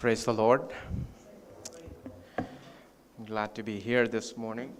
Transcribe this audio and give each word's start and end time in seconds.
Praise 0.00 0.24
the 0.24 0.32
Lord. 0.32 0.62
I'm 2.38 3.26
glad 3.26 3.54
to 3.54 3.62
be 3.62 3.78
here 3.78 4.08
this 4.08 4.34
morning. 4.34 4.74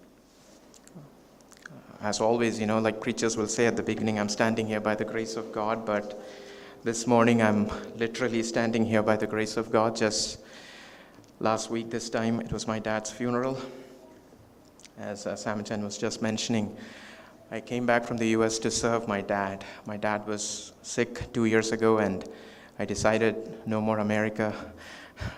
As 2.01 2.23
always, 2.23 2.59
you 2.59 2.65
know, 2.65 2.79
like 2.79 3.03
preachers 3.03 3.37
will 3.37 3.47
say 3.47 3.67
at 3.67 3.77
the 3.77 3.83
beginning, 3.83 4.19
I'm 4.19 4.31
standing 4.31 4.67
here 4.67 4.81
by 4.81 4.95
the 4.95 5.05
grace 5.05 5.37
of 5.37 5.53
God, 5.53 5.85
but 5.85 6.19
this 6.85 7.07
morning 7.07 7.43
I'm 7.43 7.71
literally 7.97 8.43
standing 8.43 8.87
here 8.87 9.03
by 9.03 9.19
the 9.19 9.27
grace 9.27 9.59
of 9.59 9.71
God. 9.71 9.95
Just 9.95 10.39
last 11.39 11.69
week, 11.69 11.91
this 11.91 12.09
time, 12.09 12.41
it 12.41 12.51
was 12.51 12.67
my 12.67 12.79
dad's 12.79 13.11
funeral. 13.11 13.61
As 14.99 15.27
uh, 15.27 15.37
Sam 15.37 15.63
Chan 15.63 15.85
was 15.85 15.99
just 15.99 16.23
mentioning, 16.23 16.75
I 17.51 17.61
came 17.61 17.85
back 17.85 18.05
from 18.05 18.17
the 18.17 18.29
US 18.29 18.59
to 18.61 18.71
serve 18.71 19.07
my 19.07 19.21
dad. 19.21 19.67
My 19.85 19.99
dad 19.99 20.27
was 20.27 20.73
sick 20.81 21.31
two 21.35 21.45
years 21.45 21.73
ago, 21.73 21.99
and 21.99 22.25
I 22.79 22.87
decided 22.87 23.67
no 23.67 23.83
more 23.83 23.99
America. 23.99 24.55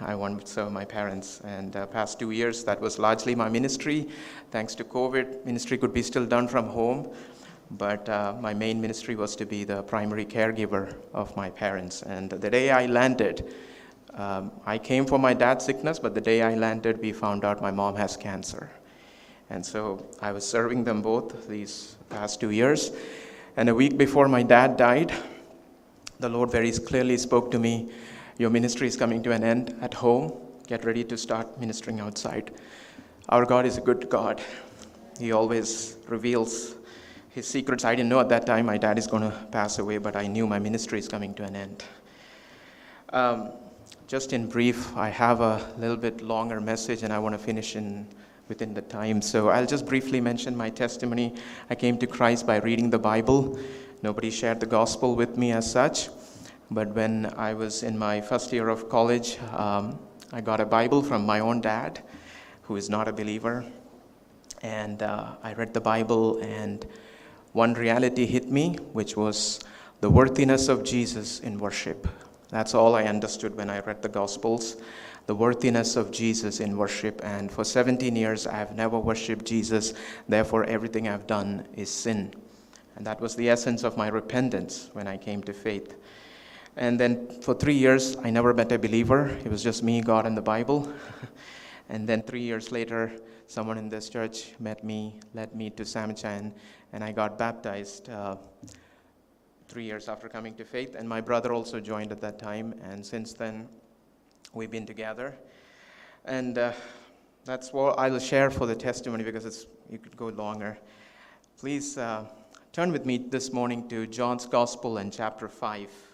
I 0.00 0.14
want 0.14 0.41
to 0.41 0.46
serve 0.46 0.72
my 0.72 0.84
parents. 0.84 1.41
And 1.45 1.74
uh, 1.77 1.86
past 1.86 2.18
two 2.18 2.30
years, 2.30 2.64
that 2.64 2.80
was 2.80 2.98
largely 2.98 3.34
my 3.34 3.48
ministry. 3.48 4.09
Thanks 4.50 4.74
to 4.77 4.84
COVID, 4.84 5.45
ministry 5.45 5.78
could 5.78 5.92
be 5.92 6.02
still 6.02 6.27
done 6.27 6.48
from 6.48 6.66
home. 6.66 7.12
But 7.70 8.09
uh, 8.09 8.34
my 8.40 8.52
main 8.52 8.80
ministry 8.80 9.16
was 9.16 9.34
to 9.37 9.46
be 9.46 9.64
the 9.64 9.82
primary 9.82 10.26
caregiver 10.26 10.95
of 11.14 11.34
my 11.37 11.50
parents. 11.50 12.02
And 12.02 12.30
the 12.30 12.50
day 12.50 12.70
I 12.70 12.87
landed, 12.87 13.54
um, 14.14 14.52
I 14.66 14.78
came 14.78 15.06
for 15.06 15.18
my 15.18 15.32
dad's 15.32 15.64
sickness, 15.64 15.98
but 15.98 16.14
the 16.14 16.20
day 16.20 16.42
I 16.42 16.54
landed, 16.54 17.01
we 17.01 17.12
found 17.12 17.45
out 17.45 17.62
my 17.62 17.70
mom 17.70 17.96
has 17.96 18.16
cancer. 18.16 18.70
And 19.48 19.64
so 19.64 20.06
I 20.20 20.32
was 20.32 20.46
serving 20.46 20.84
them 20.84 21.02
both 21.02 21.48
these 21.48 21.96
past 22.10 22.40
two 22.40 22.51
years. 22.51 22.92
And 23.56 23.68
a 23.68 23.74
week 23.74 23.96
before 23.96 24.28
my 24.28 24.42
dad 24.42 24.76
died, 24.76 25.12
the 26.20 26.28
Lord 26.28 26.51
very 26.51 26.70
clearly 26.73 27.16
spoke 27.18 27.51
to 27.51 27.59
me 27.59 27.90
Your 28.42 28.51
ministry 28.51 28.88
is 28.88 28.96
coming 28.96 29.23
to 29.23 29.30
an 29.30 29.45
end 29.45 29.79
at 29.82 29.95
home. 29.95 30.32
Get 30.66 30.85
ready 30.85 31.04
to 31.04 31.16
start 31.16 31.60
ministering 31.60 32.01
outside. 32.01 32.51
Our 33.29 33.46
God 33.46 33.66
is 33.66 33.79
a 33.79 33.80
good 33.80 34.09
God. 34.10 34.43
He 35.21 35.30
always 35.30 35.96
reveals 36.09 36.74
his 37.29 37.46
secrets. 37.46 37.85
I 37.85 37.95
didn't 37.95 38.09
know 38.09 38.18
at 38.18 38.29
that 38.30 38.45
time 38.45 38.66
my 38.66 38.79
dad 38.79 38.98
is 38.98 39.07
going 39.07 39.23
to 39.23 39.30
pass 39.52 39.79
away, 39.79 39.98
but 39.98 40.16
I 40.16 40.26
knew 40.26 40.48
my 40.48 40.59
ministry 40.59 40.98
is 40.98 41.07
coming 41.07 41.35
to 41.35 41.45
an 41.45 41.54
end. 41.54 41.85
Um, 43.10 43.52
just 44.09 44.32
in 44.32 44.48
brief, 44.48 44.93
I 44.96 45.09
have 45.09 45.40
a 45.40 45.65
little 45.79 45.96
bit 45.96 46.20
longer 46.20 46.60
message 46.60 47.04
and 47.04 47.13
I 47.13 47.20
want 47.20 47.37
to 47.37 47.38
finish 47.38 47.76
in 47.76 48.09
within 48.48 48.74
the 48.74 48.82
time. 48.82 49.23
So 49.23 49.51
I'll 49.51 49.66
just 49.66 49.87
briefly 49.87 50.20
mention 50.20 50.57
my 50.57 50.68
testimony. 50.68 51.37
I 51.70 51.76
came 51.76 51.96
to 51.98 52.09
Christ 52.09 52.45
by 52.45 52.57
reading 52.57 52.90
the 52.90 52.98
Bible. 52.98 53.57
Nobody 54.02 54.32
shared 54.32 54.59
the 54.59 54.66
gospel 54.66 55.15
with 55.15 55.37
me 55.37 55.52
as 55.52 55.70
such. 55.70 56.09
But 56.74 56.88
when 56.95 57.32
I 57.37 57.52
was 57.52 57.82
in 57.82 57.98
my 57.98 58.23
first 58.23 58.51
year 58.51 58.68
of 58.68 58.88
college, 58.88 59.38
um, 59.52 59.98
I 60.32 60.40
got 60.40 60.59
a 60.59 60.65
Bible 60.65 61.02
from 61.02 61.26
my 61.26 61.40
own 61.40 61.60
dad, 61.60 62.02
who 62.62 62.76
is 62.76 62.88
not 62.88 63.09
a 63.09 63.12
believer. 63.12 63.66
And 64.62 65.03
uh, 65.03 65.32
I 65.42 65.53
read 65.53 65.75
the 65.75 65.82
Bible, 65.82 66.38
and 66.38 66.87
one 67.53 67.75
reality 67.75 68.25
hit 68.25 68.50
me, 68.50 68.76
which 68.92 69.19
was 69.19 69.60
the 70.00 70.09
worthiness 70.09 70.69
of 70.69 70.82
Jesus 70.82 71.41
in 71.41 71.59
worship. 71.59 72.09
That's 72.48 72.75
all 72.75 72.94
I 72.94 73.04
understood 73.04 73.54
when 73.54 73.69
I 73.69 73.81
read 73.81 74.00
the 74.00 74.09
Gospels 74.09 74.76
the 75.26 75.34
worthiness 75.34 75.97
of 75.97 76.10
Jesus 76.10 76.60
in 76.60 76.76
worship. 76.76 77.20
And 77.22 77.50
for 77.50 77.64
17 77.64 78.16
years, 78.16 78.47
I 78.47 78.56
have 78.56 78.75
never 78.75 78.98
worshiped 78.98 79.44
Jesus. 79.44 79.94
Therefore, 80.28 80.64
everything 80.64 81.09
I've 81.09 81.26
done 81.26 81.69
is 81.75 81.91
sin. 81.91 82.34
And 82.97 83.06
that 83.06 83.20
was 83.20 83.36
the 83.36 83.48
essence 83.48 83.84
of 83.84 83.97
my 83.97 84.09
repentance 84.09 84.91
when 84.94 85.06
I 85.06 85.16
came 85.16 85.42
to 85.44 85.53
faith. 85.53 85.94
And 86.76 86.98
then 86.98 87.28
for 87.42 87.54
three 87.54 87.75
years, 87.75 88.16
I 88.16 88.31
never 88.31 88.54
met 88.54 88.72
a 88.72 88.78
believer. 88.78 89.26
It 89.44 89.50
was 89.50 89.62
just 89.62 89.82
me, 89.82 90.00
God, 90.00 90.25
and 90.25 90.37
the 90.37 90.42
Bible. 90.42 90.91
and 91.91 92.09
then 92.09 92.22
three 92.22 92.41
years 92.41 92.72
later, 92.72 93.12
someone 93.47 93.76
in 93.76 93.91
this 93.91 94.08
church 94.08 94.54
met 94.58 94.82
me, 94.82 95.20
led 95.34 95.54
me 95.54 95.69
to 95.70 95.82
Samchan, 95.82 96.52
and 96.94 97.04
I 97.04 97.12
got 97.12 97.36
baptized 97.36 98.08
uh, 98.08 98.36
three 99.69 99.84
years 99.84 100.08
after 100.08 100.30
coming 100.30 100.54
to 100.54 100.64
faith. 100.64 100.94
And 100.94 101.06
my 101.06 101.20
brother 101.20 101.52
also 101.52 101.78
joined 101.78 102.10
at 102.10 102.22
that 102.22 102.38
time. 102.38 102.74
And 102.82 103.04
since 103.04 103.34
then, 103.34 103.68
we've 104.54 104.70
been 104.70 104.86
together. 104.86 105.36
And 106.24 106.56
uh, 106.56 106.72
that's 107.44 107.74
what 107.74 107.98
I 107.98 108.08
will 108.08 108.18
share 108.18 108.50
for 108.50 108.64
the 108.64 108.76
testimony 108.76 109.24
because 109.24 109.44
it's, 109.44 109.66
you 109.91 109.98
could 109.98 110.16
go 110.16 110.28
longer. 110.28 110.78
Please 111.58 111.98
uh, 111.98 112.24
turn 112.72 112.92
with 112.92 113.04
me 113.04 113.18
this 113.18 113.52
morning 113.52 113.88
to 113.91 114.06
John's 114.06 114.47
Gospel 114.47 114.97
and 114.97 115.12
chapter 115.12 115.48
5. 115.48 116.11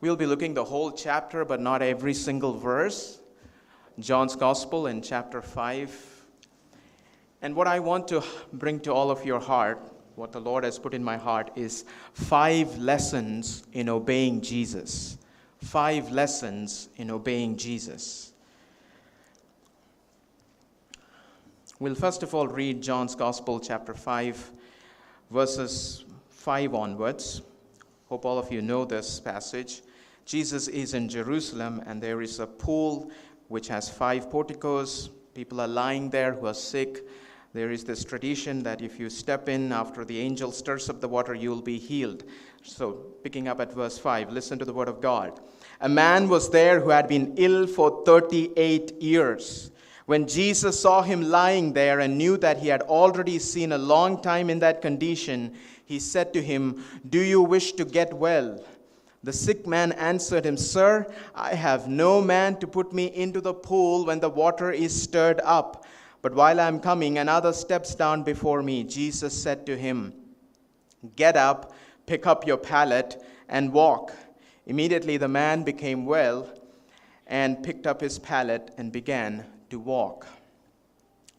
We'll 0.00 0.16
be 0.16 0.26
looking 0.26 0.54
the 0.54 0.64
whole 0.64 0.92
chapter, 0.92 1.44
but 1.44 1.60
not 1.60 1.82
every 1.82 2.14
single 2.14 2.58
verse. 2.58 3.20
John's 3.98 4.36
Gospel 4.36 4.86
in 4.86 5.02
chapter 5.02 5.42
5. 5.42 6.24
And 7.42 7.54
what 7.54 7.66
I 7.66 7.80
want 7.80 8.08
to 8.08 8.22
bring 8.52 8.80
to 8.80 8.92
all 8.92 9.10
of 9.10 9.24
your 9.24 9.40
heart, 9.40 9.92
what 10.16 10.32
the 10.32 10.40
Lord 10.40 10.64
has 10.64 10.78
put 10.78 10.94
in 10.94 11.04
my 11.04 11.16
heart, 11.16 11.50
is 11.56 11.84
five 12.12 12.78
lessons 12.78 13.64
in 13.72 13.88
obeying 13.88 14.40
Jesus 14.40 15.18
five 15.62 16.10
lessons 16.10 16.88
in 16.96 17.10
obeying 17.10 17.56
Jesus. 17.56 18.32
We'll 21.78 21.94
first 21.94 22.22
of 22.22 22.34
all 22.34 22.46
read 22.46 22.82
John's 22.82 23.14
Gospel, 23.14 23.58
chapter 23.58 23.94
5, 23.94 24.50
verses 25.30 26.04
5 26.30 26.74
onwards. 26.74 27.42
Hope 28.08 28.24
all 28.24 28.38
of 28.38 28.52
you 28.52 28.60
know 28.60 28.84
this 28.84 29.20
passage. 29.20 29.82
Jesus 30.30 30.68
is 30.68 30.94
in 30.94 31.08
Jerusalem, 31.08 31.82
and 31.86 32.00
there 32.00 32.22
is 32.22 32.38
a 32.38 32.46
pool 32.46 33.10
which 33.48 33.66
has 33.66 33.88
five 33.88 34.30
porticos. 34.30 35.10
People 35.34 35.60
are 35.60 35.66
lying 35.66 36.08
there 36.08 36.34
who 36.34 36.46
are 36.46 36.54
sick. 36.54 37.04
There 37.52 37.72
is 37.72 37.82
this 37.82 38.04
tradition 38.04 38.62
that 38.62 38.80
if 38.80 39.00
you 39.00 39.10
step 39.10 39.48
in 39.48 39.72
after 39.72 40.04
the 40.04 40.20
angel 40.20 40.52
stirs 40.52 40.88
up 40.88 41.00
the 41.00 41.08
water, 41.08 41.34
you 41.34 41.50
will 41.50 41.60
be 41.60 41.80
healed. 41.80 42.22
So, 42.62 42.92
picking 43.24 43.48
up 43.48 43.60
at 43.60 43.72
verse 43.72 43.98
5, 43.98 44.30
listen 44.30 44.56
to 44.60 44.64
the 44.64 44.72
word 44.72 44.86
of 44.86 45.00
God. 45.00 45.40
A 45.80 45.88
man 45.88 46.28
was 46.28 46.48
there 46.48 46.78
who 46.78 46.90
had 46.90 47.08
been 47.08 47.34
ill 47.36 47.66
for 47.66 48.04
38 48.04 49.02
years. 49.02 49.72
When 50.06 50.28
Jesus 50.28 50.78
saw 50.78 51.02
him 51.02 51.22
lying 51.22 51.72
there 51.72 51.98
and 51.98 52.16
knew 52.16 52.36
that 52.36 52.58
he 52.58 52.68
had 52.68 52.82
already 52.82 53.40
seen 53.40 53.72
a 53.72 53.78
long 53.78 54.22
time 54.22 54.48
in 54.48 54.60
that 54.60 54.80
condition, 54.80 55.56
he 55.84 55.98
said 55.98 56.32
to 56.34 56.40
him, 56.40 56.84
Do 57.08 57.20
you 57.20 57.42
wish 57.42 57.72
to 57.72 57.84
get 57.84 58.14
well? 58.14 58.64
The 59.22 59.32
sick 59.32 59.66
man 59.66 59.92
answered 59.92 60.46
him, 60.46 60.56
Sir, 60.56 61.06
I 61.34 61.54
have 61.54 61.88
no 61.88 62.22
man 62.22 62.56
to 62.60 62.66
put 62.66 62.92
me 62.92 63.06
into 63.06 63.40
the 63.40 63.52
pool 63.52 64.06
when 64.06 64.20
the 64.20 64.30
water 64.30 64.72
is 64.72 65.02
stirred 65.02 65.40
up. 65.44 65.84
But 66.22 66.34
while 66.34 66.58
I 66.58 66.68
am 66.68 66.80
coming, 66.80 67.18
another 67.18 67.52
steps 67.52 67.94
down 67.94 68.22
before 68.22 68.62
me. 68.62 68.84
Jesus 68.84 69.40
said 69.40 69.66
to 69.66 69.76
him, 69.76 70.14
Get 71.16 71.36
up, 71.36 71.74
pick 72.06 72.26
up 72.26 72.46
your 72.46 72.56
pallet, 72.56 73.22
and 73.48 73.72
walk. 73.72 74.14
Immediately 74.66 75.18
the 75.18 75.28
man 75.28 75.64
became 75.64 76.06
well 76.06 76.48
and 77.26 77.62
picked 77.62 77.86
up 77.86 78.00
his 78.00 78.18
pallet 78.18 78.70
and 78.78 78.90
began 78.90 79.44
to 79.70 79.78
walk. 79.78 80.26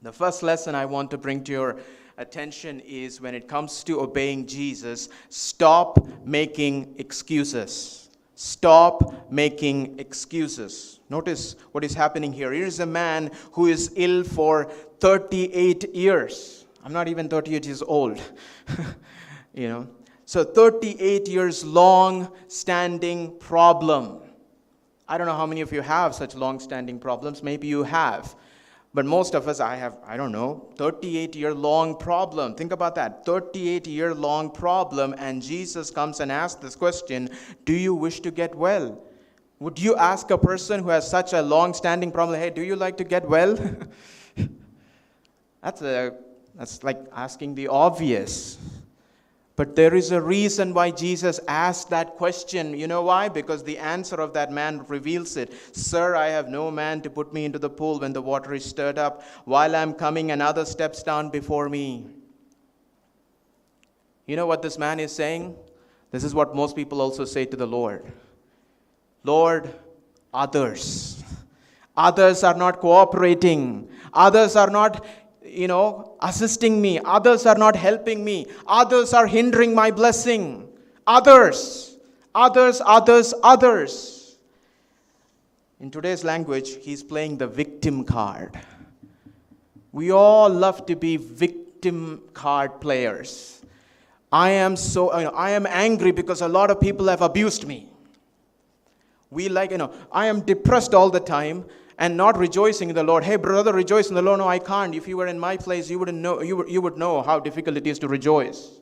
The 0.01 0.11
first 0.11 0.41
lesson 0.41 0.73
I 0.73 0.85
want 0.85 1.11
to 1.11 1.17
bring 1.17 1.43
to 1.43 1.51
your 1.51 1.79
attention 2.17 2.79
is 2.81 3.21
when 3.21 3.35
it 3.35 3.47
comes 3.47 3.83
to 3.85 4.01
obeying 4.01 4.45
Jesus, 4.45 5.09
stop 5.29 6.05
making 6.25 6.95
excuses. 6.97 8.09
Stop 8.35 9.31
making 9.31 9.99
excuses. 9.99 10.99
Notice 11.09 11.55
what 11.73 11.83
is 11.83 11.93
happening 11.93 12.33
here. 12.33 12.51
Here 12.51 12.65
is 12.65 12.79
a 12.79 12.85
man 12.85 13.29
who 13.51 13.67
is 13.67 13.93
ill 13.95 14.23
for 14.23 14.65
38 14.99 15.93
years. 15.93 16.65
I'm 16.83 16.93
not 16.93 17.07
even 17.07 17.29
38 17.29 17.65
years 17.65 17.83
old. 17.83 18.19
you 19.53 19.67
know. 19.67 19.87
So 20.25 20.43
38 20.43 21.27
years 21.27 21.65
long 21.65 22.31
standing 22.47 23.37
problem. 23.37 24.21
I 25.07 25.17
don't 25.17 25.27
know 25.27 25.35
how 25.35 25.45
many 25.45 25.61
of 25.61 25.73
you 25.73 25.81
have 25.81 26.15
such 26.15 26.35
long 26.35 26.59
standing 26.59 26.97
problems. 26.97 27.43
Maybe 27.43 27.67
you 27.67 27.83
have. 27.83 28.33
But 28.93 29.05
most 29.05 29.35
of 29.35 29.47
us, 29.47 29.61
I 29.61 29.75
have, 29.75 29.95
I 30.05 30.17
don't 30.17 30.33
know, 30.33 30.69
38 30.75 31.35
year 31.35 31.53
long 31.53 31.95
problem. 31.95 32.55
Think 32.55 32.73
about 32.73 32.95
that 32.95 33.25
38 33.25 33.87
year 33.87 34.13
long 34.13 34.51
problem. 34.51 35.15
And 35.17 35.41
Jesus 35.41 35.89
comes 35.89 36.19
and 36.19 36.29
asks 36.31 36.61
this 36.61 36.75
question 36.75 37.29
Do 37.65 37.73
you 37.73 37.95
wish 37.95 38.19
to 38.21 38.31
get 38.31 38.53
well? 38.53 39.01
Would 39.59 39.79
you 39.79 39.95
ask 39.95 40.29
a 40.31 40.37
person 40.37 40.83
who 40.83 40.89
has 40.89 41.09
such 41.09 41.33
a 41.33 41.41
long 41.41 41.73
standing 41.73 42.11
problem, 42.11 42.39
Hey, 42.39 42.49
do 42.49 42.61
you 42.61 42.75
like 42.75 42.97
to 42.97 43.05
get 43.05 43.29
well? 43.29 43.55
that's, 45.61 45.81
a, 45.81 46.13
that's 46.55 46.83
like 46.83 46.99
asking 47.13 47.55
the 47.55 47.69
obvious. 47.69 48.57
But 49.55 49.75
there 49.75 49.93
is 49.93 50.11
a 50.11 50.21
reason 50.21 50.73
why 50.73 50.91
Jesus 50.91 51.39
asked 51.47 51.89
that 51.89 52.15
question. 52.15 52.73
You 52.73 52.87
know 52.87 53.03
why? 53.03 53.29
Because 53.29 53.63
the 53.63 53.77
answer 53.77 54.15
of 54.15 54.33
that 54.33 54.51
man 54.51 54.85
reveals 54.87 55.37
it. 55.37 55.53
Sir, 55.75 56.15
I 56.15 56.27
have 56.27 56.47
no 56.47 56.71
man 56.71 57.01
to 57.01 57.09
put 57.09 57.33
me 57.33 57.45
into 57.45 57.59
the 57.59 57.69
pool 57.69 57.99
when 57.99 58.13
the 58.13 58.21
water 58.21 58.53
is 58.53 58.65
stirred 58.65 58.97
up. 58.97 59.23
While 59.45 59.75
I'm 59.75 59.93
coming, 59.93 60.31
another 60.31 60.65
steps 60.65 61.03
down 61.03 61.29
before 61.29 61.69
me. 61.69 62.07
You 64.25 64.35
know 64.35 64.47
what 64.47 64.61
this 64.61 64.77
man 64.77 64.99
is 64.99 65.11
saying? 65.11 65.55
This 66.11 66.23
is 66.23 66.33
what 66.33 66.55
most 66.55 66.75
people 66.75 67.01
also 67.01 67.25
say 67.25 67.45
to 67.45 67.57
the 67.57 67.67
Lord 67.67 68.11
Lord, 69.23 69.73
others. 70.33 71.21
Others 71.95 72.43
are 72.43 72.55
not 72.55 72.79
cooperating. 72.79 73.89
Others 74.13 74.55
are 74.55 74.69
not, 74.69 75.05
you 75.43 75.67
know, 75.67 76.15
assisting 76.21 76.81
me. 76.81 76.99
Others 76.99 77.45
are 77.45 77.57
not 77.57 77.75
helping 77.75 78.23
me. 78.23 78.47
Others 78.67 79.13
are 79.13 79.27
hindering 79.27 79.73
my 79.73 79.91
blessing. 79.91 80.67
Others, 81.07 81.97
others, 82.35 82.81
others, 82.85 83.33
others. 83.43 84.37
In 85.79 85.89
today's 85.89 86.23
language, 86.23 86.75
he's 86.83 87.03
playing 87.03 87.37
the 87.37 87.47
victim 87.47 88.03
card. 88.03 88.59
We 89.91 90.11
all 90.11 90.49
love 90.49 90.85
to 90.85 90.95
be 90.95 91.17
victim 91.17 92.21
card 92.33 92.79
players. 92.79 93.63
I 94.31 94.51
am 94.51 94.75
so, 94.75 95.09
I 95.09 95.49
am 95.49 95.65
angry 95.65 96.11
because 96.11 96.41
a 96.41 96.47
lot 96.47 96.71
of 96.71 96.79
people 96.79 97.07
have 97.07 97.21
abused 97.21 97.67
me. 97.67 97.89
We 99.29 99.49
like, 99.49 99.71
you 99.71 99.77
know, 99.77 99.93
I 100.11 100.27
am 100.27 100.41
depressed 100.41 100.93
all 100.93 101.09
the 101.09 101.19
time 101.19 101.65
and 102.01 102.17
not 102.17 102.35
rejoicing 102.35 102.89
in 102.89 102.95
the 102.95 103.03
Lord. 103.03 103.23
Hey, 103.23 103.35
brother, 103.35 103.71
rejoice 103.71 104.09
in 104.09 104.15
the 104.15 104.23
Lord. 104.23 104.39
No, 104.39 104.47
I 104.47 104.57
can't. 104.57 104.95
If 104.95 105.07
you 105.07 105.17
were 105.17 105.27
in 105.27 105.39
my 105.39 105.55
place, 105.55 105.87
you 105.87 105.99
wouldn't 105.99 106.17
know, 106.17 106.41
you, 106.41 106.67
you 106.67 106.81
would 106.81 106.97
know 106.97 107.21
how 107.21 107.39
difficult 107.39 107.77
it 107.77 107.85
is 107.85 107.99
to 107.99 108.07
rejoice. 108.07 108.79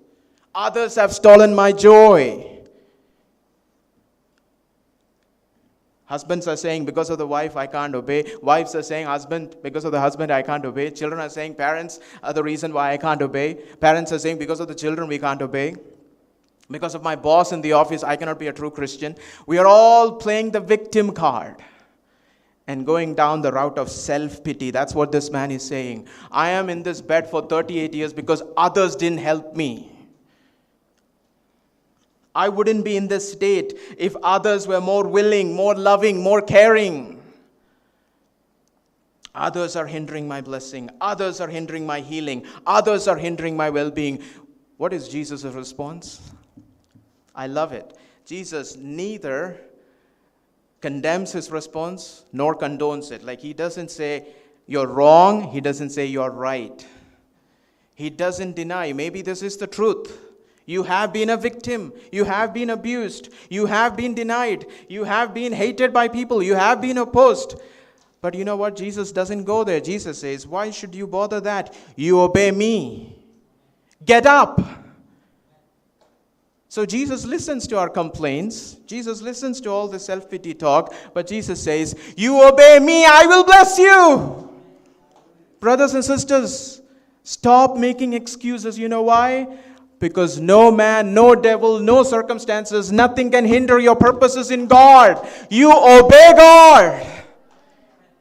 Others 0.55 0.95
have 0.95 1.11
stolen 1.11 1.53
my 1.53 1.73
joy. 1.73 2.61
Husbands 6.05 6.47
are 6.47 6.55
saying, 6.55 6.85
because 6.85 7.09
of 7.09 7.17
the 7.17 7.27
wife, 7.27 7.57
I 7.57 7.67
can't 7.67 7.93
obey. 7.93 8.23
Wives 8.41 8.73
are 8.73 8.81
saying, 8.81 9.05
husband, 9.05 9.57
because 9.61 9.83
of 9.83 9.91
the 9.91 9.99
husband, 9.99 10.31
I 10.31 10.41
can't 10.41 10.63
obey. 10.63 10.89
Children 10.89 11.19
are 11.19 11.29
saying, 11.29 11.55
parents 11.55 11.99
are 12.23 12.31
the 12.31 12.41
reason 12.41 12.71
why 12.71 12.93
I 12.93 12.97
can't 12.97 13.21
obey. 13.21 13.55
Parents 13.81 14.13
are 14.13 14.19
saying, 14.19 14.37
because 14.37 14.61
of 14.61 14.69
the 14.69 14.75
children, 14.75 15.09
we 15.09 15.19
can't 15.19 15.41
obey. 15.41 15.75
Because 16.71 16.95
of 16.95 17.03
my 17.03 17.17
boss 17.17 17.51
in 17.51 17.59
the 17.59 17.73
office, 17.73 18.01
I 18.01 18.15
cannot 18.15 18.39
be 18.39 18.47
a 18.47 18.53
true 18.53 18.71
Christian. 18.71 19.17
We 19.45 19.57
are 19.57 19.67
all 19.67 20.13
playing 20.13 20.51
the 20.51 20.61
victim 20.61 21.11
card 21.11 21.57
and 22.69 22.85
going 22.85 23.15
down 23.15 23.41
the 23.41 23.51
route 23.51 23.79
of 23.79 23.89
self 23.89 24.43
pity. 24.43 24.69
That's 24.69 24.93
what 24.93 25.11
this 25.11 25.31
man 25.31 25.49
is 25.49 25.65
saying. 25.65 26.07
I 26.31 26.49
am 26.49 26.69
in 26.69 26.83
this 26.83 27.01
bed 27.01 27.27
for 27.27 27.41
38 27.41 27.95
years 27.95 28.13
because 28.13 28.43
others 28.55 28.95
didn't 28.95 29.17
help 29.17 29.55
me. 29.55 29.91
I 32.35 32.47
wouldn't 32.47 32.85
be 32.85 32.95
in 32.95 33.07
this 33.07 33.31
state 33.31 33.73
if 33.97 34.15
others 34.21 34.67
were 34.67 34.79
more 34.79 35.07
willing, 35.07 35.55
more 35.55 35.73
loving, 35.73 36.21
more 36.21 36.43
caring. 36.43 37.19
Others 39.33 39.75
are 39.75 39.87
hindering 39.87 40.27
my 40.27 40.39
blessing. 40.39 40.91
Others 41.01 41.41
are 41.41 41.47
hindering 41.47 41.87
my 41.87 42.01
healing. 42.01 42.45
Others 42.67 43.07
are 43.07 43.17
hindering 43.17 43.57
my 43.57 43.71
well 43.71 43.89
being. 43.89 44.21
What 44.77 44.93
is 44.93 45.09
Jesus' 45.09 45.43
response? 45.43 46.21
I 47.33 47.47
love 47.47 47.73
it. 47.73 47.97
Jesus 48.27 48.77
neither 48.77 49.59
condemns 50.81 51.31
his 51.31 51.51
response 51.51 52.23
nor 52.31 52.55
condones 52.55 53.11
it. 53.11 53.23
Like 53.23 53.41
he 53.41 53.53
doesn't 53.53 53.91
say, 53.91 54.27
You're 54.67 54.87
wrong. 54.87 55.51
He 55.51 55.61
doesn't 55.61 55.89
say, 55.91 56.05
You're 56.05 56.31
right. 56.31 56.85
He 57.95 58.09
doesn't 58.09 58.55
deny, 58.55 58.93
maybe 58.93 59.21
this 59.21 59.43
is 59.43 59.57
the 59.57 59.67
truth. 59.67 60.17
You 60.65 60.83
have 60.83 61.11
been 61.11 61.31
a 61.31 61.35
victim. 61.35 61.91
You 62.11 62.25
have 62.25 62.53
been 62.53 62.69
abused. 62.69 63.33
You 63.49 63.65
have 63.65 63.97
been 63.97 64.13
denied. 64.13 64.67
You 64.87 65.03
have 65.03 65.33
been 65.33 65.51
hated 65.51 65.91
by 65.91 66.07
people. 66.07 66.43
You 66.43 66.53
have 66.53 66.79
been 66.79 66.99
opposed. 66.99 67.59
But 68.21 68.35
you 68.35 68.45
know 68.45 68.55
what? 68.55 68.75
Jesus 68.75 69.11
doesn't 69.11 69.45
go 69.45 69.63
there. 69.63 69.79
Jesus 69.79 70.19
says, 70.19 70.45
Why 70.45 70.71
should 70.71 70.93
you 70.93 71.07
bother 71.07 71.41
that? 71.41 71.75
You 71.95 72.21
obey 72.21 72.51
me. 72.51 73.17
Get 74.05 74.25
up. 74.25 74.61
So 76.69 76.85
Jesus 76.85 77.25
listens 77.25 77.65
to 77.67 77.79
our 77.79 77.89
complaints. 77.89 78.75
Jesus 78.85 79.21
listens 79.21 79.59
to 79.61 79.71
all 79.71 79.87
the 79.87 79.99
self 79.99 80.29
pity 80.29 80.53
talk. 80.53 80.93
But 81.15 81.25
Jesus 81.25 81.61
says, 81.61 81.95
You 82.15 82.47
obey 82.47 82.79
me, 82.79 83.05
I 83.05 83.25
will 83.25 83.43
bless 83.43 83.79
you. 83.79 84.49
Brothers 85.59 85.95
and 85.95 86.05
sisters, 86.05 86.83
stop 87.23 87.75
making 87.75 88.13
excuses. 88.13 88.77
You 88.77 88.87
know 88.87 89.01
why? 89.01 89.57
Because 89.97 90.39
no 90.39 90.71
man, 90.71 91.13
no 91.13 91.33
devil, 91.33 91.79
no 91.79 92.03
circumstances, 92.03 92.91
nothing 92.91 93.31
can 93.31 93.45
hinder 93.45 93.79
your 93.79 93.95
purposes 93.95 94.51
in 94.51 94.67
God. 94.67 95.27
You 95.49 95.71
obey 95.71 96.33
God. 96.37 97.05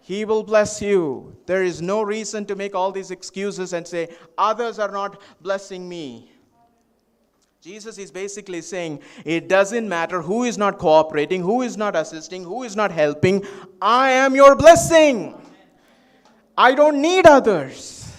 He 0.01 0.25
will 0.25 0.43
bless 0.43 0.81
you. 0.81 1.37
There 1.45 1.63
is 1.63 1.83
no 1.83 2.01
reason 2.01 2.47
to 2.47 2.57
make 2.57 2.75
all 2.75 2.93
these 2.93 3.11
excuses 3.11 3.75
and 3.75 3.87
say, 3.87 4.09
others 4.39 4.79
are 4.79 4.91
not 4.91 5.21
blessing 5.43 5.87
me. 5.87 6.33
Jesus 7.69 7.99
is 7.99 8.11
basically 8.11 8.63
saying, 8.63 8.99
it 9.27 9.47
doesn't 9.47 9.87
matter 9.87 10.23
who 10.23 10.45
is 10.45 10.57
not 10.57 10.79
cooperating, 10.79 11.43
who 11.43 11.61
is 11.61 11.77
not 11.77 11.95
assisting, 11.95 12.43
who 12.43 12.63
is 12.63 12.75
not 12.75 12.91
helping. 12.91 13.45
I 13.83 14.09
am 14.13 14.35
your 14.35 14.57
blessing. 14.57 15.35
I 16.57 16.75
don't 16.75 17.03
need 17.03 17.27
others. 17.27 18.11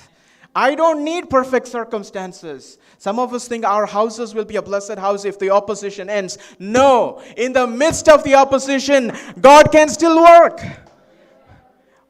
I 0.53 0.75
don't 0.75 1.03
need 1.03 1.31
perfect 1.31 1.67
circumstances. 1.67 2.77
Some 2.99 3.17
of 3.17 3.33
us 3.33 3.47
think 3.47 3.65
our 3.65 3.87
houses 3.87 4.35
will 4.35 4.45
be 4.45 4.57
a 4.57 4.61
blessed 4.61 4.99
house 4.99 5.25
if 5.25 5.39
the 5.39 5.49
opposition 5.49 6.11
ends. 6.11 6.37
No, 6.59 7.19
in 7.35 7.51
the 7.51 7.65
midst 7.65 8.07
of 8.07 8.23
the 8.23 8.35
opposition, 8.35 9.11
God 9.41 9.71
can 9.71 9.89
still 9.89 10.21
work. 10.21 10.61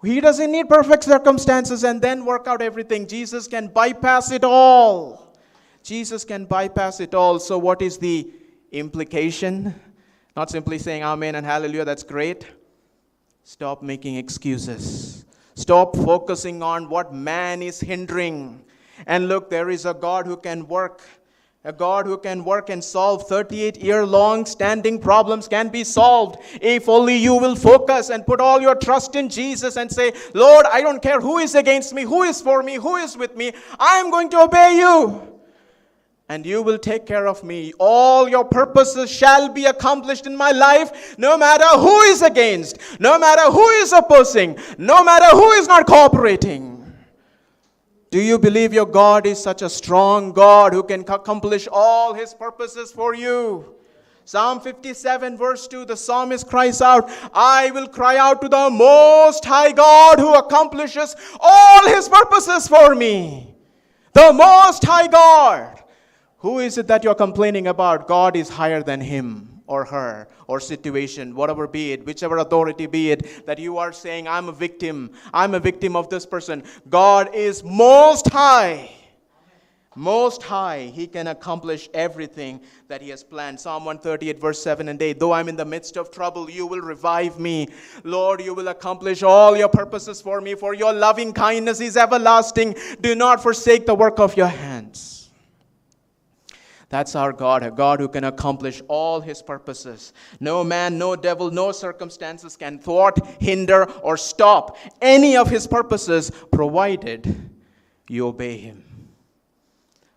He 0.03 0.19
doesn't 0.19 0.51
need 0.51 0.67
perfect 0.67 1.05
circumstances 1.05 1.85
and 1.85 2.01
then 2.01 2.25
work 2.25 2.47
out 2.47 2.61
everything. 2.61 3.07
Jesus 3.07 3.47
can 3.47 3.67
bypass 3.67 4.29
it 4.29 4.43
all. 4.43 5.28
Jesus 5.83 6.23
can 6.23 6.45
bypass 6.45 6.99
it 6.99 7.13
all. 7.13 7.39
So, 7.39 7.57
what 7.57 7.81
is 7.81 7.97
the 7.97 8.31
implication? 8.71 9.73
Not 10.35 10.49
simply 10.49 10.77
saying 10.77 11.03
Amen 11.03 11.35
and 11.35 11.45
Hallelujah, 11.45 11.85
that's 11.85 12.03
great. 12.03 12.45
Stop 13.43 13.81
making 13.81 14.15
excuses. 14.15 15.25
Stop 15.55 15.95
focusing 15.95 16.61
on 16.63 16.87
what 16.87 17.13
man 17.13 17.61
is 17.61 17.79
hindering. 17.79 18.63
And 19.05 19.27
look, 19.27 19.49
there 19.49 19.69
is 19.69 19.85
a 19.85 19.93
God 19.93 20.27
who 20.27 20.37
can 20.37 20.67
work. 20.67 21.01
A 21.65 21.73
God 21.73 22.05
who 22.05 22.17
can 22.17 22.45
work 22.45 22.69
and 22.69 22.81
solve 22.81 23.27
38 23.27 23.83
year 23.83 24.05
long 24.05 24.45
standing 24.45 24.97
problems 24.97 25.49
can 25.49 25.67
be 25.67 25.83
solved 25.83 26.39
if 26.61 26.87
only 26.87 27.17
you 27.17 27.35
will 27.35 27.57
focus 27.57 28.09
and 28.09 28.25
put 28.25 28.39
all 28.39 28.61
your 28.61 28.75
trust 28.75 29.17
in 29.17 29.27
Jesus 29.27 29.75
and 29.75 29.91
say, 29.91 30.13
Lord, 30.33 30.65
I 30.71 30.79
don't 30.81 31.01
care 31.01 31.19
who 31.19 31.37
is 31.37 31.55
against 31.55 31.93
me, 31.93 32.03
who 32.03 32.23
is 32.23 32.39
for 32.39 32.63
me, 32.63 32.75
who 32.75 32.95
is 32.95 33.17
with 33.17 33.35
me, 33.35 33.51
I 33.77 33.97
am 33.97 34.09
going 34.09 34.29
to 34.29 34.39
obey 34.39 34.77
you. 34.77 35.28
And 36.29 36.45
you 36.45 36.61
will 36.61 36.77
take 36.77 37.07
care 37.07 37.27
of 37.27 37.43
me. 37.43 37.73
All 37.79 38.29
your 38.29 38.45
purposes 38.45 39.09
shall 39.09 39.49
be 39.49 39.65
accomplished 39.65 40.27
in 40.27 40.37
my 40.37 40.51
life, 40.51 41.17
no 41.17 41.35
matter 41.37 41.67
who 41.79 42.01
is 42.01 42.21
against, 42.21 42.77
no 42.99 43.17
matter 43.17 43.51
who 43.51 43.67
is 43.81 43.91
opposing, 43.91 44.57
no 44.77 45.03
matter 45.03 45.25
who 45.35 45.51
is 45.53 45.67
not 45.67 45.87
cooperating. 45.87 46.79
Do 48.11 48.21
you 48.21 48.37
believe 48.37 48.73
your 48.73 48.85
God 48.85 49.25
is 49.25 49.41
such 49.41 49.63
a 49.63 49.69
strong 49.69 50.31
God 50.31 50.73
who 50.73 50.83
can 50.83 51.01
accomplish 51.01 51.67
all 51.71 52.13
his 52.13 52.33
purposes 52.33 52.91
for 52.91 53.15
you? 53.15 53.75
Psalm 54.25 54.59
57, 54.59 55.35
verse 55.35 55.67
2, 55.67 55.85
the 55.85 55.97
psalmist 55.97 56.47
cries 56.47 56.81
out, 56.81 57.09
I 57.33 57.71
will 57.71 57.87
cry 57.87 58.17
out 58.17 58.41
to 58.43 58.47
the 58.47 58.69
Most 58.69 59.43
High 59.43 59.71
God 59.71 60.19
who 60.19 60.35
accomplishes 60.35 61.15
all 61.39 61.87
his 61.87 62.07
purposes 62.07 62.67
for 62.67 62.93
me. 62.93 63.55
The 64.13 64.31
Most 64.31 64.85
High 64.85 65.07
God. 65.07 65.81
Who 66.39 66.59
is 66.59 66.77
it 66.77 66.87
that 66.87 67.03
you're 67.03 67.15
complaining 67.15 67.67
about? 67.67 68.07
God 68.07 68.35
is 68.35 68.47
higher 68.47 68.81
than 68.81 69.01
him 69.01 69.61
or 69.67 69.85
her 69.85 70.27
or 70.47 70.59
situation, 70.59 71.35
whatever 71.35 71.67
be 71.67 71.91
it, 71.91 72.05
whichever 72.05 72.37
authority 72.37 72.85
be 72.85 73.11
it, 73.11 73.45
that 73.45 73.59
you 73.59 73.77
are 73.77 73.91
saying, 73.91 74.27
I'm 74.27 74.47
a 74.47 74.53
victim, 74.53 75.11
I'm 75.33 75.53
a 75.53 75.59
victim 75.59 75.95
of 75.95 76.09
this 76.09 76.25
person. 76.25 76.63
God 76.89 77.35
is 77.35 77.63
most 77.63 78.29
high. 78.29 78.89
Most 79.95 80.43
high, 80.43 80.91
he 80.95 81.07
can 81.07 81.27
accomplish 81.27 81.89
everything 81.93 82.61
that 82.87 83.01
he 83.01 83.09
has 83.09 83.21
planned. 83.21 83.59
Psalm 83.59 83.83
138, 83.83 84.39
verse 84.39 84.63
7 84.63 84.87
and 84.87 85.01
8. 85.01 85.19
Though 85.19 85.33
I'm 85.33 85.49
in 85.49 85.57
the 85.57 85.65
midst 85.65 85.97
of 85.97 86.09
trouble, 86.09 86.49
you 86.49 86.65
will 86.65 86.79
revive 86.79 87.37
me. 87.37 87.67
Lord, 88.05 88.39
you 88.39 88.53
will 88.53 88.69
accomplish 88.69 89.23
all 89.23 89.57
your 89.57 89.67
purposes 89.67 90.21
for 90.21 90.39
me, 90.39 90.55
for 90.55 90.73
your 90.73 90.93
loving 90.93 91.33
kindness 91.33 91.81
is 91.81 91.97
everlasting. 91.97 92.75
Do 93.01 93.13
not 93.13 93.43
forsake 93.43 93.85
the 93.85 93.95
work 93.95 94.19
of 94.19 94.37
your 94.37 94.47
hands. 94.47 95.18
That's 96.89 97.15
our 97.15 97.31
God, 97.31 97.61
a 97.61 97.69
God 97.69 97.99
who 97.99 98.07
can 98.07 98.23
accomplish 98.23 98.81
all 98.87 99.21
his 99.21 99.43
purposes. 99.43 100.11
No 100.39 100.63
man, 100.63 100.97
no 100.97 101.15
devil, 101.15 101.51
no 101.51 101.71
circumstances 101.71 102.57
can 102.57 102.79
thwart, 102.79 103.19
hinder, 103.39 103.89
or 104.01 104.17
stop 104.17 104.75
any 104.99 105.37
of 105.37 105.49
his 105.49 105.67
purposes, 105.67 106.31
provided 106.51 107.51
you 108.07 108.27
obey 108.27 108.57
him. 108.57 108.83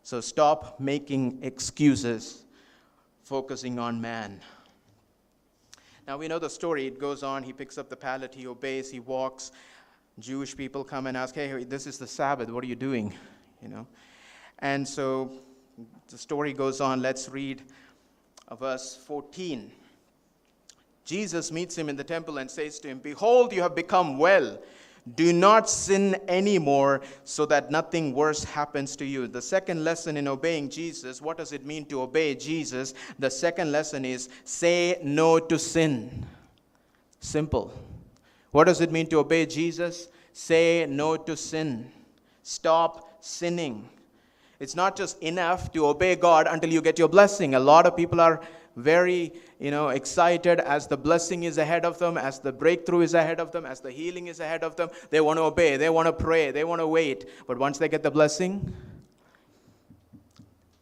So 0.02 0.22
stop 0.22 0.80
making 0.80 1.40
excuses, 1.42 2.44
focusing 3.22 3.78
on 3.78 4.00
man. 4.00 4.40
Now 6.08 6.16
we 6.16 6.26
know 6.26 6.38
the 6.38 6.50
story. 6.50 6.86
It 6.86 6.98
goes 6.98 7.22
on. 7.22 7.42
He 7.42 7.52
picks 7.52 7.76
up 7.76 7.90
the 7.90 7.96
pallet, 7.96 8.34
he 8.34 8.46
obeys, 8.46 8.90
he 8.90 8.98
walks. 8.98 9.52
Jewish 10.18 10.56
people 10.56 10.84
come 10.84 11.06
and 11.06 11.16
ask, 11.16 11.34
Hey, 11.34 11.64
this 11.64 11.86
is 11.86 11.98
the 11.98 12.06
Sabbath. 12.06 12.50
What 12.50 12.64
are 12.64 12.66
you 12.66 12.74
doing? 12.74 13.14
You 13.62 13.68
know? 13.68 13.86
And 14.58 14.86
so 14.86 15.30
the 16.08 16.18
story 16.18 16.52
goes 16.52 16.80
on. 16.80 17.00
Let's 17.02 17.28
read 17.28 17.62
uh, 18.48 18.54
verse 18.54 18.98
14. 19.06 19.70
Jesus 21.04 21.50
meets 21.50 21.76
him 21.76 21.88
in 21.88 21.96
the 21.96 22.04
temple 22.04 22.38
and 22.38 22.50
says 22.50 22.78
to 22.80 22.88
him, 22.88 22.98
Behold, 22.98 23.52
you 23.52 23.62
have 23.62 23.74
become 23.74 24.18
well. 24.18 24.58
Do 25.16 25.32
not 25.32 25.68
sin 25.68 26.16
anymore 26.28 27.02
so 27.24 27.44
that 27.46 27.72
nothing 27.72 28.14
worse 28.14 28.44
happens 28.44 28.94
to 28.96 29.04
you. 29.04 29.26
The 29.26 29.42
second 29.42 29.82
lesson 29.82 30.16
in 30.16 30.28
obeying 30.28 30.68
Jesus, 30.68 31.20
what 31.20 31.36
does 31.36 31.52
it 31.52 31.66
mean 31.66 31.86
to 31.86 32.02
obey 32.02 32.36
Jesus? 32.36 32.94
The 33.18 33.30
second 33.30 33.72
lesson 33.72 34.04
is 34.04 34.28
say 34.44 35.00
no 35.02 35.40
to 35.40 35.58
sin. 35.58 36.24
Simple. 37.18 37.72
What 38.52 38.64
does 38.64 38.80
it 38.80 38.92
mean 38.92 39.08
to 39.08 39.18
obey 39.18 39.46
Jesus? 39.46 40.08
Say 40.32 40.86
no 40.88 41.16
to 41.16 41.36
sin. 41.36 41.90
Stop 42.44 43.24
sinning. 43.24 43.88
It's 44.62 44.76
not 44.76 44.94
just 44.94 45.18
enough 45.18 45.72
to 45.72 45.86
obey 45.86 46.14
God 46.14 46.46
until 46.46 46.70
you 46.70 46.80
get 46.80 46.96
your 46.96 47.08
blessing. 47.08 47.56
A 47.56 47.58
lot 47.58 47.84
of 47.84 47.96
people 47.96 48.20
are 48.20 48.40
very 48.76 49.32
you 49.58 49.72
know 49.72 49.88
excited 49.88 50.60
as 50.60 50.86
the 50.86 50.96
blessing 50.96 51.42
is 51.42 51.58
ahead 51.58 51.84
of 51.84 51.98
them 51.98 52.16
as 52.16 52.38
the 52.38 52.52
breakthrough 52.52 53.00
is 53.00 53.12
ahead 53.12 53.40
of 53.40 53.50
them 53.50 53.66
as 53.66 53.80
the 53.80 53.90
healing 53.90 54.28
is 54.28 54.38
ahead 54.38 54.62
of 54.62 54.76
them. 54.76 54.88
They 55.10 55.20
want 55.20 55.38
to 55.38 55.42
obey 55.42 55.76
they 55.78 55.90
want 55.90 56.06
to 56.06 56.12
pray 56.12 56.52
they 56.52 56.62
want 56.62 56.80
to 56.80 56.86
wait. 56.86 57.28
But 57.48 57.58
once 57.58 57.78
they 57.78 57.88
get 57.88 58.04
the 58.04 58.10
blessing 58.12 58.72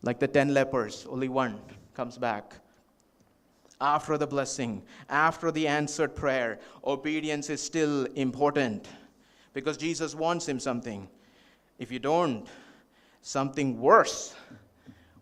like 0.03 0.21
the 0.21 0.29
10 0.29 0.53
lepers 0.53 1.07
only 1.09 1.31
one 1.31 1.59
comes 1.95 2.19
back. 2.19 2.57
After 3.81 4.19
the 4.19 4.27
blessing 4.27 4.83
after 5.09 5.51
the 5.51 5.67
answered 5.67 6.15
prayer 6.15 6.59
obedience 6.85 7.49
is 7.49 7.63
still 7.63 8.05
important. 8.15 8.89
Because 9.55 9.79
jesus 9.79 10.15
wants 10.15 10.47
him 10.47 10.61
something. 10.61 11.09
If 11.79 11.91
you 11.91 11.99
don't 11.99 12.47
something 13.23 13.81
worse 13.81 14.35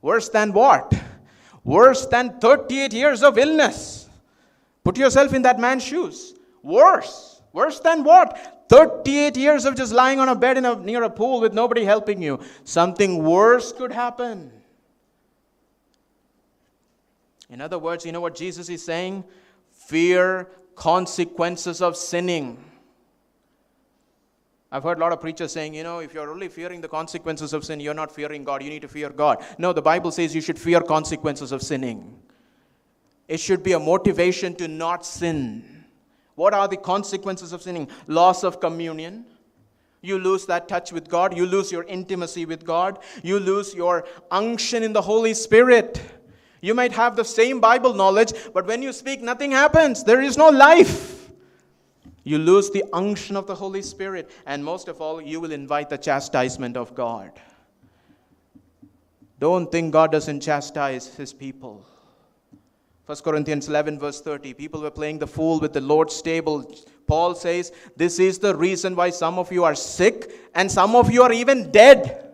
worse 0.01 0.29
than 0.29 0.53
what 0.53 0.93
Worse 1.69 2.07
than 2.07 2.41
38 2.41 2.95
years 2.95 3.23
of 3.23 3.37
illness. 3.37 4.09
Put 4.83 4.97
yourself 4.97 5.35
in 5.35 5.43
that 5.43 5.61
man's 5.61 5.85
shoes. 5.85 6.33
Worse. 6.63 7.43
Worse 7.53 7.79
than 7.81 8.05
what? 8.05 8.65
38 8.71 9.37
years 9.37 9.67
of 9.67 9.77
just 9.77 9.93
lying 9.93 10.19
on 10.19 10.31
a 10.31 10.35
bed 10.35 10.57
in 10.57 10.65
a, 10.65 10.77
near 10.77 11.03
a 11.03 11.11
pool 11.11 11.43
with 11.43 11.53
nobody 11.53 11.85
helping 11.85 12.23
you. 12.23 12.41
Something 12.65 13.23
worse 13.23 13.71
could 13.71 13.93
happen. 13.93 14.51
In 17.51 17.61
other 17.61 17.79
words, 17.79 18.07
you 18.07 18.13
know 18.13 18.23
what 18.23 18.35
Jesus 18.35 18.71
is 18.71 18.83
saying? 18.83 19.25
Fear 19.71 20.49
consequences 20.75 21.83
of 21.83 21.99
sinning. 21.99 22.65
I've 24.71 24.83
heard 24.83 24.99
a 24.99 25.01
lot 25.01 25.13
of 25.13 25.21
preachers 25.21 25.53
saying, 25.53 25.75
you 25.75 25.83
know, 25.83 26.01
if 26.01 26.13
you're 26.13 26.31
only 26.31 26.49
fearing 26.49 26.83
the 26.83 26.89
consequences 26.89 27.55
of 27.55 27.65
sin, 27.65 27.81
you're 27.81 27.95
not 27.95 28.15
fearing 28.15 28.45
God. 28.45 28.63
You 28.63 28.69
need 28.69 28.83
to 28.83 28.89
fear 28.89 29.09
God. 29.09 29.43
No, 29.57 29.73
the 29.73 29.81
Bible 29.81 30.11
says 30.11 30.35
you 30.35 30.43
should 30.43 30.59
fear 30.59 30.81
consequences 30.81 31.53
of 31.53 31.63
sinning. 31.63 32.19
It 33.29 33.41
should 33.41 33.63
be 33.63 33.73
a 33.73 33.79
motivation 33.79 34.55
to 34.57 34.69
not 34.69 35.07
sin. 35.07 35.85
What 36.35 36.53
are 36.53 36.69
the 36.69 36.77
consequences 36.77 37.53
of 37.53 37.63
sinning? 37.63 37.89
Loss 38.07 38.45
of 38.45 38.61
communion. 38.61 39.25
You 40.03 40.19
lose 40.19 40.47
that 40.47 40.69
touch 40.69 40.93
with 40.93 41.09
God. 41.09 41.37
You 41.37 41.47
lose 41.47 41.73
your 41.73 41.85
intimacy 41.85 42.45
with 42.45 42.65
God. 42.65 42.99
You 43.23 43.41
lose 43.41 43.75
your 43.75 44.07
unction 44.31 44.83
in 44.83 44.93
the 44.93 45.03
Holy 45.03 45.35
Spirit. 45.35 46.01
You 46.61 46.75
might 46.75 46.93
have 46.93 47.17
the 47.17 47.25
same 47.25 47.61
Bible 47.61 47.95
knowledge, 47.95 48.33
but 48.53 48.67
when 48.67 48.83
you 48.83 48.93
speak, 48.93 49.23
nothing 49.23 49.51
happens. 49.51 50.05
There 50.05 50.21
is 50.21 50.37
no 50.37 50.51
life. 50.51 51.18
You 52.25 52.39
lose 52.39 52.71
the 52.71 52.85
unction 52.93 53.37
of 53.37 53.47
the 53.47 53.55
Holy 53.55 53.83
Spirit. 53.83 54.31
And 54.47 54.65
most 54.65 54.89
of 54.89 55.01
all, 55.01 55.21
you 55.21 55.41
will 55.41 55.53
invite 55.53 55.89
the 55.89 55.99
chastisement 55.99 56.77
of 56.77 56.95
God. 56.95 57.33
Don't 59.39 59.71
think 59.71 59.93
God 59.93 60.13
doesn't 60.13 60.41
chastise 60.41 61.15
his 61.15 61.33
people. 61.33 61.85
1 63.07 63.19
Corinthians 63.25 63.69
11, 63.69 63.99
verse 63.99 64.21
30. 64.21 64.53
People 64.55 64.83
were 64.83 64.91
playing 64.91 65.19
the 65.19 65.27
fool 65.27 65.61
with 65.61 65.73
the 65.73 65.81
Lord's 65.81 66.21
table. 66.21 66.71
Paul 67.07 67.35
says, 67.35 67.73
This 67.97 68.19
is 68.19 68.39
the 68.39 68.55
reason 68.55 68.95
why 68.95 69.11
some 69.11 69.39
of 69.39 69.51
you 69.51 69.65
are 69.65 69.75
sick 69.75 70.31
and 70.55 70.71
some 70.71 70.95
of 70.95 71.11
you 71.11 71.23
are 71.23 71.33
even 71.33 71.71
dead. 71.71 72.27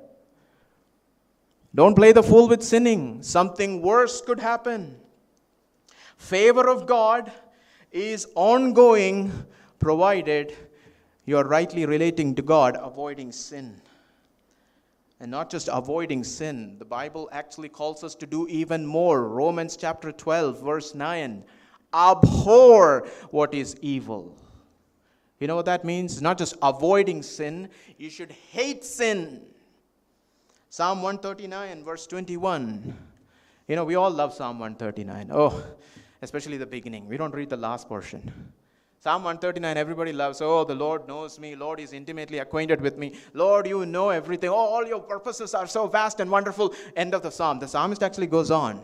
Don't 1.75 1.95
play 1.95 2.13
the 2.13 2.23
fool 2.23 2.49
with 2.49 2.63
sinning. 2.63 3.23
Something 3.23 3.83
worse 3.83 4.21
could 4.21 4.41
happen. 4.41 4.97
Favor 6.17 6.69
of 6.69 6.87
God 6.87 7.31
is 7.93 8.27
ongoing 8.35 9.31
provided 9.85 10.57
you're 11.27 11.45
rightly 11.45 11.85
relating 11.85 12.35
to 12.37 12.41
God, 12.43 12.79
avoiding 12.81 13.31
sin. 13.31 13.83
And 15.21 15.31
not 15.31 15.51
just 15.51 15.69
avoiding 15.71 16.25
sin, 16.25 16.77
the 16.79 16.87
Bible 16.87 17.29
actually 17.33 17.69
calls 17.69 18.03
us 18.03 18.15
to 18.15 18.27
do 18.27 18.49
even 18.49 18.87
more. 18.87 19.29
Romans 19.29 19.77
chapter 19.77 20.11
12, 20.11 20.63
verse 20.63 20.95
9 20.95 21.45
abhor 21.93 23.07
what 23.31 23.55
is 23.55 23.77
evil. 23.83 24.37
You 25.39 25.47
know 25.47 25.55
what 25.55 25.67
that 25.67 25.85
means? 25.85 26.23
not 26.23 26.39
just 26.39 26.57
avoiding 26.63 27.23
sin, 27.23 27.69
you 27.99 28.09
should 28.09 28.33
hate 28.33 28.85
sin. 28.85 29.43
Psalm 30.71 31.03
139, 31.03 31.85
verse 31.85 32.07
21. 32.07 32.97
You 33.69 33.77
know, 33.77 33.85
we 33.85 33.95
all 33.97 34.11
love 34.11 34.33
Psalm 34.33 34.59
139. 34.59 35.31
Oh, 35.31 35.63
especially 36.23 36.57
the 36.57 36.67
beginning. 36.67 37.07
We 37.07 37.19
don't 37.19 37.35
read 37.35 37.51
the 37.51 37.59
last 37.59 37.87
portion. 37.87 38.33
Psalm 39.05 39.23
139, 39.23 39.77
everybody 39.77 40.15
loves. 40.15 40.41
Oh, 40.41 40.65
the 40.65 40.75
Lord 40.75 41.07
knows 41.07 41.39
me. 41.39 41.55
Lord 41.55 41.79
is 41.79 41.93
intimately 41.93 42.39
acquainted 42.39 42.81
with 42.81 42.97
me. 42.97 43.13
Lord, 43.35 43.67
you 43.67 43.85
know 43.85 44.09
everything. 44.09 44.49
Oh, 44.49 44.55
all 44.55 44.87
your 44.87 45.01
purposes 45.01 45.53
are 45.53 45.67
so 45.67 45.87
vast 45.87 46.21
and 46.21 46.31
wonderful. 46.31 46.75
End 46.97 47.15
of 47.15 47.21
the 47.21 47.31
psalm. 47.31 47.59
The 47.59 47.69
psalmist 47.69 48.03
actually 48.03 48.29
goes 48.29 48.51
on. 48.51 48.81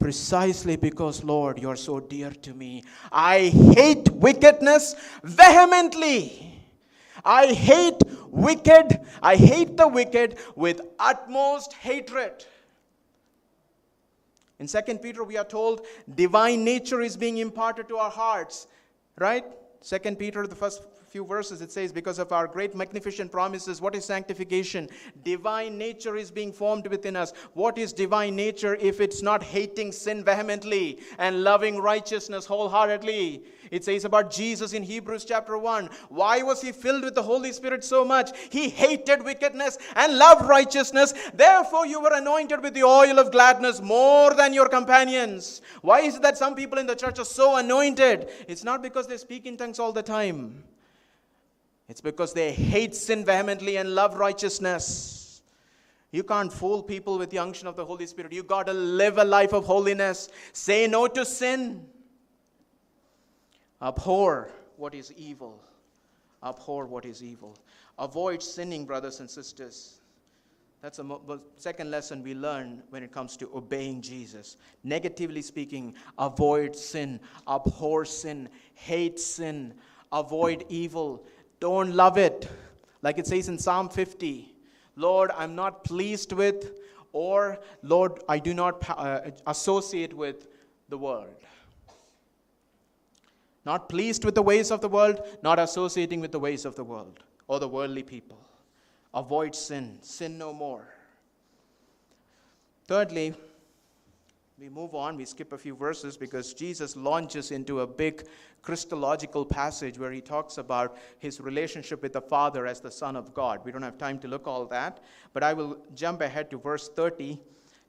Precisely 0.00 0.74
because, 0.74 1.22
Lord, 1.22 1.60
you're 1.60 1.76
so 1.76 2.00
dear 2.00 2.32
to 2.32 2.52
me. 2.52 2.82
I 3.12 3.50
hate 3.76 4.10
wickedness 4.10 4.96
vehemently. 5.22 6.60
I 7.24 7.52
hate 7.52 8.02
wicked. 8.30 9.06
I 9.22 9.36
hate 9.36 9.76
the 9.76 9.86
wicked 9.86 10.36
with 10.56 10.80
utmost 10.98 11.74
hatred. 11.74 12.44
In 14.58 14.66
2 14.66 14.80
Peter, 14.98 15.22
we 15.22 15.36
are 15.36 15.44
told 15.44 15.86
divine 16.12 16.64
nature 16.64 17.02
is 17.02 17.16
being 17.16 17.38
imparted 17.38 17.86
to 17.86 17.98
our 17.98 18.10
hearts 18.10 18.66
right? 19.18 19.44
Second 19.80 20.18
Peter, 20.18 20.46
the 20.46 20.56
first 20.56 20.82
few 21.08 21.24
verses, 21.24 21.60
it 21.60 21.72
says, 21.72 21.92
Because 21.92 22.18
of 22.18 22.32
our 22.32 22.46
great 22.46 22.74
magnificent 22.74 23.30
promises, 23.30 23.80
what 23.80 23.94
is 23.94 24.04
sanctification? 24.04 24.88
Divine 25.24 25.78
nature 25.78 26.16
is 26.16 26.30
being 26.30 26.52
formed 26.52 26.86
within 26.86 27.16
us. 27.16 27.32
What 27.54 27.78
is 27.78 27.92
divine 27.92 28.36
nature 28.36 28.76
if 28.76 29.00
it's 29.00 29.22
not 29.22 29.42
hating 29.42 29.92
sin 29.92 30.24
vehemently 30.24 30.98
and 31.18 31.42
loving 31.42 31.78
righteousness 31.78 32.46
wholeheartedly? 32.46 33.42
It 33.70 33.84
says 33.84 34.04
about 34.04 34.30
Jesus 34.30 34.72
in 34.72 34.82
Hebrews 34.82 35.24
chapter 35.24 35.58
1. 35.58 35.90
Why 36.08 36.42
was 36.42 36.62
he 36.62 36.72
filled 36.72 37.04
with 37.04 37.14
the 37.14 37.22
Holy 37.22 37.52
Spirit 37.52 37.84
so 37.84 38.04
much? 38.04 38.30
He 38.50 38.68
hated 38.68 39.24
wickedness 39.24 39.78
and 39.94 40.16
loved 40.16 40.46
righteousness. 40.46 41.14
Therefore, 41.34 41.86
you 41.86 42.00
were 42.00 42.14
anointed 42.14 42.62
with 42.62 42.74
the 42.74 42.84
oil 42.84 43.18
of 43.18 43.32
gladness 43.32 43.80
more 43.80 44.34
than 44.34 44.54
your 44.54 44.68
companions. 44.68 45.62
Why 45.82 46.00
is 46.00 46.16
it 46.16 46.22
that 46.22 46.38
some 46.38 46.54
people 46.54 46.78
in 46.78 46.86
the 46.86 46.94
church 46.94 47.18
are 47.18 47.24
so 47.24 47.56
anointed? 47.56 48.28
It's 48.48 48.64
not 48.64 48.82
because 48.82 49.06
they 49.06 49.16
speak 49.16 49.46
in 49.46 49.56
tongues 49.56 49.78
all 49.78 49.92
the 49.92 50.02
time, 50.02 50.64
it's 51.88 52.00
because 52.00 52.32
they 52.32 52.52
hate 52.52 52.94
sin 52.94 53.24
vehemently 53.24 53.76
and 53.76 53.94
love 53.94 54.16
righteousness. 54.16 55.42
You 56.10 56.22
can't 56.22 56.52
fool 56.52 56.82
people 56.82 57.18
with 57.18 57.30
the 57.30 57.38
unction 57.38 57.68
of 57.68 57.76
the 57.76 57.84
Holy 57.84 58.06
Spirit. 58.06 58.32
You 58.32 58.42
got 58.42 58.66
to 58.66 58.72
live 58.72 59.18
a 59.18 59.24
life 59.24 59.52
of 59.52 59.64
holiness. 59.64 60.28
Say 60.52 60.86
no 60.86 61.06
to 61.08 61.24
sin. 61.24 61.86
Abhor 63.82 64.50
what 64.76 64.94
is 64.94 65.12
evil. 65.16 65.60
Abhor 66.42 66.86
what 66.86 67.04
is 67.04 67.22
evil. 67.22 67.56
Avoid 67.98 68.42
sinning, 68.42 68.84
brothers 68.84 69.20
and 69.20 69.28
sisters. 69.28 70.00
That's 70.82 70.98
the 70.98 71.40
second 71.56 71.90
lesson 71.90 72.22
we 72.22 72.34
learn 72.34 72.82
when 72.90 73.02
it 73.02 73.10
comes 73.10 73.36
to 73.38 73.50
obeying 73.54 74.02
Jesus. 74.02 74.56
Negatively 74.84 75.42
speaking, 75.42 75.94
avoid 76.18 76.76
sin, 76.76 77.18
abhor 77.48 78.04
sin, 78.04 78.48
hate 78.74 79.18
sin, 79.18 79.74
avoid 80.12 80.64
evil. 80.68 81.24
Don't 81.60 81.94
love 81.94 82.18
it. 82.18 82.48
Like 83.02 83.18
it 83.18 83.26
says 83.26 83.48
in 83.48 83.58
Psalm 83.58 83.88
50 83.88 84.52
Lord, 84.96 85.30
I'm 85.36 85.54
not 85.54 85.84
pleased 85.84 86.32
with, 86.32 86.72
or 87.12 87.58
Lord, 87.82 88.22
I 88.28 88.38
do 88.38 88.54
not 88.54 88.82
uh, 88.88 89.30
associate 89.46 90.14
with 90.14 90.48
the 90.88 90.96
world. 90.96 91.34
Not 93.66 93.88
pleased 93.88 94.24
with 94.24 94.34
the 94.34 94.42
ways 94.42 94.70
of 94.70 94.80
the 94.80 94.88
world, 94.88 95.20
not 95.42 95.58
associating 95.58 96.20
with 96.20 96.32
the 96.32 96.38
ways 96.38 96.64
of 96.64 96.76
the 96.76 96.84
world 96.84 97.20
or 97.48 97.60
the 97.60 97.68
worldly 97.68 98.02
people. 98.02 98.38
Avoid 99.12 99.54
sin, 99.54 99.98
sin 100.02 100.38
no 100.38 100.52
more. 100.52 100.86
Thirdly, 102.86 103.34
we 104.58 104.70
move 104.70 104.94
on, 104.94 105.18
we 105.18 105.26
skip 105.26 105.52
a 105.52 105.58
few 105.58 105.76
verses 105.76 106.16
because 106.16 106.54
Jesus 106.54 106.96
launches 106.96 107.50
into 107.50 107.80
a 107.80 107.86
big 107.86 108.26
Christological 108.62 109.44
passage 109.44 109.98
where 109.98 110.10
he 110.10 110.22
talks 110.22 110.56
about 110.56 110.96
his 111.18 111.40
relationship 111.42 112.00
with 112.00 112.14
the 112.14 112.22
Father 112.22 112.66
as 112.66 112.80
the 112.80 112.90
Son 112.90 113.16
of 113.16 113.34
God. 113.34 113.60
We 113.64 113.70
don't 113.70 113.82
have 113.82 113.98
time 113.98 114.18
to 114.20 114.28
look 114.28 114.46
all 114.46 114.64
that, 114.66 115.00
but 115.34 115.42
I 115.42 115.52
will 115.52 115.76
jump 115.94 116.22
ahead 116.22 116.50
to 116.52 116.58
verse 116.58 116.88
30 116.88 117.38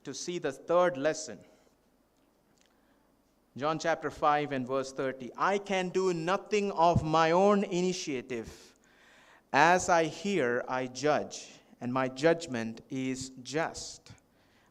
to 0.04 0.14
see 0.14 0.40
the 0.40 0.52
third 0.52 0.98
lesson 0.98 1.40
John 3.56 3.80
chapter 3.80 4.12
5 4.12 4.52
and 4.52 4.68
verse 4.68 4.92
30. 4.92 5.32
I 5.36 5.58
can 5.58 5.90
do 5.90 6.14
nothing 6.14 6.72
of 6.74 7.04
my 7.04 7.32
own 7.32 7.64
initiative. 7.64 8.52
As 9.52 9.90
I 9.90 10.04
hear, 10.04 10.64
I 10.68 10.86
judge, 10.86 11.48
and 11.82 11.92
my 11.92 12.08
judgment 12.08 12.82
is 12.92 13.32
just, 13.42 14.12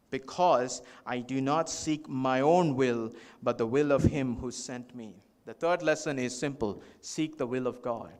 because 0.09 0.81
I 1.05 1.19
do 1.19 1.41
not 1.41 1.69
seek 1.69 2.07
my 2.07 2.41
own 2.41 2.75
will, 2.75 3.13
but 3.43 3.57
the 3.57 3.65
will 3.65 3.91
of 3.91 4.03
him 4.03 4.35
who 4.37 4.51
sent 4.51 4.95
me. 4.95 5.15
The 5.45 5.53
third 5.53 5.81
lesson 5.81 6.19
is 6.19 6.37
simple 6.37 6.81
seek 7.01 7.37
the 7.37 7.47
will 7.47 7.67
of 7.67 7.81
God. 7.81 8.13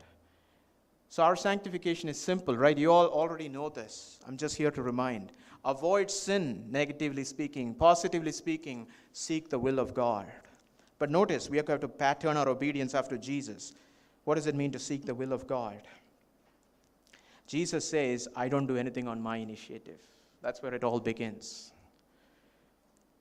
So, 1.10 1.24
our 1.24 1.36
sanctification 1.36 2.10
is 2.10 2.20
simple, 2.20 2.58
right? 2.58 2.78
You 2.78 2.92
all 2.92 3.08
already 3.08 3.48
know 3.48 3.70
this. 3.70 4.20
I'm 4.28 4.38
just 4.38 4.58
here 4.58 4.72
to 4.72 4.82
remind. 4.82 5.32
Avoid 5.64 6.12
sin, 6.12 6.66
negatively 6.70 7.24
speaking. 7.24 7.74
Positively 7.74 8.32
speaking, 8.32 8.88
seek 9.14 9.50
the 9.50 9.60
will 9.60 9.80
of 9.80 9.94
God. 9.94 10.28
But 11.00 11.10
notice, 11.10 11.50
we 11.50 11.58
have 11.58 11.80
to 11.80 11.88
pattern 11.88 12.38
our 12.38 12.50
obedience 12.50 12.94
after 12.94 13.18
Jesus. 13.18 13.74
What 14.26 14.36
does 14.36 14.48
it 14.48 14.56
mean 14.56 14.72
to 14.72 14.80
seek 14.80 15.06
the 15.06 15.16
will 15.16 15.32
of 15.32 15.48
God? 15.48 15.82
Jesus 17.48 17.88
says, 17.88 18.28
I 18.36 18.50
don't 18.50 18.68
do 18.68 18.76
anything 18.76 19.08
on 19.08 19.22
my 19.22 19.38
initiative. 19.38 20.00
That's 20.42 20.62
where 20.62 20.74
it 20.74 20.84
all 20.84 21.00
begins. 21.00 21.72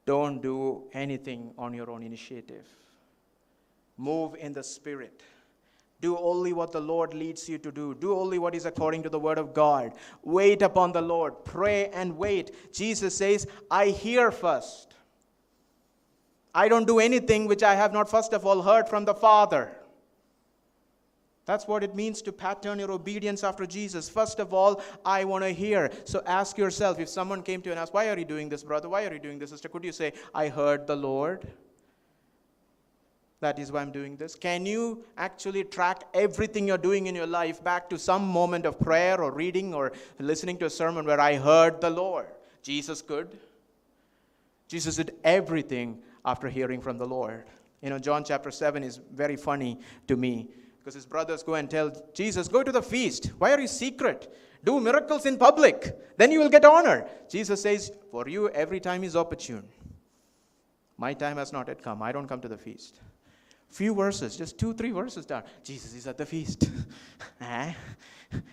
Don't 0.07 0.41
do 0.41 0.85
anything 0.93 1.53
on 1.59 1.75
your 1.75 1.91
own 1.91 2.03
initiative. 2.03 2.67
Move 3.99 4.37
in 4.37 4.53
the 4.53 4.63
Spirit. 4.63 5.23
Do 6.01 6.17
only 6.19 6.53
what 6.53 6.73
the 6.73 6.81
Lord 6.81 7.15
leads 7.15 7.49
you 7.49 7.59
to 7.59 7.73
do. 7.73 7.95
Do 7.95 8.17
only 8.17 8.39
what 8.39 8.55
is 8.55 8.67
according 8.67 9.03
to 9.05 9.09
the 9.09 9.19
Word 9.19 9.39
of 9.39 9.53
God. 9.53 9.95
Wait 10.23 10.63
upon 10.63 10.93
the 10.93 11.01
Lord. 11.01 11.45
Pray 11.45 11.89
and 11.89 12.17
wait. 12.17 12.73
Jesus 12.73 13.17
says, 13.17 13.47
I 13.71 13.87
hear 13.87 14.31
first. 14.31 14.95
I 16.55 16.69
don't 16.69 16.87
do 16.87 17.01
anything 17.01 17.47
which 17.47 17.63
I 17.63 17.75
have 17.75 17.93
not 17.93 18.09
first 18.09 18.33
of 18.33 18.47
all 18.47 18.63
heard 18.63 18.89
from 18.89 19.05
the 19.05 19.15
Father. 19.15 19.73
That's 21.47 21.69
what 21.69 21.85
it 21.85 21.95
means 21.95 22.23
to 22.23 22.33
pattern 22.33 22.81
your 22.81 22.91
obedience 22.91 23.45
after 23.45 23.67
Jesus. 23.67 24.09
First 24.09 24.41
of 24.41 24.53
all, 24.53 24.83
I 25.05 25.25
want 25.25 25.45
to 25.45 25.51
hear. 25.51 25.93
So 26.05 26.21
ask 26.27 26.59
yourself 26.59 26.99
if 26.99 27.09
someone 27.09 27.41
came 27.41 27.63
to 27.63 27.69
you 27.69 27.73
and 27.73 27.79
asked, 27.79 27.95
Why 27.95 28.09
are 28.09 28.19
you 28.19 28.25
doing 28.25 28.49
this, 28.49 28.65
brother? 28.65 28.89
Why 28.89 29.07
are 29.07 29.13
you 29.13 29.21
doing 29.21 29.39
this, 29.39 29.51
sister? 29.51 29.69
Could 29.69 29.85
you 29.85 29.93
say, 29.93 30.13
I 30.35 30.49
heard 30.49 30.89
the 30.89 30.97
Lord? 30.97 31.47
That 33.41 33.61
is 33.61 33.71
why 33.71 33.83
I'm 33.83 33.93
doing 33.93 34.17
this. 34.17 34.35
Can 34.35 34.67
you 34.67 35.05
actually 35.17 35.63
track 35.63 36.03
everything 36.15 36.67
you're 36.67 36.79
doing 36.79 37.07
in 37.07 37.15
your 37.15 37.29
life 37.29 37.63
back 37.63 37.89
to 37.91 37.99
some 37.99 38.27
moment 38.27 38.67
of 38.67 38.81
prayer 38.81 39.23
or 39.23 39.31
reading 39.31 39.73
or 39.73 39.93
listening 40.19 40.59
to 40.59 40.67
a 40.67 40.71
sermon 40.71 41.07
where 41.07 41.21
I 41.21 41.37
heard 41.37 41.81
the 41.81 41.91
Lord? 41.91 42.27
Jesus 42.63 43.03
could. 43.03 43.39
Jesus 44.67 44.97
did 44.97 45.15
everything 45.23 46.03
after 46.25 46.49
hearing 46.49 46.81
from 46.81 46.99
the 46.99 47.07
Lord. 47.07 47.45
You 47.83 47.91
know, 47.91 48.01
John 48.01 48.25
chapter 48.25 48.51
7 48.51 48.83
is 48.83 48.99
very 49.13 49.37
funny 49.37 49.79
to 50.09 50.17
me 50.17 50.49
because 50.87 50.95
his 50.95 51.05
brothers 51.05 51.43
go 51.43 51.55
and 51.55 51.69
tell 51.69 51.91
Jesus, 52.15 52.47
Go 52.47 52.63
to 52.63 52.71
the 52.71 52.81
feast. 52.81 53.33
Why 53.39 53.53
are 53.53 53.59
you 53.59 53.67
secret? 53.67 54.33
Do 54.63 54.79
miracles 54.79 55.27
in 55.27 55.37
public. 55.37 55.99
Then 56.17 56.31
you 56.31 56.39
will 56.39 56.49
get 56.49 56.65
honor. 56.65 57.09
Jesus 57.29 57.61
says, 57.61 57.91
For 58.13 58.29
you, 58.29 58.51
every 58.51 58.79
time 58.79 59.03
is 59.03 59.17
opportune. 59.17 59.65
My 60.97 61.13
time 61.13 61.39
has 61.39 61.53
not 61.53 61.67
yet 61.67 61.83
come. 61.83 62.05
I 62.05 62.13
don't 62.13 62.29
come 62.29 62.41
to 62.41 62.47
the 62.47 62.57
feast. 62.57 63.01
Few 63.69 63.97
verses, 63.97 64.37
just 64.37 64.61
two, 64.61 64.75
three 64.75 64.93
verses 64.93 65.27
down. 65.27 65.43
Jesus 65.65 65.93
is 65.93 66.07
at 66.07 66.19
the 66.19 66.25
feast. 66.25 66.71
eh? 67.41 67.73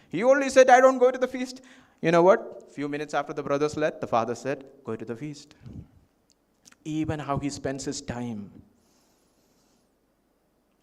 He 0.09 0.23
only 0.23 0.49
said, 0.49 0.71
I 0.71 0.81
don't 0.81 0.97
go 0.97 1.11
to 1.11 1.19
the 1.19 1.27
feast. 1.27 1.61
You 2.01 2.09
know 2.09 2.23
what? 2.23 2.73
Few 2.73 2.89
minutes 2.89 3.13
after 3.13 3.33
the 3.33 3.43
brothers 3.43 3.77
left, 3.77 4.01
the 4.01 4.07
father 4.07 4.33
said, 4.33 4.65
Go 4.83 4.95
to 4.95 5.05
the 5.05 5.15
feast. 5.15 5.53
Even 6.83 7.19
how 7.19 7.37
he 7.37 7.51
spends 7.51 7.85
his 7.85 8.01
time 8.01 8.49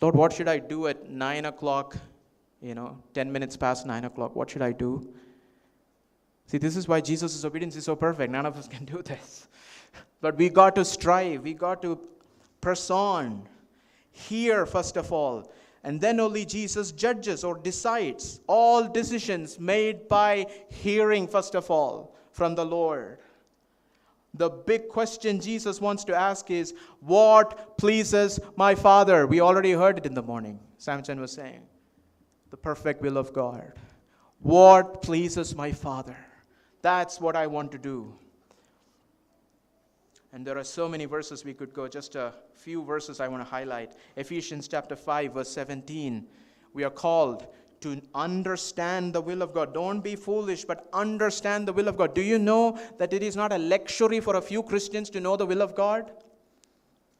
Lord, 0.00 0.14
what 0.14 0.32
should 0.32 0.48
I 0.48 0.58
do 0.58 0.86
at 0.86 1.10
9 1.10 1.44
o'clock? 1.44 1.96
You 2.62 2.74
know, 2.74 2.98
10 3.14 3.30
minutes 3.30 3.56
past 3.56 3.86
9 3.86 4.04
o'clock. 4.04 4.34
What 4.34 4.50
should 4.50 4.62
I 4.62 4.72
do? 4.72 5.12
See, 6.46 6.58
this 6.58 6.76
is 6.76 6.88
why 6.88 7.00
Jesus' 7.00 7.44
obedience 7.44 7.76
is 7.76 7.84
so 7.84 7.94
perfect. 7.94 8.32
None 8.32 8.46
of 8.46 8.56
us 8.56 8.66
can 8.66 8.84
do 8.84 9.02
this. 9.02 9.46
But 10.22 10.36
we 10.36 10.50
got 10.50 10.74
to 10.74 10.84
strive, 10.84 11.44
we 11.44 11.54
got 11.54 11.80
to 11.80 11.98
press 12.60 12.90
on. 12.90 13.48
Hear, 14.12 14.66
first 14.66 14.98
of 14.98 15.12
all. 15.12 15.50
And 15.82 15.98
then 15.98 16.20
only 16.20 16.44
Jesus 16.44 16.92
judges 16.92 17.42
or 17.42 17.56
decides. 17.56 18.40
All 18.46 18.86
decisions 18.86 19.58
made 19.58 20.08
by 20.08 20.46
hearing, 20.68 21.26
first 21.26 21.54
of 21.54 21.70
all, 21.70 22.14
from 22.32 22.54
the 22.54 22.66
Lord. 22.66 23.18
The 24.34 24.50
big 24.50 24.88
question 24.88 25.40
Jesus 25.40 25.80
wants 25.80 26.04
to 26.04 26.14
ask 26.14 26.50
is, 26.50 26.74
What 27.00 27.76
pleases 27.76 28.38
my 28.56 28.74
Father? 28.74 29.26
We 29.26 29.40
already 29.40 29.72
heard 29.72 29.98
it 29.98 30.06
in 30.06 30.14
the 30.14 30.22
morning. 30.22 30.60
Samson 30.78 31.20
was 31.20 31.32
saying, 31.32 31.62
The 32.50 32.56
perfect 32.56 33.02
will 33.02 33.18
of 33.18 33.32
God. 33.32 33.72
What 34.40 35.02
pleases 35.02 35.54
my 35.54 35.72
Father? 35.72 36.16
That's 36.82 37.20
what 37.20 37.36
I 37.36 37.46
want 37.46 37.72
to 37.72 37.78
do. 37.78 38.14
And 40.32 40.46
there 40.46 40.56
are 40.56 40.64
so 40.64 40.88
many 40.88 41.06
verses 41.06 41.44
we 41.44 41.54
could 41.54 41.74
go, 41.74 41.88
just 41.88 42.14
a 42.14 42.32
few 42.54 42.84
verses 42.84 43.18
I 43.18 43.26
want 43.26 43.42
to 43.42 43.50
highlight. 43.50 43.94
Ephesians 44.16 44.68
chapter 44.68 44.94
5, 44.94 45.34
verse 45.34 45.50
17. 45.50 46.24
We 46.72 46.84
are 46.84 46.90
called 46.90 47.48
to 47.80 48.00
understand 48.14 49.14
the 49.14 49.20
will 49.20 49.42
of 49.42 49.54
God. 49.54 49.72
Don't 49.72 50.00
be 50.00 50.16
foolish, 50.16 50.64
but 50.64 50.88
understand 50.92 51.66
the 51.66 51.72
will 51.72 51.88
of 51.88 51.96
God. 51.96 52.14
Do 52.14 52.22
you 52.22 52.38
know 52.38 52.78
that 52.98 53.12
it 53.12 53.22
is 53.22 53.36
not 53.36 53.52
a 53.52 53.58
luxury 53.58 54.20
for 54.20 54.36
a 54.36 54.42
few 54.42 54.62
Christians 54.62 55.08
to 55.10 55.20
know 55.20 55.36
the 55.36 55.46
will 55.46 55.62
of 55.62 55.74
God? 55.74 56.10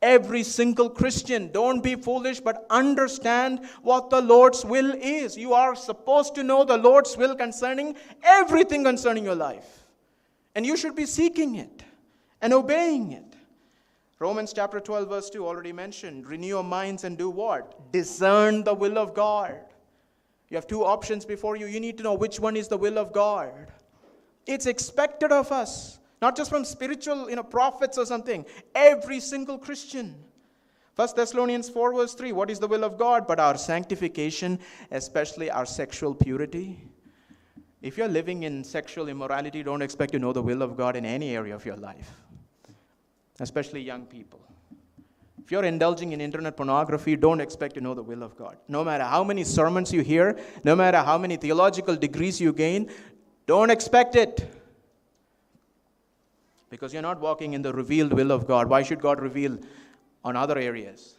Every 0.03 0.43
single 0.43 0.89
Christian, 0.89 1.51
don't 1.53 1.83
be 1.83 1.95
foolish, 1.95 2.41
but 2.41 2.67
understand 2.71 3.61
what 3.83 4.09
the 4.09 4.21
Lord's 4.21 4.65
will 4.65 4.95
is. 4.95 5.37
You 5.37 5.53
are 5.53 5.75
supposed 5.75 6.35
to 6.37 6.43
know 6.43 6.65
the 6.65 6.79
Lord's 6.79 7.17
will 7.17 7.35
concerning 7.35 7.97
everything 8.23 8.83
concerning 8.83 9.25
your 9.25 9.35
life. 9.35 9.85
And 10.55 10.65
you 10.65 10.77
should 10.77 10.97
be 10.97 11.07
seeking 11.07 11.57
it 11.57 11.83
and 12.41 12.53
obeying 12.53 13.13
it. 13.13 13.37
Romans 14.19 14.53
chapter 14.53 14.81
12, 14.81 15.09
verse 15.09 15.31
2 15.31 15.47
already 15.47 15.73
mentioned. 15.73 16.27
Renew 16.27 16.47
your 16.47 16.65
minds 16.65 17.05
and 17.05 17.17
do 17.17 17.31
what? 17.31 17.93
Discern 17.93 18.65
the 18.65 18.75
will 18.75 18.99
of 18.99 19.15
God. 19.15 19.61
You 20.51 20.57
have 20.57 20.67
two 20.67 20.85
options 20.85 21.25
before 21.25 21.57
you. 21.57 21.67
You 21.67 21.81
need 21.81 21.97
to 21.99 22.03
know 22.03 22.15
which 22.15 22.41
one 22.41 22.57
is 22.57 22.69
the 22.69 22.77
will 22.77 22.99
of 22.99 23.13
God. 23.13 23.69
It's 24.47 24.67
expected 24.67 25.31
of 25.31 25.53
us, 25.53 26.01
not 26.21 26.37
just 26.37 26.51
from 26.51 26.65
spiritual 26.65 27.31
you 27.31 27.37
know, 27.37 27.45
prophets 27.45 27.97
or 27.97 28.05
something. 28.05 28.45
Every 28.75 29.21
single 29.21 29.59
Christian. 29.59 30.17
1 30.97 31.09
Thessalonians 31.17 31.71
4, 31.71 31.95
verse 31.95 32.15
3 32.15 32.33
What 32.33 32.51
is 32.51 32.59
the 32.59 32.67
will 32.67 32.85
of 32.85 32.99
God? 32.99 33.29
But 33.29 33.39
our 33.39 33.57
sanctification, 33.57 34.59
especially 34.91 35.51
our 35.51 35.65
sexual 35.65 36.15
purity. 36.15 36.85
If 37.81 37.97
you're 37.97 38.09
living 38.09 38.43
in 38.43 38.65
sexual 38.65 39.09
immorality, 39.09 39.63
don't 39.63 39.83
expect 39.83 40.13
to 40.13 40.19
know 40.19 40.33
the 40.33 40.43
will 40.43 40.63
of 40.63 40.77
God 40.77 40.97
in 40.97 41.07
any 41.07 41.35
area 41.35 41.55
of 41.55 41.65
your 41.65 41.77
life, 41.77 42.11
especially 43.39 43.81
young 43.81 44.05
people. 44.05 44.41
If 45.43 45.51
you're 45.51 45.65
indulging 45.65 46.13
in 46.13 46.21
internet 46.21 46.57
pornography, 46.57 47.17
don't 47.17 47.41
expect 47.41 47.75
to 47.75 47.81
know 47.81 47.95
the 47.95 48.03
will 48.03 48.23
of 48.23 48.37
God. 48.37 48.57
No 48.69 48.85
matter 48.85 49.05
how 49.05 49.25
many 49.25 49.45
sermons 49.45 49.93
you 49.93 50.03
hear, 50.03 50.39
no 50.65 50.77
matter 50.77 50.99
how 50.99 51.19
many 51.19 51.37
theological 51.37 51.97
degrees 51.97 52.41
you 52.41 52.53
gain, 52.53 52.91
don't 53.47 53.71
expect 53.71 54.17
it. 54.17 54.53
Because 56.69 56.93
you're 56.93 57.03
not 57.03 57.21
walking 57.21 57.55
in 57.55 57.63
the 57.63 57.73
revealed 57.73 58.13
will 58.13 58.31
of 58.31 58.47
God. 58.47 58.69
Why 58.69 58.83
should 58.83 59.01
God 59.01 59.21
reveal 59.21 59.59
on 60.25 60.37
other 60.37 60.59
areas? 60.59 61.17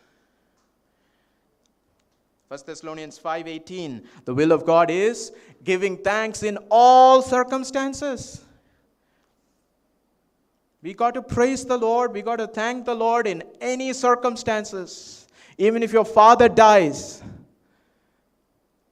1 2.47 2.59
Thessalonians 2.65 3.17
5:18 3.17 4.03
The 4.25 4.33
will 4.33 4.51
of 4.51 4.65
God 4.65 4.89
is 4.91 5.31
giving 5.63 5.97
thanks 5.97 6.43
in 6.43 6.57
all 6.69 7.21
circumstances. 7.21 8.43
We 10.83 10.93
got 10.93 11.13
to 11.13 11.21
praise 11.21 11.63
the 11.63 11.77
Lord. 11.77 12.13
We 12.13 12.21
got 12.21 12.37
to 12.37 12.47
thank 12.47 12.85
the 12.85 12.95
Lord 12.95 13.27
in 13.27 13.43
any 13.59 13.93
circumstances. 13.93 15.27
Even 15.57 15.83
if 15.83 15.93
your 15.93 16.05
father 16.05 16.49
dies, 16.49 17.21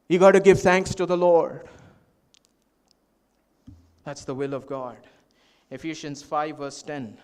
you 0.08 0.19
got 0.19 0.32
to 0.32 0.39
give 0.39 0.60
thanks 0.60 0.93
to 0.95 1.06
the 1.06 1.17
Lord. 1.17 1.67
That's 4.04 4.23
the 4.25 4.36
will 4.36 4.54
of 4.54 4.67
God. 4.67 4.97
Ephesians 5.71 6.21
5, 6.21 6.58
verse 6.58 6.82
10. 6.84 7.17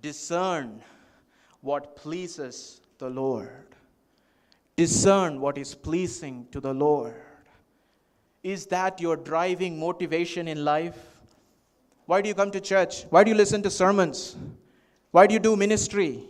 Discern 0.00 0.82
what 1.60 1.96
pleases 1.96 2.80
the 2.98 3.08
Lord. 3.08 3.66
Discern 4.76 5.40
what 5.40 5.56
is 5.56 5.74
pleasing 5.74 6.46
to 6.50 6.60
the 6.60 6.74
Lord. 6.74 7.14
Is 8.42 8.66
that 8.66 9.00
your 9.00 9.16
driving 9.16 9.78
motivation 9.78 10.48
in 10.48 10.64
life? 10.64 11.13
Why 12.06 12.20
do 12.20 12.28
you 12.28 12.34
come 12.34 12.50
to 12.50 12.60
church? 12.60 13.04
Why 13.10 13.24
do 13.24 13.30
you 13.30 13.36
listen 13.36 13.62
to 13.62 13.70
sermons? 13.70 14.36
Why 15.10 15.26
do 15.26 15.34
you 15.34 15.40
do 15.40 15.56
ministry? 15.56 16.22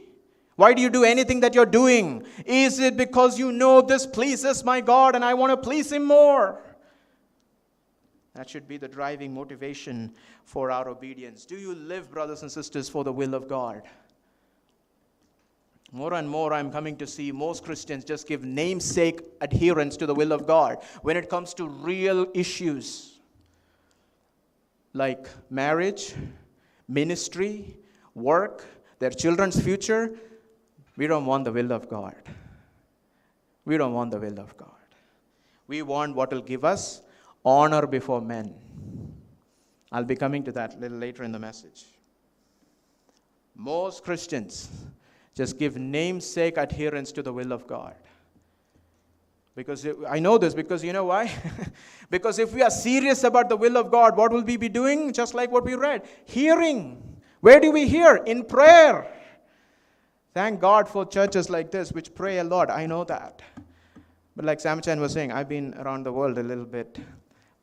Why 0.56 0.72
do 0.72 0.82
you 0.82 0.90
do 0.90 1.02
anything 1.02 1.40
that 1.40 1.54
you're 1.54 1.66
doing? 1.66 2.24
Is 2.46 2.78
it 2.78 2.96
because 2.96 3.38
you 3.38 3.50
know 3.50 3.80
this 3.80 4.06
pleases 4.06 4.62
my 4.64 4.80
God 4.80 5.16
and 5.16 5.24
I 5.24 5.34
want 5.34 5.50
to 5.50 5.56
please 5.56 5.90
Him 5.90 6.04
more? 6.04 6.60
That 8.34 8.48
should 8.48 8.68
be 8.68 8.76
the 8.76 8.88
driving 8.88 9.34
motivation 9.34 10.12
for 10.44 10.70
our 10.70 10.88
obedience. 10.88 11.44
Do 11.44 11.56
you 11.56 11.74
live, 11.74 12.10
brothers 12.10 12.42
and 12.42 12.50
sisters, 12.50 12.88
for 12.88 13.04
the 13.04 13.12
will 13.12 13.34
of 13.34 13.48
God? 13.48 13.82
more 15.94 16.14
and 16.14 16.28
more 16.28 16.52
I'm 16.52 16.72
coming 16.72 16.96
to 16.96 17.06
see 17.06 17.30
most 17.30 17.62
Christians 17.62 18.04
just 18.04 18.26
give 18.26 18.44
namesake 18.44 19.20
adherence 19.40 19.96
to 19.98 20.06
the 20.06 20.14
will 20.14 20.32
of 20.32 20.44
God 20.44 20.82
when 21.02 21.16
it 21.16 21.30
comes 21.30 21.54
to 21.54 21.68
real 21.68 22.26
issues 22.34 23.13
like 24.94 25.28
marriage, 25.50 26.14
ministry, 26.88 27.76
work, 28.14 28.64
their 29.00 29.10
children's 29.10 29.60
future. 29.60 30.16
We 30.96 31.06
don't 31.06 31.26
want 31.26 31.44
the 31.44 31.52
will 31.52 31.72
of 31.72 31.88
God. 31.88 32.14
We 33.64 33.76
don't 33.76 33.92
want 33.92 34.12
the 34.12 34.18
will 34.18 34.38
of 34.38 34.56
God. 34.56 34.70
We 35.66 35.82
want 35.82 36.14
what 36.14 36.32
will 36.32 36.42
give 36.42 36.64
us 36.64 37.02
honor 37.44 37.86
before 37.86 38.20
men. 38.20 38.54
I'll 39.90 40.04
be 40.04 40.16
coming 40.16 40.42
to 40.44 40.52
that 40.52 40.74
a 40.74 40.78
little 40.78 40.98
later 40.98 41.24
in 41.24 41.32
the 41.32 41.38
message. 41.38 41.84
Most 43.56 44.04
Christians 44.04 44.68
just 45.34 45.58
give 45.58 45.76
namesake 45.76 46.56
adherence 46.56 47.12
to 47.12 47.22
the 47.22 47.32
will 47.32 47.52
of 47.52 47.66
God. 47.66 47.94
Because 49.56 49.86
I 50.08 50.18
know 50.18 50.36
this 50.36 50.52
because 50.52 50.82
you 50.82 50.92
know 50.92 51.04
why? 51.04 51.30
because 52.10 52.38
if 52.38 52.52
we 52.52 52.62
are 52.62 52.70
serious 52.70 53.22
about 53.22 53.48
the 53.48 53.56
will 53.56 53.76
of 53.76 53.90
God, 53.90 54.16
what 54.16 54.32
will 54.32 54.42
we 54.42 54.56
be 54.56 54.68
doing? 54.68 55.12
Just 55.12 55.32
like 55.34 55.52
what 55.52 55.64
we 55.64 55.74
read 55.74 56.02
hearing. 56.24 57.00
Where 57.40 57.60
do 57.60 57.70
we 57.70 57.86
hear? 57.86 58.16
In 58.16 58.44
prayer. 58.44 59.06
Thank 60.32 60.60
God 60.60 60.88
for 60.88 61.06
churches 61.06 61.48
like 61.48 61.70
this 61.70 61.92
which 61.92 62.14
pray 62.14 62.38
a 62.38 62.44
lot. 62.44 62.70
I 62.70 62.86
know 62.86 63.04
that. 63.04 63.42
But 64.34 64.44
like 64.44 64.58
Samchan 64.58 64.98
was 64.98 65.12
saying, 65.12 65.30
I've 65.30 65.48
been 65.48 65.74
around 65.74 66.04
the 66.04 66.12
world 66.12 66.38
a 66.38 66.42
little 66.42 66.64
bit. 66.64 66.98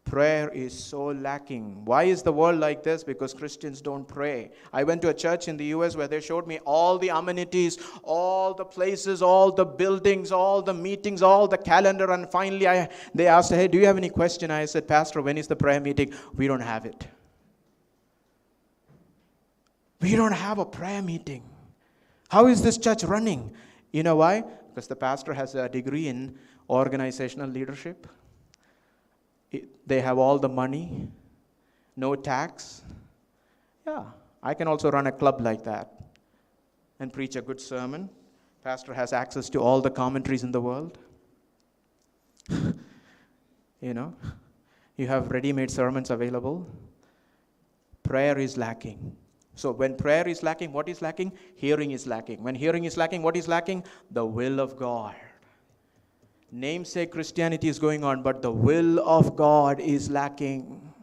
Prayer 0.04 0.50
is 0.50 0.78
so 0.78 1.06
lacking. 1.06 1.86
Why 1.86 2.04
is 2.04 2.24
the 2.24 2.34
world 2.34 2.60
like 2.60 2.84
this? 2.84 3.04
Because 3.04 3.34
Christians 3.34 3.82
don't 3.82 4.06
pray. 4.06 4.52
I 4.74 4.84
went 4.84 5.02
to 5.04 5.10
a 5.10 5.14
church 5.14 5.48
in 5.48 5.58
the 5.58 5.66
US 5.66 5.96
where 5.96 6.08
they 6.08 6.20
showed 6.20 6.48
me 6.48 6.60
all 6.66 6.98
the 6.98 7.10
amenities, 7.10 7.78
all 8.04 8.54
the 8.54 8.66
places, 8.66 9.22
all 9.22 9.52
the 9.52 9.64
buildings, 9.64 10.32
all 10.32 10.62
the 10.62 10.74
meetings, 10.74 11.22
all 11.22 11.48
the 11.48 11.58
calendar. 11.58 12.12
And 12.12 12.30
finally, 12.30 12.68
I, 12.68 12.90
they 13.14 13.28
asked, 13.28 13.52
Hey, 13.52 13.68
do 13.68 13.78
you 13.78 13.86
have 13.86 13.98
any 13.98 14.10
question? 14.10 14.50
I 14.52 14.66
said, 14.66 14.88
Pastor, 14.88 15.22
when 15.22 15.38
is 15.38 15.48
the 15.48 15.56
prayer 15.56 15.80
meeting? 15.80 16.14
We 16.36 16.48
don't 16.48 16.62
have 16.62 16.86
it. 16.86 17.08
We 20.02 20.16
don't 20.16 20.34
have 20.34 20.58
a 20.58 20.66
prayer 20.66 21.02
meeting. 21.02 21.44
How 22.28 22.48
is 22.48 22.64
this 22.64 22.78
church 22.78 23.04
running? 23.04 23.54
You 23.92 24.04
know 24.04 24.16
why? 24.16 24.44
Because 24.70 24.88
the 24.88 24.96
pastor 24.96 25.34
has 25.34 25.54
a 25.54 25.70
degree 25.70 26.08
in 26.08 26.38
organizational 26.70 27.50
leadership. 27.50 28.08
They 29.86 30.02
have 30.02 30.18
all 30.18 30.40
the 30.40 30.50
money, 30.50 31.10
no 31.96 32.16
tax. 32.16 32.84
Yeah, 33.86 34.06
I 34.42 34.54
can 34.54 34.68
also 34.68 34.90
run 34.90 35.08
a 35.08 35.12
club 35.12 35.42
like 35.42 35.64
that 35.64 35.94
and 37.00 37.12
preach 37.12 37.36
a 37.36 37.42
good 37.42 37.60
sermon. 37.60 38.10
Pastor 38.64 38.94
has 38.94 39.12
access 39.12 39.50
to 39.50 39.60
all 39.60 39.82
the 39.82 39.90
commentaries 39.90 40.44
in 40.44 40.52
the 40.52 40.62
world. 40.62 41.00
you 42.50 43.94
know, 43.94 44.14
you 44.98 45.08
have 45.08 45.32
ready 45.32 45.52
made 45.52 45.72
sermons 45.72 46.12
available. 46.12 46.70
Prayer 48.04 48.38
is 48.38 48.58
lacking. 48.58 49.16
So, 49.56 49.72
when 49.72 49.96
prayer 49.96 50.28
is 50.28 50.44
lacking, 50.44 50.72
what 50.72 50.88
is 50.88 51.02
lacking? 51.02 51.34
Hearing 51.56 51.92
is 51.92 52.08
lacking. 52.08 52.42
When 52.42 52.56
hearing 52.56 52.86
is 52.86 52.98
lacking, 52.98 53.22
what 53.22 53.36
is 53.36 53.48
lacking? 53.48 53.84
The 54.12 54.26
will 54.26 54.60
of 54.60 54.78
God. 54.78 55.16
Namesake 56.52 57.12
Christianity 57.12 57.70
is 57.70 57.80
going 57.80 58.04
on, 58.04 58.22
but 58.22 58.42
the 58.42 58.52
will 58.52 59.00
of 59.08 59.38
God 59.38 59.80
is 59.80 60.10
lacking. 60.10 60.94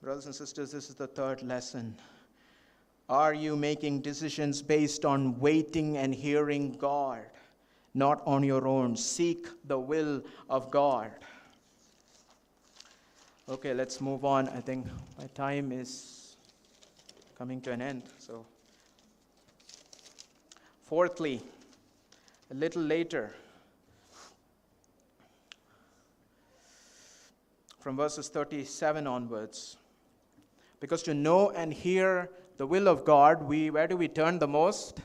Brothers 0.00 0.26
and 0.26 0.34
sisters, 0.34 0.70
this 0.70 0.88
is 0.88 0.94
the 0.94 1.08
third 1.08 1.42
lesson. 1.42 1.96
Are 3.08 3.34
you 3.34 3.56
making 3.56 4.02
decisions 4.02 4.62
based 4.62 5.04
on 5.04 5.40
waiting 5.40 5.96
and 5.96 6.14
hearing 6.14 6.72
God, 6.74 7.24
not 7.94 8.22
on 8.24 8.44
your 8.44 8.68
own? 8.68 8.96
Seek 8.96 9.48
the 9.64 9.78
will 9.78 10.22
of 10.48 10.70
God. 10.70 11.10
Okay, 13.48 13.74
let's 13.74 14.00
move 14.00 14.24
on. 14.24 14.48
I 14.50 14.60
think 14.60 14.86
my 15.18 15.26
time 15.34 15.72
is 15.72 16.36
coming 17.36 17.60
to 17.62 17.72
an 17.72 17.82
end. 17.82 18.02
So, 18.18 18.46
fourthly, 20.84 21.42
a 22.50 22.54
little 22.54 22.82
later, 22.82 23.34
from 27.88 27.96
verses 27.96 28.28
37 28.28 29.06
onwards. 29.06 29.78
Because 30.78 31.02
to 31.04 31.14
know 31.14 31.48
and 31.52 31.72
hear 31.72 32.28
the 32.58 32.66
will 32.66 32.86
of 32.86 33.02
God, 33.02 33.42
we, 33.42 33.70
where 33.70 33.86
do 33.88 33.96
we 33.96 34.08
turn 34.08 34.38
the 34.38 34.46
most? 34.46 35.00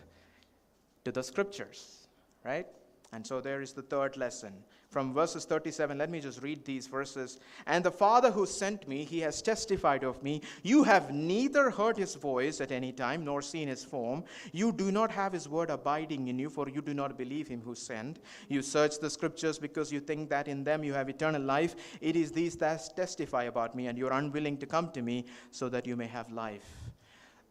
To 1.06 1.12
the 1.14 1.24
scriptures, 1.24 2.10
right? 2.44 2.68
And 3.14 3.26
so 3.26 3.40
there 3.40 3.62
is 3.62 3.74
the 3.74 3.84
third 3.84 4.18
lesson 4.18 4.52
from 4.90 5.14
verses 5.14 5.46
37. 5.46 6.00
Let 6.00 6.10
me 6.10 6.20
just 6.20 6.42
read 6.42 6.66
these 6.66 6.88
verses. 6.88 7.40
And 7.68 7.86
the 7.86 7.92
Father 7.92 8.32
who 8.32 8.48
sent 8.48 8.88
me, 8.88 9.06
he 9.06 9.20
has 9.20 9.40
testified 9.40 10.04
of 10.04 10.22
me. 10.24 10.42
You 10.64 10.82
have 10.82 11.14
neither 11.14 11.70
heard 11.70 11.96
his 11.96 12.16
voice 12.16 12.60
at 12.60 12.72
any 12.72 12.92
time 12.92 13.24
nor 13.24 13.44
seen 13.44 13.68
his 13.68 13.84
form. 13.84 14.24
You 14.52 14.72
do 14.72 14.92
not 14.92 15.12
have 15.12 15.32
his 15.32 15.48
word 15.48 15.70
abiding 15.70 16.28
in 16.28 16.40
you, 16.40 16.50
for 16.50 16.68
you 16.68 16.82
do 16.82 16.96
not 16.96 17.16
believe 17.16 17.48
him 17.48 17.62
who 17.62 17.76
sent. 17.76 18.18
You 18.50 18.64
search 18.64 18.98
the 18.98 19.12
scriptures 19.12 19.60
because 19.60 19.92
you 19.92 20.00
think 20.00 20.30
that 20.32 20.48
in 20.48 20.64
them 20.64 20.84
you 20.84 20.94
have 20.94 21.08
eternal 21.08 21.42
life. 21.42 21.76
It 22.02 22.16
is 22.16 22.32
these 22.32 22.56
that 22.58 22.96
testify 22.96 23.44
about 23.44 23.76
me, 23.76 23.88
and 23.88 23.98
you 23.98 24.08
are 24.08 24.14
unwilling 24.14 24.58
to 24.58 24.66
come 24.66 24.90
to 24.92 25.04
me 25.04 25.26
so 25.52 25.70
that 25.70 25.86
you 25.86 25.96
may 25.96 26.08
have 26.08 26.32
life. 26.32 26.83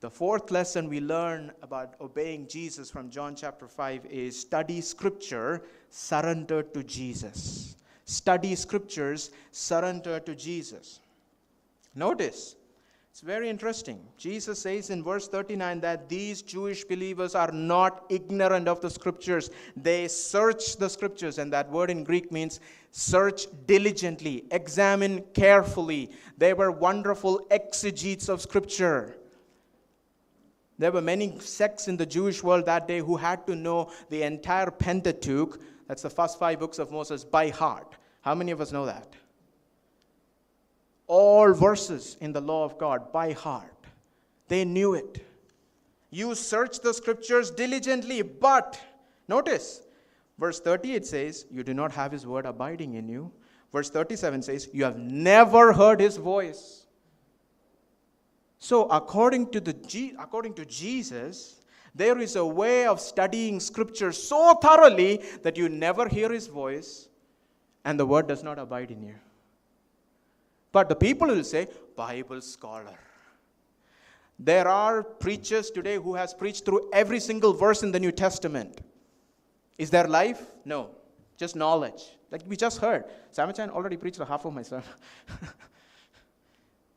The 0.02 0.10
fourth 0.10 0.50
lesson 0.50 0.88
we 0.88 0.98
learn 0.98 1.52
about 1.62 1.94
obeying 2.00 2.48
Jesus 2.48 2.90
from 2.90 3.08
John 3.08 3.36
chapter 3.36 3.68
5 3.68 4.06
is 4.06 4.36
study 4.36 4.80
scripture, 4.80 5.62
surrender 5.90 6.64
to 6.64 6.82
Jesus. 6.82 7.76
Study 8.04 8.56
scriptures, 8.56 9.30
surrender 9.52 10.18
to 10.18 10.34
Jesus. 10.34 10.98
Notice, 11.94 12.56
it's 13.12 13.20
very 13.20 13.48
interesting. 13.48 14.00
Jesus 14.18 14.58
says 14.58 14.90
in 14.90 15.04
verse 15.04 15.28
39 15.28 15.78
that 15.82 16.08
these 16.08 16.42
Jewish 16.42 16.82
believers 16.82 17.36
are 17.36 17.52
not 17.52 18.04
ignorant 18.08 18.66
of 18.66 18.80
the 18.80 18.90
scriptures. 18.90 19.50
They 19.76 20.08
search 20.08 20.78
the 20.78 20.90
scriptures, 20.90 21.38
and 21.38 21.52
that 21.52 21.70
word 21.70 21.90
in 21.90 22.02
Greek 22.02 22.32
means 22.32 22.58
search 22.90 23.46
diligently, 23.66 24.46
examine 24.50 25.22
carefully. 25.32 26.10
They 26.38 26.54
were 26.54 26.72
wonderful 26.72 27.46
exegetes 27.52 28.28
of 28.28 28.40
scripture. 28.40 29.18
There 30.82 30.90
were 30.90 31.00
many 31.00 31.38
sects 31.38 31.86
in 31.86 31.96
the 31.96 32.04
Jewish 32.04 32.42
world 32.42 32.66
that 32.66 32.88
day 32.88 32.98
who 32.98 33.16
had 33.16 33.46
to 33.46 33.54
know 33.54 33.92
the 34.10 34.24
entire 34.24 34.68
Pentateuch, 34.68 35.60
that's 35.86 36.02
the 36.02 36.10
first 36.10 36.40
five 36.40 36.58
books 36.58 36.80
of 36.80 36.90
Moses, 36.90 37.22
by 37.22 37.50
heart. 37.50 37.94
How 38.22 38.34
many 38.34 38.50
of 38.50 38.60
us 38.60 38.72
know 38.72 38.86
that? 38.86 39.14
All 41.06 41.52
verses 41.52 42.16
in 42.20 42.32
the 42.32 42.40
law 42.40 42.64
of 42.64 42.78
God 42.78 43.12
by 43.12 43.30
heart. 43.30 43.76
They 44.48 44.64
knew 44.64 44.94
it. 44.94 45.24
You 46.10 46.34
search 46.34 46.80
the 46.80 46.92
scriptures 46.92 47.52
diligently, 47.52 48.22
but 48.22 48.80
notice, 49.28 49.82
verse 50.36 50.58
30 50.58 50.94
it 50.94 51.06
says, 51.06 51.46
You 51.48 51.62
do 51.62 51.74
not 51.74 51.92
have 51.92 52.10
his 52.10 52.26
word 52.26 52.44
abiding 52.44 52.94
in 52.94 53.08
you. 53.08 53.30
Verse 53.70 53.88
37 53.88 54.42
says, 54.42 54.68
You 54.72 54.82
have 54.82 54.98
never 54.98 55.74
heard 55.74 56.00
his 56.00 56.16
voice. 56.16 56.86
So, 58.62 58.84
according 58.84 59.50
to, 59.50 59.60
the, 59.60 60.14
according 60.20 60.54
to 60.54 60.64
Jesus, 60.64 61.62
there 61.96 62.20
is 62.20 62.36
a 62.36 62.46
way 62.46 62.86
of 62.86 63.00
studying 63.00 63.58
scripture 63.58 64.12
so 64.12 64.54
thoroughly 64.54 65.20
that 65.42 65.56
you 65.56 65.68
never 65.68 66.06
hear 66.06 66.30
his 66.30 66.46
voice 66.46 67.08
and 67.84 67.98
the 67.98 68.06
word 68.06 68.28
does 68.28 68.44
not 68.44 68.60
abide 68.60 68.92
in 68.92 69.02
you. 69.02 69.16
But 70.70 70.88
the 70.88 70.94
people 70.94 71.26
will 71.26 71.42
say, 71.42 71.66
Bible 71.96 72.40
scholar. 72.40 73.00
There 74.38 74.68
are 74.68 75.02
preachers 75.02 75.72
today 75.72 75.96
who 75.96 76.14
has 76.14 76.32
preached 76.32 76.64
through 76.64 76.88
every 76.92 77.18
single 77.18 77.52
verse 77.52 77.82
in 77.82 77.90
the 77.90 77.98
New 77.98 78.12
Testament. 78.12 78.80
Is 79.76 79.90
there 79.90 80.06
life? 80.06 80.40
No. 80.64 80.90
Just 81.36 81.56
knowledge. 81.56 82.16
Like 82.30 82.42
we 82.46 82.56
just 82.56 82.78
heard. 82.78 83.06
Samachan 83.36 83.70
already 83.70 83.96
preached 83.96 84.18
half 84.22 84.44
of 84.44 84.54
my 84.54 84.62
sermon. 84.62 84.84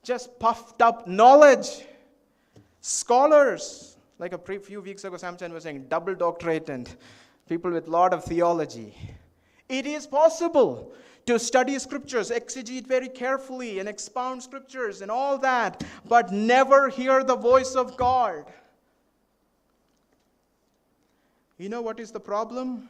just 0.06 0.40
puffed 0.40 0.82
up 0.82 1.08
knowledge. 1.08 1.84
Scholars, 2.80 3.98
like 4.20 4.32
a 4.32 4.38
few 4.38 4.80
weeks 4.80 5.04
ago, 5.04 5.16
Samchan 5.18 5.52
was 5.52 5.64
saying, 5.64 5.88
double 5.90 6.14
doctorate 6.14 6.70
and 6.70 6.88
people 7.50 7.72
with 7.72 7.88
lot 7.88 8.14
of 8.14 8.24
theology. 8.24 8.96
It 9.68 9.88
is 9.88 10.06
possible 10.06 10.94
to 11.26 11.40
study 11.40 11.80
scriptures, 11.80 12.30
exegete 12.30 12.86
very 12.86 13.10
carefully, 13.10 13.80
and 13.80 13.90
expound 13.90 14.44
scriptures 14.44 15.02
and 15.02 15.10
all 15.10 15.40
that, 15.40 15.84
but 16.08 16.32
never 16.32 16.88
hear 16.90 17.24
the 17.24 17.36
voice 17.36 17.74
of 17.74 17.98
God. 17.98 18.46
You 21.58 21.70
know 21.70 21.82
what 21.82 22.00
is 22.00 22.12
the 22.12 22.20
problem? 22.20 22.88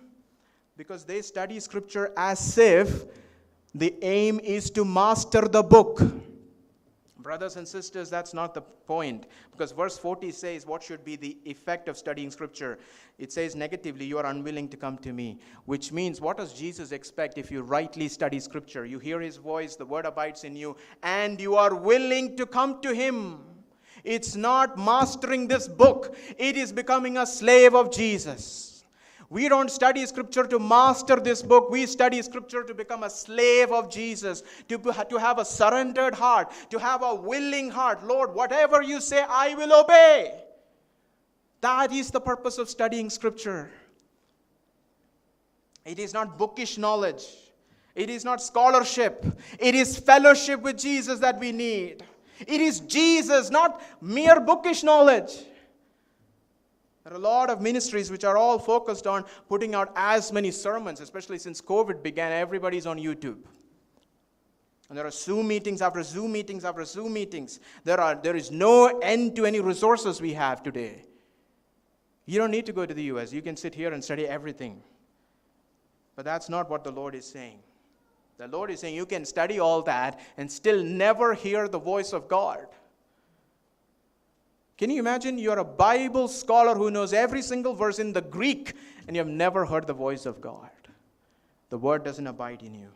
Because 0.76 1.06
they 1.06 1.22
study 1.22 1.62
scripture 1.62 2.12
as 2.18 2.58
if 2.58 3.06
the 3.74 3.96
aim 4.02 4.42
is 4.44 4.70
to 4.72 4.84
master 4.84 5.48
the 5.48 5.64
book. 5.64 6.02
Brothers 7.26 7.56
and 7.56 7.68
sisters, 7.68 8.12
that's 8.12 8.36
not 8.36 8.54
the 8.54 8.62
point. 8.62 9.26
Because 9.50 9.72
verse 9.72 9.98
40 9.98 10.30
says, 10.30 10.68
What 10.68 10.84
should 10.84 11.04
be 11.04 11.16
the 11.16 11.36
effect 11.44 11.88
of 11.88 11.98
studying 11.98 12.30
Scripture? 12.30 12.78
It 13.18 13.34
says 13.34 13.56
negatively, 13.56 14.06
You 14.06 14.20
are 14.20 14.28
unwilling 14.28 14.70
to 14.70 14.78
come 14.78 15.00
to 15.00 15.12
me. 15.12 15.40
Which 15.66 15.92
means, 15.92 16.22
what 16.22 16.38
does 16.38 16.54
Jesus 16.54 16.92
expect 16.92 17.40
if 17.40 17.50
you 17.50 17.64
rightly 17.64 18.10
study 18.10 18.40
Scripture? 18.40 18.86
You 18.86 19.00
hear 19.00 19.20
his 19.20 19.38
voice, 19.38 19.76
the 19.76 19.88
word 19.88 20.06
abides 20.06 20.44
in 20.44 20.56
you, 20.56 20.78
and 21.02 21.42
you 21.42 21.56
are 21.56 21.74
willing 21.74 22.38
to 22.38 22.46
come 22.46 22.80
to 22.84 22.94
him. 22.94 23.40
It's 24.04 24.36
not 24.36 24.78
mastering 24.78 25.48
this 25.48 25.68
book, 25.68 26.16
it 26.38 26.56
is 26.56 26.72
becoming 26.72 27.18
a 27.18 27.26
slave 27.26 27.74
of 27.74 27.92
Jesus. 27.92 28.75
We 29.30 29.50
don't 29.50 29.72
study 29.72 30.06
scripture 30.06 30.46
to 30.48 30.60
master 30.60 31.16
this 31.16 31.42
book. 31.42 31.70
We 31.70 31.86
study 31.88 32.22
scripture 32.22 32.64
to 32.64 32.74
become 32.74 33.04
a 33.04 33.10
slave 33.10 33.72
of 33.72 33.92
Jesus, 33.92 34.44
to, 34.68 34.78
to 34.78 35.18
have 35.18 35.40
a 35.40 35.46
surrendered 35.46 36.14
heart, 36.14 36.52
to 36.70 36.78
have 36.78 37.02
a 37.02 37.16
willing 37.16 37.72
heart. 37.72 38.06
Lord, 38.06 38.34
whatever 38.34 38.84
you 38.84 39.02
say, 39.02 39.26
I 39.28 39.56
will 39.56 39.74
obey. 39.82 40.42
That 41.62 41.92
is 41.92 42.12
the 42.12 42.22
purpose 42.22 42.60
of 42.60 42.70
studying 42.70 43.10
scripture. 43.10 43.72
It 45.84 46.00
is 46.00 46.14
not 46.14 46.38
bookish 46.38 46.78
knowledge, 46.78 47.26
it 47.96 48.10
is 48.10 48.26
not 48.26 48.42
scholarship, 48.42 49.26
it 49.60 49.76
is 49.76 49.98
fellowship 49.98 50.62
with 50.62 50.78
Jesus 50.78 51.20
that 51.20 51.40
we 51.40 51.52
need. 51.52 52.04
It 52.40 52.60
is 52.60 52.82
Jesus, 52.82 53.50
not 53.50 53.82
mere 54.02 54.40
bookish 54.40 54.84
knowledge. 54.84 55.46
There 57.06 57.14
are 57.14 57.18
a 57.18 57.20
lot 57.20 57.52
of 57.52 57.62
ministries 57.62 58.10
which 58.10 58.24
are 58.24 58.36
all 58.36 58.58
focused 58.58 59.06
on 59.06 59.26
putting 59.48 59.76
out 59.76 59.94
as 59.96 60.34
many 60.34 60.50
sermons, 60.50 61.00
especially 61.00 61.38
since 61.38 61.62
COVID 61.62 62.02
began, 62.02 62.32
everybody's 62.32 62.88
on 62.88 62.98
YouTube. 62.98 63.44
And 64.90 64.98
there 64.98 65.06
are 65.06 65.12
Zoom 65.12 65.48
meetings 65.48 65.84
after 65.84 66.02
Zoom 66.02 66.32
meetings 66.32 66.66
after 66.66 66.84
Zoom 66.84 67.14
meetings. 67.14 67.60
There, 67.84 68.00
are, 68.00 68.16
there 68.16 68.36
is 68.36 68.50
no 68.50 69.00
end 69.00 69.36
to 69.36 69.46
any 69.46 69.60
resources 69.60 70.20
we 70.20 70.34
have 70.34 70.64
today. 70.64 71.06
You 72.26 72.40
don't 72.40 72.50
need 72.50 72.66
to 72.66 72.74
go 72.74 72.88
to 72.88 72.94
the 72.94 73.04
US. 73.04 73.32
You 73.32 73.44
can 73.44 73.56
sit 73.56 73.76
here 73.76 73.94
and 73.94 74.04
study 74.04 74.28
everything. 74.28 74.82
But 76.16 76.26
that's 76.26 76.50
not 76.50 76.72
what 76.72 76.84
the 76.84 76.92
Lord 76.92 77.14
is 77.14 77.26
saying. 77.26 77.60
The 78.38 78.48
Lord 78.48 78.72
is 78.72 78.80
saying 78.80 78.96
you 78.96 79.06
can 79.06 79.26
study 79.26 79.60
all 79.60 79.84
that 79.84 80.20
and 80.38 80.52
still 80.52 80.84
never 80.84 81.36
hear 81.36 81.68
the 81.68 81.80
voice 81.80 82.14
of 82.14 82.28
God. 82.28 82.66
Can 84.78 84.90
you 84.90 85.00
imagine 85.00 85.38
you're 85.38 85.60
a 85.60 85.64
Bible 85.64 86.28
scholar 86.28 86.76
who 86.76 86.92
knows 86.92 87.14
every 87.14 87.42
single 87.42 87.74
verse 87.74 87.98
in 87.98 88.12
the 88.12 88.22
Greek 88.22 88.74
and 89.08 89.16
you 89.16 89.22
have 89.22 89.28
never 89.28 89.66
heard 89.66 89.88
the 89.88 89.94
voice 89.94 90.26
of 90.26 90.42
God? 90.42 90.70
The 91.70 91.78
word 91.78 92.04
doesn't 92.04 92.28
abide 92.28 92.62
in 92.62 92.74
you 92.74 92.90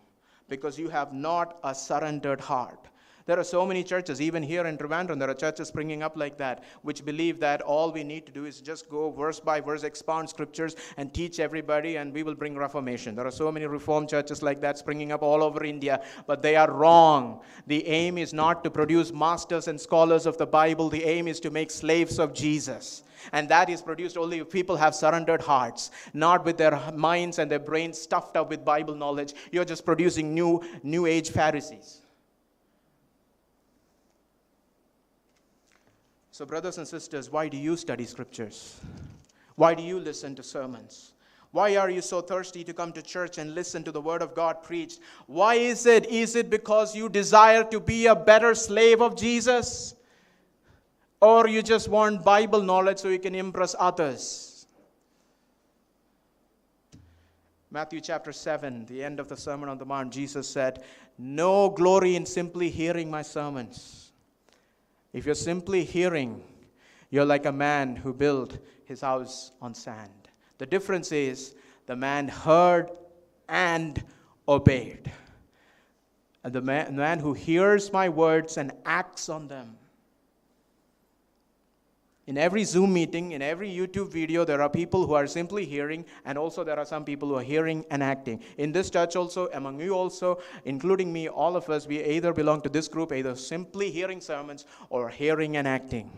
because 0.49 0.77
you 0.77 0.89
have 0.89 1.13
not 1.13 1.57
a 1.63 1.73
surrendered 1.73 2.41
heart. 2.41 2.87
There 3.29 3.39
are 3.39 3.43
so 3.43 3.63
many 3.63 3.83
churches, 3.83 4.19
even 4.21 4.41
here 4.41 4.65
in 4.65 4.75
Trivandrum, 4.75 5.19
there 5.19 5.29
are 5.29 5.35
churches 5.35 5.67
springing 5.67 6.01
up 6.01 6.17
like 6.17 6.35
that, 6.39 6.63
which 6.81 7.05
believe 7.05 7.39
that 7.41 7.61
all 7.61 7.91
we 7.91 8.03
need 8.03 8.25
to 8.25 8.31
do 8.31 8.45
is 8.45 8.59
just 8.59 8.89
go 8.89 9.11
verse 9.11 9.39
by 9.39 9.61
verse, 9.61 9.83
expound 9.83 10.27
scriptures, 10.27 10.75
and 10.97 11.13
teach 11.13 11.39
everybody, 11.39 11.97
and 11.97 12.11
we 12.11 12.23
will 12.23 12.33
bring 12.33 12.55
reformation. 12.55 13.13
There 13.13 13.27
are 13.27 13.29
so 13.29 13.51
many 13.51 13.67
reformed 13.67 14.09
churches 14.09 14.41
like 14.41 14.61
that 14.61 14.79
springing 14.79 15.11
up 15.11 15.21
all 15.21 15.43
over 15.43 15.63
India, 15.63 16.03
but 16.25 16.41
they 16.41 16.55
are 16.55 16.71
wrong. 16.71 17.41
The 17.67 17.85
aim 17.85 18.17
is 18.17 18.33
not 18.33 18.63
to 18.63 18.71
produce 18.71 19.13
masters 19.13 19.67
and 19.67 19.79
scholars 19.79 20.25
of 20.25 20.39
the 20.39 20.47
Bible, 20.47 20.89
the 20.89 21.03
aim 21.03 21.27
is 21.27 21.39
to 21.41 21.51
make 21.51 21.69
slaves 21.69 22.17
of 22.17 22.33
Jesus. 22.33 23.03
And 23.31 23.47
that 23.49 23.69
is 23.69 23.83
produced 23.83 24.17
only 24.17 24.39
if 24.39 24.49
people 24.49 24.75
have 24.77 24.95
surrendered 24.95 25.41
hearts, 25.41 25.91
not 26.15 26.45
with 26.45 26.57
their 26.57 26.81
minds 26.95 27.37
and 27.37 27.51
their 27.51 27.59
brains 27.59 28.01
stuffed 28.01 28.35
up 28.35 28.49
with 28.49 28.65
Bible 28.65 28.95
knowledge. 28.95 29.35
You're 29.51 29.65
just 29.65 29.85
producing 29.85 30.33
new, 30.33 30.63
new 30.81 31.05
age 31.05 31.29
Pharisees. 31.29 32.01
So, 36.39 36.45
brothers 36.45 36.77
and 36.77 36.87
sisters, 36.87 37.29
why 37.29 37.49
do 37.49 37.57
you 37.57 37.75
study 37.75 38.05
scriptures? 38.05 38.79
Why 39.55 39.73
do 39.73 39.83
you 39.83 39.99
listen 39.99 40.35
to 40.35 40.41
sermons? 40.41 41.11
Why 41.51 41.75
are 41.75 41.89
you 41.89 41.99
so 41.99 42.21
thirsty 42.21 42.63
to 42.63 42.73
come 42.73 42.93
to 42.93 43.01
church 43.01 43.37
and 43.37 43.53
listen 43.53 43.83
to 43.83 43.91
the 43.91 43.99
word 43.99 44.21
of 44.21 44.35
God 44.35 44.63
preached? 44.63 45.01
Why 45.27 45.55
is 45.55 45.85
it? 45.85 46.05
Is 46.05 46.37
it 46.37 46.49
because 46.49 46.95
you 46.95 47.09
desire 47.09 47.65
to 47.65 47.81
be 47.81 48.05
a 48.05 48.15
better 48.15 48.55
slave 48.55 49.01
of 49.01 49.17
Jesus? 49.17 49.95
Or 51.19 51.45
you 51.49 51.61
just 51.61 51.89
want 51.89 52.23
Bible 52.23 52.61
knowledge 52.61 52.99
so 52.99 53.09
you 53.09 53.19
can 53.19 53.35
impress 53.35 53.75
others? 53.77 54.65
Matthew 57.69 57.99
chapter 57.99 58.31
7, 58.31 58.85
the 58.85 59.03
end 59.03 59.19
of 59.19 59.27
the 59.27 59.35
Sermon 59.35 59.67
on 59.67 59.77
the 59.77 59.85
Mount, 59.85 60.13
Jesus 60.13 60.47
said, 60.47 60.83
No 61.17 61.69
glory 61.69 62.15
in 62.15 62.25
simply 62.25 62.69
hearing 62.69 63.11
my 63.11 63.23
sermons 63.23 64.08
if 65.13 65.25
you're 65.25 65.35
simply 65.35 65.83
hearing, 65.83 66.43
you're 67.09 67.25
like 67.25 67.45
a 67.45 67.51
man 67.51 67.95
who 67.95 68.13
built 68.13 68.57
his 68.85 69.01
house 69.01 69.51
on 69.61 69.73
sand. 69.73 70.29
The 70.57 70.65
difference 70.65 71.11
is 71.11 71.55
the 71.85 71.95
man 71.95 72.27
heard 72.27 72.91
and 73.47 74.03
obeyed. 74.47 75.11
And 76.43 76.53
the 76.53 76.61
man, 76.61 76.95
the 76.95 77.01
man 77.01 77.19
who 77.19 77.33
hears 77.33 77.91
my 77.91 78.09
words 78.09 78.57
and 78.57 78.71
acts 78.85 79.29
on 79.29 79.47
them 79.47 79.77
in 82.29 82.37
every 82.37 82.63
Zoom 82.63 82.93
meeting, 82.93 83.31
in 83.31 83.41
every 83.41 83.67
YouTube 83.67 84.11
video, 84.11 84.45
there 84.45 84.61
are 84.61 84.69
people 84.69 85.07
who 85.07 85.15
are 85.15 85.25
simply 85.25 85.65
hearing, 85.65 86.05
and 86.25 86.37
also 86.37 86.63
there 86.63 86.77
are 86.77 86.85
some 86.85 87.03
people 87.03 87.27
who 87.27 87.33
are 87.33 87.41
hearing 87.41 87.83
and 87.89 88.03
acting. 88.03 88.39
In 88.59 88.71
this 88.71 88.91
church, 88.91 89.15
also, 89.15 89.49
among 89.51 89.79
you, 89.81 89.95
also, 89.95 90.39
including 90.63 91.11
me, 91.11 91.27
all 91.27 91.55
of 91.55 91.67
us, 91.71 91.87
we 91.87 92.03
either 92.03 92.31
belong 92.31 92.61
to 92.61 92.69
this 92.69 92.87
group, 92.87 93.11
either 93.11 93.35
simply 93.35 93.89
hearing 93.89 94.21
sermons 94.21 94.67
or 94.91 95.09
hearing 95.09 95.57
and 95.57 95.67
acting. 95.67 96.11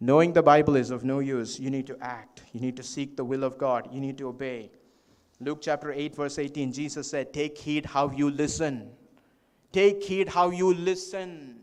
Knowing 0.00 0.32
the 0.32 0.42
Bible 0.42 0.76
is 0.76 0.90
of 0.90 1.04
no 1.04 1.18
use. 1.18 1.60
You 1.60 1.68
need 1.68 1.86
to 1.88 1.98
act, 2.00 2.40
you 2.54 2.60
need 2.62 2.78
to 2.78 2.82
seek 2.82 3.14
the 3.14 3.24
will 3.24 3.44
of 3.44 3.58
God, 3.58 3.90
you 3.92 4.00
need 4.00 4.16
to 4.18 4.28
obey. 4.28 4.70
Luke 5.38 5.58
chapter 5.60 5.92
8, 5.92 6.16
verse 6.16 6.38
18, 6.38 6.72
Jesus 6.72 7.10
said, 7.10 7.34
Take 7.34 7.58
heed 7.58 7.84
how 7.84 8.10
you 8.10 8.30
listen. 8.30 8.92
Take 9.70 10.02
heed 10.02 10.30
how 10.30 10.48
you 10.48 10.72
listen. 10.72 11.61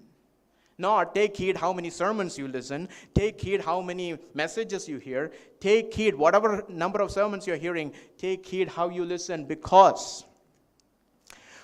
Not 0.80 1.14
take 1.14 1.36
heed 1.36 1.58
how 1.58 1.74
many 1.74 1.90
sermons 1.90 2.38
you 2.38 2.48
listen, 2.48 2.88
take 3.14 3.40
heed 3.40 3.60
how 3.60 3.82
many 3.82 4.18
messages 4.34 4.88
you 4.88 4.98
hear, 4.98 5.32
take 5.60 5.94
heed 5.94 6.16
whatever 6.16 6.64
number 6.70 7.02
of 7.02 7.12
sermons 7.12 7.46
you're 7.46 7.58
hearing, 7.58 7.92
take 8.18 8.46
heed 8.46 8.70
how 8.70 8.88
you 8.88 9.04
listen 9.04 9.46
because 9.46 10.24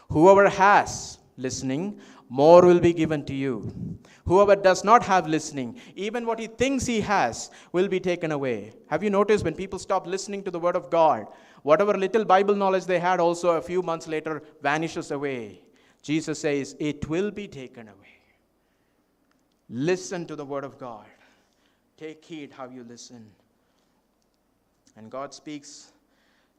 whoever 0.09 0.49
has 0.49 1.17
listening, 1.37 1.99
more 2.27 2.65
will 2.65 2.79
be 2.79 2.91
given 2.91 3.23
to 3.25 3.33
you. 3.33 3.97
Whoever 4.25 4.55
does 4.55 4.83
not 4.83 5.03
have 5.03 5.27
listening, 5.27 5.79
even 5.95 6.25
what 6.25 6.39
he 6.39 6.47
thinks 6.47 6.85
he 6.85 6.99
has, 7.01 7.51
will 7.71 7.87
be 7.87 7.99
taken 7.99 8.31
away. 8.31 8.73
Have 8.87 9.03
you 9.03 9.09
noticed 9.09 9.45
when 9.45 9.53
people 9.53 9.79
stop 9.79 10.07
listening 10.07 10.43
to 10.43 10.51
the 10.51 10.59
word 10.59 10.75
of 10.75 10.89
God, 10.89 11.27
whatever 11.63 11.93
little 11.93 12.25
Bible 12.25 12.55
knowledge 12.55 12.85
they 12.85 12.99
had 12.99 13.19
also 13.19 13.51
a 13.51 13.61
few 13.61 13.81
months 13.81 14.07
later 14.07 14.43
vanishes 14.61 15.11
away? 15.11 15.61
Jesus 16.01 16.39
says, 16.39 16.75
It 16.79 17.07
will 17.07 17.31
be 17.31 17.47
taken 17.47 17.87
away. 17.87 18.04
Listen 19.69 20.25
to 20.27 20.35
the 20.35 20.45
word 20.45 20.63
of 20.63 20.77
God. 20.77 21.05
Take 21.97 22.23
heed 22.23 22.51
how 22.51 22.69
you 22.69 22.83
listen. 22.83 23.29
And 24.97 25.09
God 25.09 25.33
speaks 25.33 25.91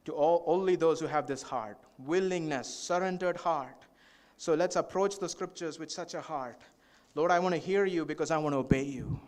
to 0.05 0.13
all, 0.13 0.43
only 0.45 0.75
those 0.75 0.99
who 0.99 1.07
have 1.07 1.27
this 1.27 1.41
heart 1.41 1.77
willingness, 1.99 2.67
surrendered 2.67 3.37
heart. 3.37 3.85
So 4.37 4.53
let's 4.53 4.75
approach 4.75 5.17
the 5.17 5.27
scriptures 5.27 5.79
with 5.79 5.91
such 5.91 6.13
a 6.13 6.21
heart. 6.21 6.61
Lord, 7.15 7.31
I 7.31 7.39
want 7.39 7.55
to 7.55 7.59
hear 7.59 7.85
you 7.85 8.05
because 8.05 8.29
I 8.29 8.37
want 8.37 8.53
to 8.53 8.59
obey 8.59 8.83
you. 8.83 9.19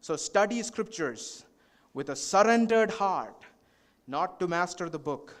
So 0.00 0.16
study 0.16 0.62
scriptures 0.62 1.44
with 1.92 2.08
a 2.08 2.16
surrendered 2.16 2.90
heart, 2.90 3.42
not 4.06 4.40
to 4.40 4.48
master 4.48 4.88
the 4.88 4.98
book, 4.98 5.36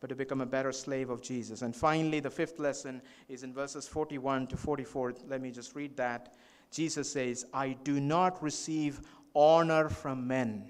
but 0.00 0.08
to 0.08 0.14
become 0.14 0.42
a 0.42 0.46
better 0.46 0.70
slave 0.70 1.08
of 1.08 1.22
Jesus. 1.22 1.62
And 1.62 1.74
finally, 1.74 2.20
the 2.20 2.30
fifth 2.30 2.58
lesson 2.58 3.00
is 3.30 3.42
in 3.42 3.54
verses 3.54 3.88
41 3.88 4.48
to 4.48 4.56
44. 4.56 5.14
Let 5.26 5.40
me 5.40 5.50
just 5.50 5.74
read 5.74 5.96
that. 5.96 6.34
Jesus 6.74 7.12
says, 7.12 7.46
I 7.54 7.76
do 7.84 8.00
not 8.00 8.42
receive 8.42 9.00
honor 9.32 9.88
from 9.88 10.26
men. 10.26 10.68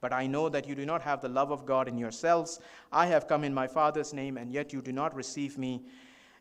But 0.00 0.12
I 0.12 0.26
know 0.26 0.48
that 0.48 0.66
you 0.66 0.74
do 0.74 0.84
not 0.84 1.02
have 1.02 1.20
the 1.20 1.28
love 1.28 1.52
of 1.52 1.64
God 1.64 1.86
in 1.86 1.96
yourselves. 1.96 2.58
I 2.90 3.06
have 3.06 3.28
come 3.28 3.44
in 3.44 3.54
my 3.54 3.68
Father's 3.68 4.12
name, 4.12 4.36
and 4.36 4.50
yet 4.50 4.72
you 4.72 4.82
do 4.82 4.90
not 4.90 5.14
receive 5.14 5.56
me. 5.56 5.84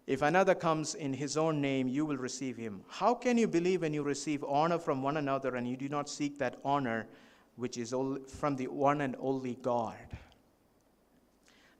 If 0.08 0.24
another 0.24 0.56
comes 0.56 0.96
in 0.96 1.14
his 1.14 1.38
own 1.38 1.62
name, 1.62 1.88
you 1.88 2.04
will 2.04 2.18
receive 2.18 2.58
him. 2.58 2.82
How 2.88 3.14
can 3.14 3.38
you 3.38 3.48
believe 3.48 3.82
when 3.82 3.94
you 3.94 4.02
receive 4.02 4.44
honor 4.44 4.80
from 4.80 5.04
one 5.04 5.18
another 5.18 5.56
and 5.56 5.70
you 5.70 5.78
do 5.78 5.88
not 5.88 6.10
seek 6.10 6.40
that 6.40 6.58
honor 6.66 7.08
which 7.58 7.78
is 7.78 7.94
from 8.28 8.56
the 8.56 8.68
one 8.70 9.02
and 9.02 9.16
only 9.20 9.60
God? 9.62 9.96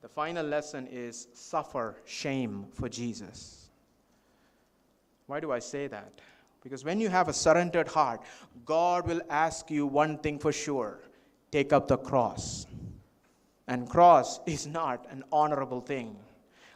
The 0.04 0.10
final 0.10 0.46
lesson 0.46 0.88
is 0.92 1.28
suffer 1.34 1.98
shame 2.06 2.68
for 2.72 2.88
Jesus. 2.88 3.70
Why 5.26 5.40
do 5.40 5.52
I 5.52 5.58
say 5.58 5.88
that? 5.88 6.22
Because 6.62 6.86
when 6.86 7.00
you 7.00 7.10
have 7.10 7.28
a 7.28 7.34
surrendered 7.34 7.88
heart, 7.88 8.22
God 8.66 9.08
will 9.08 9.22
ask 9.30 9.72
you 9.72 9.86
one 9.86 10.18
thing 10.20 10.40
for 10.40 10.52
sure 10.52 11.00
take 11.52 11.74
up 11.74 11.88
the 11.88 11.98
cross. 11.98 12.66
And 13.68 13.90
cross 13.90 14.40
is 14.46 14.68
not 14.68 15.06
an 15.10 15.24
honorable 15.32 15.82
thing. 15.82 16.16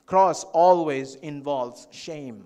Cross 0.05 0.43
always 0.45 1.15
involves 1.15 1.87
shame. 1.91 2.45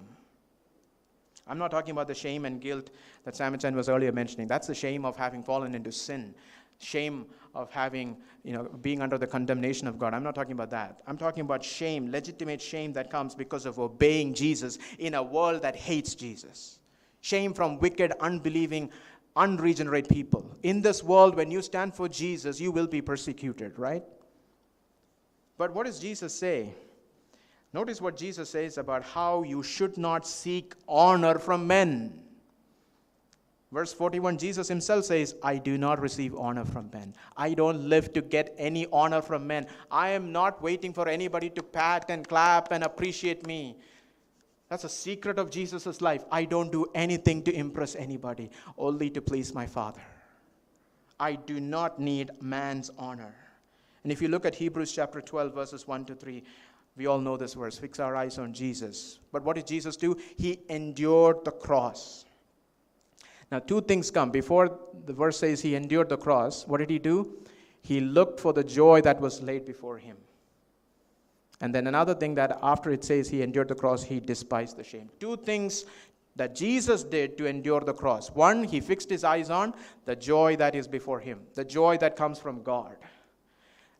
I'm 1.48 1.58
not 1.58 1.72
talking 1.72 1.92
about 1.92 2.08
the 2.08 2.16
shame 2.16 2.46
and 2.46 2.62
guilt 2.62 2.92
that 3.24 3.36
Samuel 3.36 3.74
was 3.74 3.90
earlier 3.90 4.12
mentioning. 4.12 4.48
That's 4.48 4.68
the 4.68 4.76
shame 4.76 5.04
of 5.04 5.18
having 5.18 5.44
fallen 5.44 5.74
into 5.74 5.92
sin, 5.92 6.36
shame 6.80 7.26
of 7.56 7.72
having, 7.72 8.16
you 8.44 8.54
know, 8.54 8.64
being 8.82 9.02
under 9.02 9.18
the 9.18 9.26
condemnation 9.26 9.88
of 9.88 9.98
God. 9.98 10.14
I'm 10.14 10.24
not 10.24 10.36
talking 10.36 10.52
about 10.52 10.70
that. 10.70 11.02
I'm 11.08 11.18
talking 11.18 11.42
about 11.42 11.64
shame, 11.64 12.12
legitimate 12.12 12.62
shame 12.62 12.94
that 12.94 13.10
comes 13.10 13.34
because 13.34 13.66
of 13.66 13.80
obeying 13.80 14.36
Jesus 14.36 14.78
in 15.00 15.16
a 15.16 15.24
world 15.24 15.64
that 15.64 15.76
hates 15.76 16.14
Jesus. 16.14 16.80
Shame 17.22 17.54
from 17.54 17.80
wicked, 17.80 18.14
unbelieving, 18.20 18.90
unregenerate 19.36 20.10
people. 20.10 20.58
In 20.64 20.82
this 20.82 21.04
world, 21.04 21.36
when 21.36 21.52
you 21.52 21.62
stand 21.62 21.94
for 21.94 22.08
Jesus, 22.08 22.60
you 22.60 22.72
will 22.72 22.88
be 22.88 23.02
persecuted, 23.02 23.78
right? 23.78 24.04
But 25.58 25.74
what 25.74 25.86
does 25.86 26.00
Jesus 26.00 26.34
say? 26.34 26.74
Notice 27.74 28.02
what 28.02 28.18
Jesus 28.18 28.50
says 28.50 28.78
about 28.78 29.04
how 29.04 29.44
you 29.44 29.62
should 29.62 29.98
not 29.98 30.26
seek 30.26 30.74
honor 30.88 31.38
from 31.38 31.68
men. 31.68 32.20
Verse 33.72 33.94
41, 33.94 34.40
Jesus 34.40 34.68
himself 34.68 35.06
says, 35.06 35.36
I 35.44 35.58
do 35.58 35.78
not 35.78 36.02
receive 36.02 36.36
honor 36.36 36.66
from 36.66 36.90
men. 36.92 37.14
I 37.38 37.54
don't 37.54 37.88
live 37.88 38.12
to 38.14 38.22
get 38.22 38.56
any 38.58 38.88
honor 38.92 39.22
from 39.22 39.46
men. 39.46 39.68
I 39.92 40.10
am 40.10 40.32
not 40.32 40.60
waiting 40.60 40.92
for 40.92 41.08
anybody 41.08 41.52
to 41.52 41.62
pat 41.62 42.06
and 42.10 42.28
clap 42.28 42.72
and 42.72 42.84
appreciate 42.84 43.46
me. 43.46 43.78
That's 44.70 44.84
a 44.84 44.90
secret 44.90 45.40
of 45.40 45.50
Jesus' 45.50 46.00
life. 46.00 46.24
I 46.32 46.46
don't 46.46 46.72
do 46.72 46.86
anything 46.94 47.42
to 47.44 47.54
impress 47.54 47.96
anybody, 47.96 48.52
only 48.78 49.10
to 49.10 49.22
please 49.22 49.54
my 49.54 49.66
Father. 49.66 50.02
I 51.20 51.36
do 51.36 51.60
not 51.60 52.00
need 52.00 52.30
man's 52.40 52.92
honor. 52.98 53.36
And 54.04 54.12
if 54.12 54.22
you 54.22 54.28
look 54.28 54.46
at 54.46 54.56
Hebrews 54.56 54.92
chapter 54.92 55.22
12, 55.22 55.54
verses 55.54 55.88
1 55.88 56.06
to 56.06 56.16
3, 56.16 56.44
we 56.96 57.08
all 57.08 57.20
know 57.20 57.36
this 57.36 57.56
verse 57.56 57.78
fix 57.78 58.00
our 58.00 58.16
eyes 58.16 58.38
on 58.38 58.54
Jesus. 58.54 59.20
But 59.32 59.44
what 59.44 59.56
did 59.56 59.68
Jesus 59.68 59.98
do? 59.98 60.16
He 60.38 60.60
endured 60.70 61.44
the 61.46 61.52
cross. 61.52 62.26
Now, 63.52 63.60
two 63.60 63.82
things 63.82 64.12
come. 64.12 64.30
Before 64.30 64.80
the 65.06 65.14
verse 65.14 65.40
says 65.40 65.62
he 65.62 65.76
endured 65.76 66.10
the 66.10 66.18
cross, 66.18 66.68
what 66.68 66.78
did 66.78 66.90
he 66.90 67.00
do? 67.00 67.40
He 67.82 68.00
looked 68.00 68.40
for 68.40 68.54
the 68.54 68.64
joy 68.64 69.02
that 69.02 69.20
was 69.20 69.42
laid 69.42 69.66
before 69.66 69.98
him. 69.98 70.18
And 71.62 71.76
then 71.76 71.88
another 71.88 72.16
thing 72.16 72.36
that 72.36 72.58
after 72.62 72.92
it 72.92 73.04
says 73.04 73.30
he 73.30 73.42
endured 73.42 73.68
the 73.68 73.76
cross, 73.76 74.04
he 74.04 74.20
despised 74.20 74.78
the 74.78 74.84
shame. 74.84 75.10
Two 75.20 75.36
things 75.36 75.86
that 76.36 76.56
Jesus 76.56 77.04
did 77.04 77.38
to 77.38 77.48
endure 77.48 77.82
the 77.82 77.94
cross. 77.94 78.30
One, 78.30 78.64
he 78.64 78.80
fixed 78.80 79.10
his 79.10 79.24
eyes 79.24 79.50
on 79.50 79.74
the 80.06 80.16
joy 80.16 80.56
that 80.56 80.74
is 80.74 80.88
before 80.88 81.20
him, 81.20 81.42
the 81.54 81.66
joy 81.66 81.98
that 81.98 82.16
comes 82.16 82.40
from 82.40 82.64
God. 82.64 82.96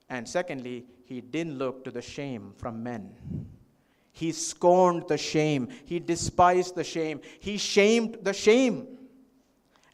And 0.10 0.28
secondly, 0.28 0.86
he 1.04 1.22
didn't 1.22 1.58
look 1.58 1.84
to 1.84 1.92
the 1.92 2.02
shame 2.02 2.54
from 2.58 2.82
men. 2.82 3.14
He 4.12 4.32
scorned 4.32 5.08
the 5.08 5.18
shame. 5.18 5.70
He 5.86 6.00
despised 6.00 6.76
the 6.76 6.84
shame. 6.84 7.22
He 7.40 7.58
shamed 7.58 8.20
the 8.22 8.34
shame. 8.34 8.99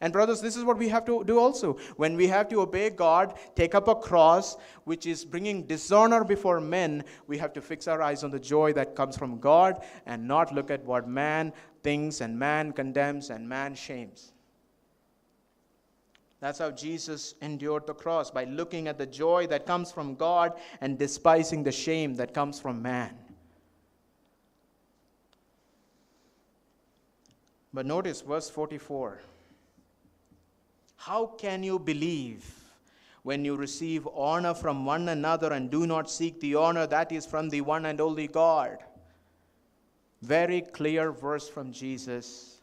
And, 0.00 0.12
brothers, 0.12 0.42
this 0.42 0.56
is 0.56 0.64
what 0.64 0.76
we 0.76 0.88
have 0.90 1.06
to 1.06 1.24
do 1.24 1.38
also. 1.38 1.78
When 1.96 2.16
we 2.16 2.26
have 2.28 2.48
to 2.50 2.60
obey 2.60 2.90
God, 2.90 3.38
take 3.54 3.74
up 3.74 3.88
a 3.88 3.94
cross, 3.94 4.56
which 4.84 5.06
is 5.06 5.24
bringing 5.24 5.62
dishonor 5.66 6.22
before 6.22 6.60
men, 6.60 7.04
we 7.26 7.38
have 7.38 7.52
to 7.54 7.62
fix 7.62 7.88
our 7.88 8.02
eyes 8.02 8.22
on 8.22 8.30
the 8.30 8.38
joy 8.38 8.74
that 8.74 8.94
comes 8.94 9.16
from 9.16 9.40
God 9.40 9.82
and 10.04 10.28
not 10.28 10.54
look 10.54 10.70
at 10.70 10.84
what 10.84 11.08
man 11.08 11.52
thinks 11.82 12.20
and 12.20 12.38
man 12.38 12.72
condemns 12.72 13.30
and 13.30 13.48
man 13.48 13.74
shames. 13.74 14.32
That's 16.40 16.58
how 16.58 16.70
Jesus 16.70 17.34
endured 17.40 17.86
the 17.86 17.94
cross, 17.94 18.30
by 18.30 18.44
looking 18.44 18.88
at 18.88 18.98
the 18.98 19.06
joy 19.06 19.46
that 19.46 19.64
comes 19.64 19.90
from 19.90 20.14
God 20.14 20.52
and 20.82 20.98
despising 20.98 21.62
the 21.62 21.72
shame 21.72 22.14
that 22.16 22.34
comes 22.34 22.60
from 22.60 22.82
man. 22.82 23.16
But 27.72 27.86
notice 27.86 28.20
verse 28.20 28.50
44. 28.50 29.22
How 30.96 31.26
can 31.26 31.62
you 31.62 31.78
believe 31.78 32.44
when 33.22 33.44
you 33.44 33.56
receive 33.56 34.08
honor 34.14 34.54
from 34.54 34.84
one 34.84 35.08
another 35.08 35.52
and 35.52 35.70
do 35.70 35.86
not 35.86 36.10
seek 36.10 36.40
the 36.40 36.54
honor 36.54 36.86
that 36.86 37.12
is 37.12 37.26
from 37.26 37.48
the 37.48 37.60
one 37.60 37.86
and 37.86 38.00
only 38.00 38.26
God? 38.26 38.78
Very 40.22 40.62
clear 40.62 41.12
verse 41.12 41.48
from 41.48 41.72
Jesus 41.72 42.56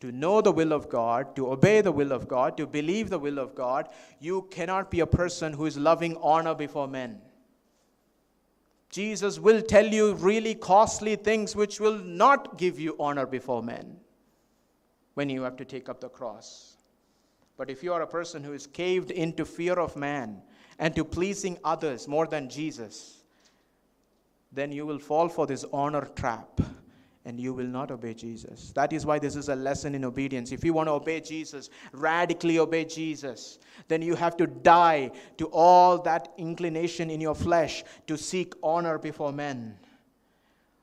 to 0.00 0.10
know 0.10 0.40
the 0.40 0.52
will 0.52 0.72
of 0.72 0.88
God, 0.88 1.36
to 1.36 1.52
obey 1.52 1.82
the 1.82 1.92
will 1.92 2.12
of 2.12 2.26
God, 2.26 2.56
to 2.56 2.66
believe 2.66 3.10
the 3.10 3.18
will 3.18 3.38
of 3.38 3.54
God, 3.54 3.88
you 4.18 4.48
cannot 4.50 4.90
be 4.90 5.00
a 5.00 5.06
person 5.06 5.52
who 5.52 5.66
is 5.66 5.76
loving 5.76 6.16
honor 6.22 6.54
before 6.54 6.88
men. 6.88 7.20
Jesus 8.88 9.38
will 9.38 9.62
tell 9.62 9.86
you 9.86 10.14
really 10.14 10.54
costly 10.54 11.16
things 11.16 11.54
which 11.54 11.78
will 11.78 11.98
not 11.98 12.58
give 12.58 12.80
you 12.80 12.96
honor 12.98 13.26
before 13.26 13.62
men 13.62 13.98
when 15.14 15.28
you 15.28 15.42
have 15.42 15.56
to 15.56 15.64
take 15.64 15.88
up 15.88 16.00
the 16.00 16.08
cross. 16.08 16.69
But 17.60 17.68
if 17.68 17.82
you 17.82 17.92
are 17.92 18.00
a 18.00 18.06
person 18.06 18.42
who 18.42 18.54
is 18.54 18.66
caved 18.66 19.10
into 19.10 19.44
fear 19.44 19.74
of 19.74 19.94
man 19.94 20.40
and 20.78 20.96
to 20.96 21.04
pleasing 21.04 21.58
others 21.62 22.08
more 22.08 22.26
than 22.26 22.48
Jesus, 22.48 23.18
then 24.50 24.72
you 24.72 24.86
will 24.86 24.98
fall 24.98 25.28
for 25.28 25.46
this 25.46 25.66
honor 25.70 26.08
trap 26.16 26.62
and 27.26 27.38
you 27.38 27.52
will 27.52 27.66
not 27.66 27.90
obey 27.90 28.14
Jesus. 28.14 28.72
That 28.72 28.94
is 28.94 29.04
why 29.04 29.18
this 29.18 29.36
is 29.36 29.50
a 29.50 29.54
lesson 29.54 29.94
in 29.94 30.06
obedience. 30.06 30.52
If 30.52 30.64
you 30.64 30.72
want 30.72 30.86
to 30.86 30.92
obey 30.92 31.20
Jesus, 31.20 31.68
radically 31.92 32.58
obey 32.58 32.86
Jesus, 32.86 33.58
then 33.88 34.00
you 34.00 34.14
have 34.14 34.38
to 34.38 34.46
die 34.46 35.10
to 35.36 35.44
all 35.48 35.98
that 35.98 36.32
inclination 36.38 37.10
in 37.10 37.20
your 37.20 37.34
flesh 37.34 37.84
to 38.06 38.16
seek 38.16 38.54
honor 38.62 38.96
before 38.96 39.32
men. 39.32 39.76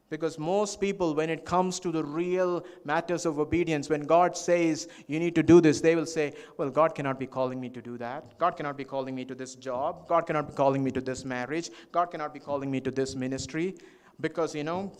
Because 0.10 0.39
most 0.39 0.80
people, 0.80 1.13
when 1.13 1.30
it 1.30 1.43
comes 1.43 1.80
to 1.82 1.91
the 1.91 2.04
real 2.04 2.65
matters 2.86 3.26
of 3.26 3.39
obedience, 3.39 3.89
when 3.89 4.02
God 4.02 4.38
says 4.38 4.88
you 5.08 5.20
need 5.20 5.36
to 5.36 5.43
do 5.43 5.60
this, 5.60 5.82
they 5.82 5.96
will 5.96 6.06
say, 6.06 6.34
Well, 6.58 6.70
God 6.70 6.96
cannot 6.96 7.20
be 7.20 7.28
calling 7.28 7.60
me 7.60 7.70
to 7.70 7.82
do 7.82 7.98
that. 7.98 8.38
God 8.38 8.56
cannot 8.56 8.78
be 8.78 8.86
calling 8.86 9.13
me 9.15 9.26
to 9.26 9.36
this 9.36 9.56
job. 9.56 10.08
God 10.08 10.26
cannot 10.26 10.48
be 10.48 10.54
calling 10.56 10.84
me 10.84 10.91
to 10.91 11.02
this 11.02 11.26
marriage. 11.26 11.70
God 11.91 12.06
cannot 12.06 12.34
be 12.34 12.39
calling 12.39 12.72
me 12.72 12.80
to 12.82 12.91
this 12.91 13.15
ministry. 13.15 13.76
Because, 14.22 14.56
you 14.56 14.63
know, 14.63 14.93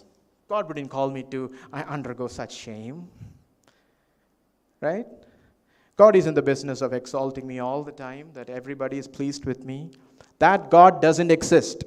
God 0.50 0.68
wouldn't 0.68 0.90
call 0.90 1.10
me 1.10 1.24
to 1.32 1.54
I 1.72 1.84
undergo 1.84 2.28
such 2.28 2.54
shame. 2.54 3.08
Right? 4.82 5.06
God 5.96 6.16
is 6.16 6.28
in 6.28 6.36
the 6.36 6.42
business 6.42 6.82
of 6.82 6.94
exalting 6.94 7.48
me 7.48 7.60
all 7.60 7.84
the 7.84 7.92
time, 7.92 8.30
that 8.34 8.50
everybody 8.50 8.98
is 8.98 9.08
pleased 9.08 9.46
with 9.46 9.64
me. 9.64 9.92
That 10.40 10.70
God 10.70 11.02
doesn't 11.02 11.32
exist. 11.32 11.86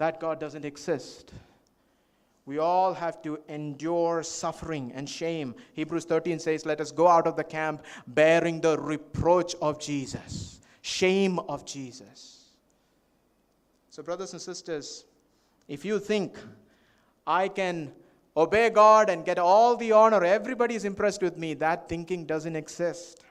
That 0.00 0.18
God 0.18 0.40
doesn't 0.40 0.64
exist. 0.64 1.30
We 2.46 2.56
all 2.56 2.94
have 2.94 3.20
to 3.20 3.38
endure 3.48 4.22
suffering 4.22 4.92
and 4.94 5.06
shame. 5.06 5.54
Hebrews 5.74 6.06
13 6.06 6.38
says, 6.38 6.64
Let 6.64 6.80
us 6.80 6.90
go 6.90 7.06
out 7.06 7.26
of 7.26 7.36
the 7.36 7.44
camp 7.44 7.84
bearing 8.06 8.62
the 8.62 8.78
reproach 8.78 9.54
of 9.60 9.78
Jesus, 9.78 10.62
shame 10.80 11.38
of 11.40 11.66
Jesus. 11.66 12.46
So, 13.90 14.02
brothers 14.02 14.32
and 14.32 14.40
sisters, 14.40 15.04
if 15.68 15.84
you 15.84 15.98
think 15.98 16.38
I 17.26 17.48
can 17.48 17.92
obey 18.38 18.70
God 18.70 19.10
and 19.10 19.22
get 19.22 19.38
all 19.38 19.76
the 19.76 19.92
honor, 19.92 20.24
everybody 20.24 20.76
is 20.76 20.86
impressed 20.86 21.20
with 21.20 21.36
me, 21.36 21.52
that 21.52 21.90
thinking 21.90 22.24
doesn't 22.24 22.56
exist. 22.56 23.22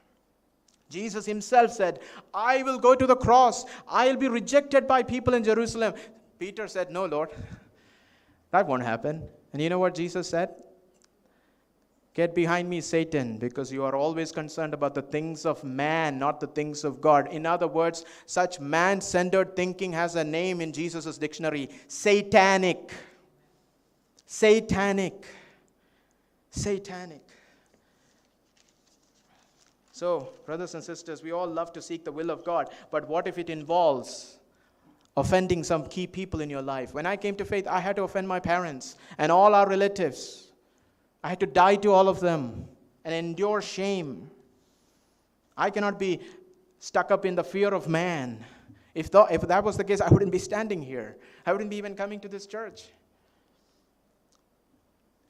Jesus 0.87 1.25
himself 1.25 1.71
said, 1.71 1.99
I 2.31 2.61
will 2.61 2.77
go 2.77 2.93
to 2.93 3.07
the 3.07 3.15
cross. 3.15 3.65
I'll 3.87 4.17
be 4.17 4.27
rejected 4.27 4.87
by 4.87 5.01
people 5.01 5.33
in 5.33 5.43
Jerusalem. 5.43 5.95
Peter 6.39 6.69
said, 6.69 6.89
No, 6.89 7.05
Lord, 7.05 7.29
that 8.51 8.65
won't 8.65 8.83
happen. 8.83 9.21
And 9.51 9.61
you 9.61 9.69
know 9.69 9.79
what 9.79 9.93
Jesus 9.93 10.29
said? 10.29 10.63
Get 12.13 12.33
behind 12.33 12.69
me, 12.69 12.81
Satan, 12.81 13.37
because 13.37 13.71
you 13.71 13.83
are 13.83 13.95
always 13.95 14.31
concerned 14.31 14.73
about 14.73 14.95
the 14.95 15.01
things 15.01 15.45
of 15.45 15.63
man, 15.63 16.17
not 16.17 16.39
the 16.39 16.47
things 16.47 16.83
of 16.83 16.99
God. 17.01 17.27
In 17.31 17.45
other 17.45 17.67
words, 17.67 18.03
such 18.25 18.59
man 18.59 18.99
centered 18.99 19.55
thinking 19.55 19.93
has 19.93 20.15
a 20.15 20.23
name 20.23 20.59
in 20.59 20.73
Jesus' 20.73 21.17
dictionary 21.17 21.69
satanic. 21.87 22.91
Satanic. 24.25 25.25
Satanic. 26.51 27.21
So, 29.91 30.29
brothers 30.45 30.75
and 30.75 30.83
sisters, 30.83 31.21
we 31.21 31.31
all 31.31 31.47
love 31.47 31.73
to 31.73 31.81
seek 31.81 32.05
the 32.05 32.11
will 32.11 32.31
of 32.31 32.45
God, 32.45 32.69
but 32.89 33.07
what 33.07 33.27
if 33.27 33.37
it 33.37 33.49
involves 33.49 34.38
offending 35.19 35.63
some 35.63 35.85
key 35.85 36.07
people 36.07 36.41
in 36.41 36.49
your 36.49 36.61
life? 36.61 36.93
When 36.93 37.05
I 37.05 37.15
came 37.15 37.35
to 37.35 37.45
faith, 37.45 37.67
I 37.67 37.79
had 37.79 37.95
to 37.97 38.03
offend 38.03 38.27
my 38.27 38.39
parents 38.39 38.97
and 39.17 39.31
all 39.31 39.53
our 39.53 39.67
relatives. 39.67 40.47
I 41.23 41.29
had 41.29 41.39
to 41.41 41.45
die 41.45 41.75
to 41.77 41.91
all 41.91 42.07
of 42.07 42.19
them 42.19 42.67
and 43.03 43.13
endure 43.13 43.61
shame. 43.61 44.29
I 45.57 45.69
cannot 45.69 45.99
be 45.99 46.21
stuck 46.79 47.11
up 47.11 47.25
in 47.25 47.35
the 47.35 47.43
fear 47.43 47.73
of 47.73 47.87
man. 47.87 48.43
If, 48.95 49.11
th- 49.11 49.25
if 49.31 49.41
that 49.41 49.63
was 49.63 49.77
the 49.77 49.83
case, 49.83 50.01
I 50.01 50.09
wouldn't 50.09 50.31
be 50.31 50.39
standing 50.39 50.81
here. 50.81 51.17
I 51.45 51.51
wouldn't 51.51 51.69
be 51.69 51.77
even 51.77 51.95
coming 51.95 52.19
to 52.21 52.27
this 52.27 52.47
church. 52.47 52.87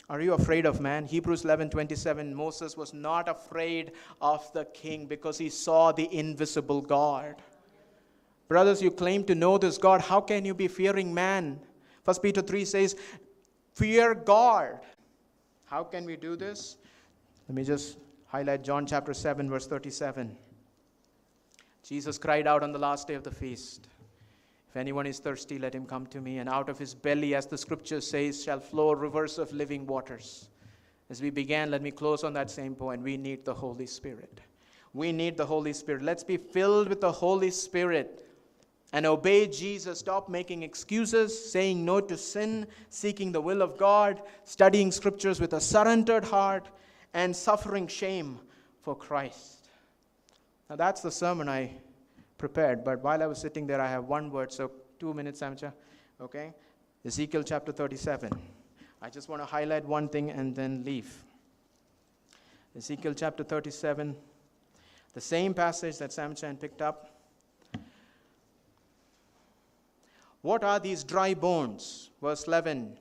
Are 0.10 0.22
you 0.22 0.34
afraid 0.34 0.66
of 0.66 0.82
man? 0.82 1.06
Hebrews 1.06 1.44
11 1.46 1.70
27. 1.70 2.34
Moses 2.34 2.76
was 2.76 2.94
not 2.94 3.30
afraid 3.30 3.92
of 4.22 4.52
the 4.54 4.66
king 4.66 5.06
because 5.06 5.38
he 5.38 5.50
saw 5.50 5.92
the 5.92 6.12
invisible 6.12 6.82
God. 6.82 7.36
Brothers, 8.50 8.82
you 8.82 8.90
claim 8.90 9.24
to 9.26 9.36
know 9.36 9.60
this 9.60 9.78
God. 9.78 10.02
How 10.02 10.20
can 10.20 10.44
you 10.44 10.56
be 10.56 10.68
fearing 10.68 11.14
man? 11.14 11.60
First 12.04 12.24
Peter 12.24 12.42
3 12.42 12.66
says, 12.66 12.96
Fear 13.76 14.16
God. 14.16 14.80
How 15.66 15.84
can 15.84 16.04
we 16.04 16.16
do 16.16 16.36
this? 16.36 16.78
Let 17.48 17.56
me 17.56 17.64
just 17.64 18.00
highlight 18.26 18.64
John 18.64 18.88
chapter 18.88 19.14
7, 19.14 19.48
verse 19.48 19.68
37. 19.68 20.36
Jesus 21.84 22.18
cried 22.18 22.48
out 22.48 22.64
on 22.64 22.72
the 22.72 22.80
last 22.80 23.08
day 23.08 23.14
of 23.14 23.24
the 23.24 23.32
feast. 23.32 23.88
If 24.68 24.78
anyone 24.78 25.06
is 25.06 25.20
thirsty, 25.20 25.60
let 25.60 25.74
him 25.74 25.86
come 25.86 26.08
to 26.08 26.20
me, 26.20 26.40
and 26.40 26.50
out 26.50 26.70
of 26.70 26.80
his 26.80 26.96
belly, 26.96 27.36
as 27.36 27.46
the 27.46 27.58
scripture 27.58 28.02
says, 28.02 28.44
shall 28.44 28.60
flow 28.60 28.94
rivers 28.94 29.38
of 29.38 29.54
living 29.54 29.86
waters. 29.86 30.50
As 31.12 31.22
we 31.22 31.30
began, 31.30 31.70
let 31.70 31.84
me 31.84 31.92
close 31.92 32.24
on 32.24 32.34
that 32.34 32.50
same 32.50 32.74
point. 32.74 33.04
We 33.04 33.16
need 33.16 33.46
the 33.46 33.54
Holy 33.54 33.86
Spirit. 33.86 34.42
We 34.94 35.12
need 35.12 35.38
the 35.38 35.46
Holy 35.46 35.74
Spirit. 35.74 36.02
Let's 36.02 36.24
be 36.24 36.38
filled 36.38 36.90
with 36.90 37.02
the 37.02 37.12
Holy 37.12 37.52
Spirit 37.52 38.26
and 38.94 39.06
obey 39.06 39.48
Jesus. 39.48 40.00
Stop 40.00 40.30
making 40.30 40.64
excuses, 40.64 41.52
saying 41.52 41.84
no 41.86 42.02
to 42.02 42.18
sin, 42.18 42.68
seeking 42.90 43.32
the 43.32 43.42
will 43.42 43.62
of 43.62 43.78
God, 43.78 44.22
studying 44.44 44.92
scriptures 44.92 45.40
with 45.40 45.54
a 45.54 45.62
surrendered 45.62 46.24
heart, 46.24 46.70
and 47.14 47.36
suffering 47.36 47.88
shame 47.88 48.40
for 48.82 48.96
Christ. 48.96 49.70
Now, 50.70 50.76
that's 50.76 51.02
the 51.02 51.12
sermon 51.12 51.50
I 51.50 51.72
prepared, 52.38 52.84
but 52.84 53.02
while 53.02 53.22
I 53.24 53.26
was 53.26 53.40
sitting 53.40 53.66
there, 53.66 53.82
I 53.82 53.90
have 53.90 54.06
one 54.06 54.32
word. 54.32 54.52
So, 54.52 54.72
two 55.00 55.14
minutes, 55.14 55.42
Samcha. 55.42 55.74
Okay? 56.22 56.54
Ezekiel 57.06 57.44
chapter 57.44 57.72
37. 57.72 58.32
I 59.02 59.10
just 59.10 59.30
want 59.30 59.42
to 59.42 59.46
highlight 59.46 59.86
one 59.86 60.10
thing 60.10 60.30
and 60.30 60.56
then 60.56 60.84
leave. 60.84 61.24
Ezekiel 62.76 63.14
chapter 63.14 63.44
37, 63.44 64.16
the 65.14 65.22
same 65.22 65.54
passage 65.54 65.98
that 65.98 66.12
Samchan 66.12 66.60
picked 66.60 66.82
up. 66.82 67.19
What 70.42 70.64
are 70.64 70.80
these 70.80 71.04
dry 71.04 71.34
bones? 71.34 72.12
Verse 72.22 72.48
11. 72.48 72.98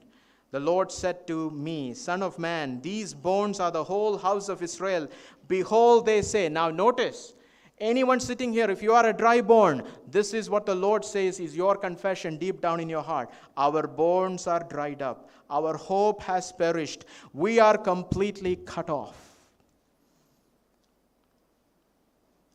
The 0.51 0.61
Lord 0.61 0.91
said 0.91 1.27
to 1.27 1.51
me, 1.51 1.93
Son 1.95 2.23
of 2.23 2.39
man, 2.39 2.81
these 2.81 3.13
bones 3.13 3.61
are 3.61 3.71
the 3.71 3.85
whole 3.85 4.17
house 4.17 4.49
of 4.49 4.63
Israel. 4.63 5.09
Behold, 5.47 6.07
they 6.07 6.23
say. 6.23 6.49
Now, 6.49 6.71
notice, 6.71 7.35
anyone 7.79 8.19
sitting 8.19 8.53
here, 8.53 8.71
if 8.71 8.83
you 8.83 8.95
are 8.95 9.07
a 9.07 9.13
dry 9.13 9.43
bone, 9.43 9.83
this 10.11 10.33
is 10.33 10.49
what 10.49 10.65
the 10.65 10.75
Lord 10.75 11.05
says 11.05 11.39
is 11.39 11.55
your 11.55 11.77
confession 11.77 12.39
deep 12.39 12.61
down 12.63 12.81
in 12.81 12.89
your 12.89 13.03
heart. 13.03 13.31
Our 13.57 13.87
bones 13.87 14.47
are 14.47 14.65
dried 14.65 15.03
up, 15.03 15.29
our 15.51 15.77
hope 15.77 16.23
has 16.23 16.51
perished, 16.51 17.05
we 17.35 17.61
are 17.61 17.77
completely 17.77 18.57
cut 18.57 18.89
off. 18.89 19.37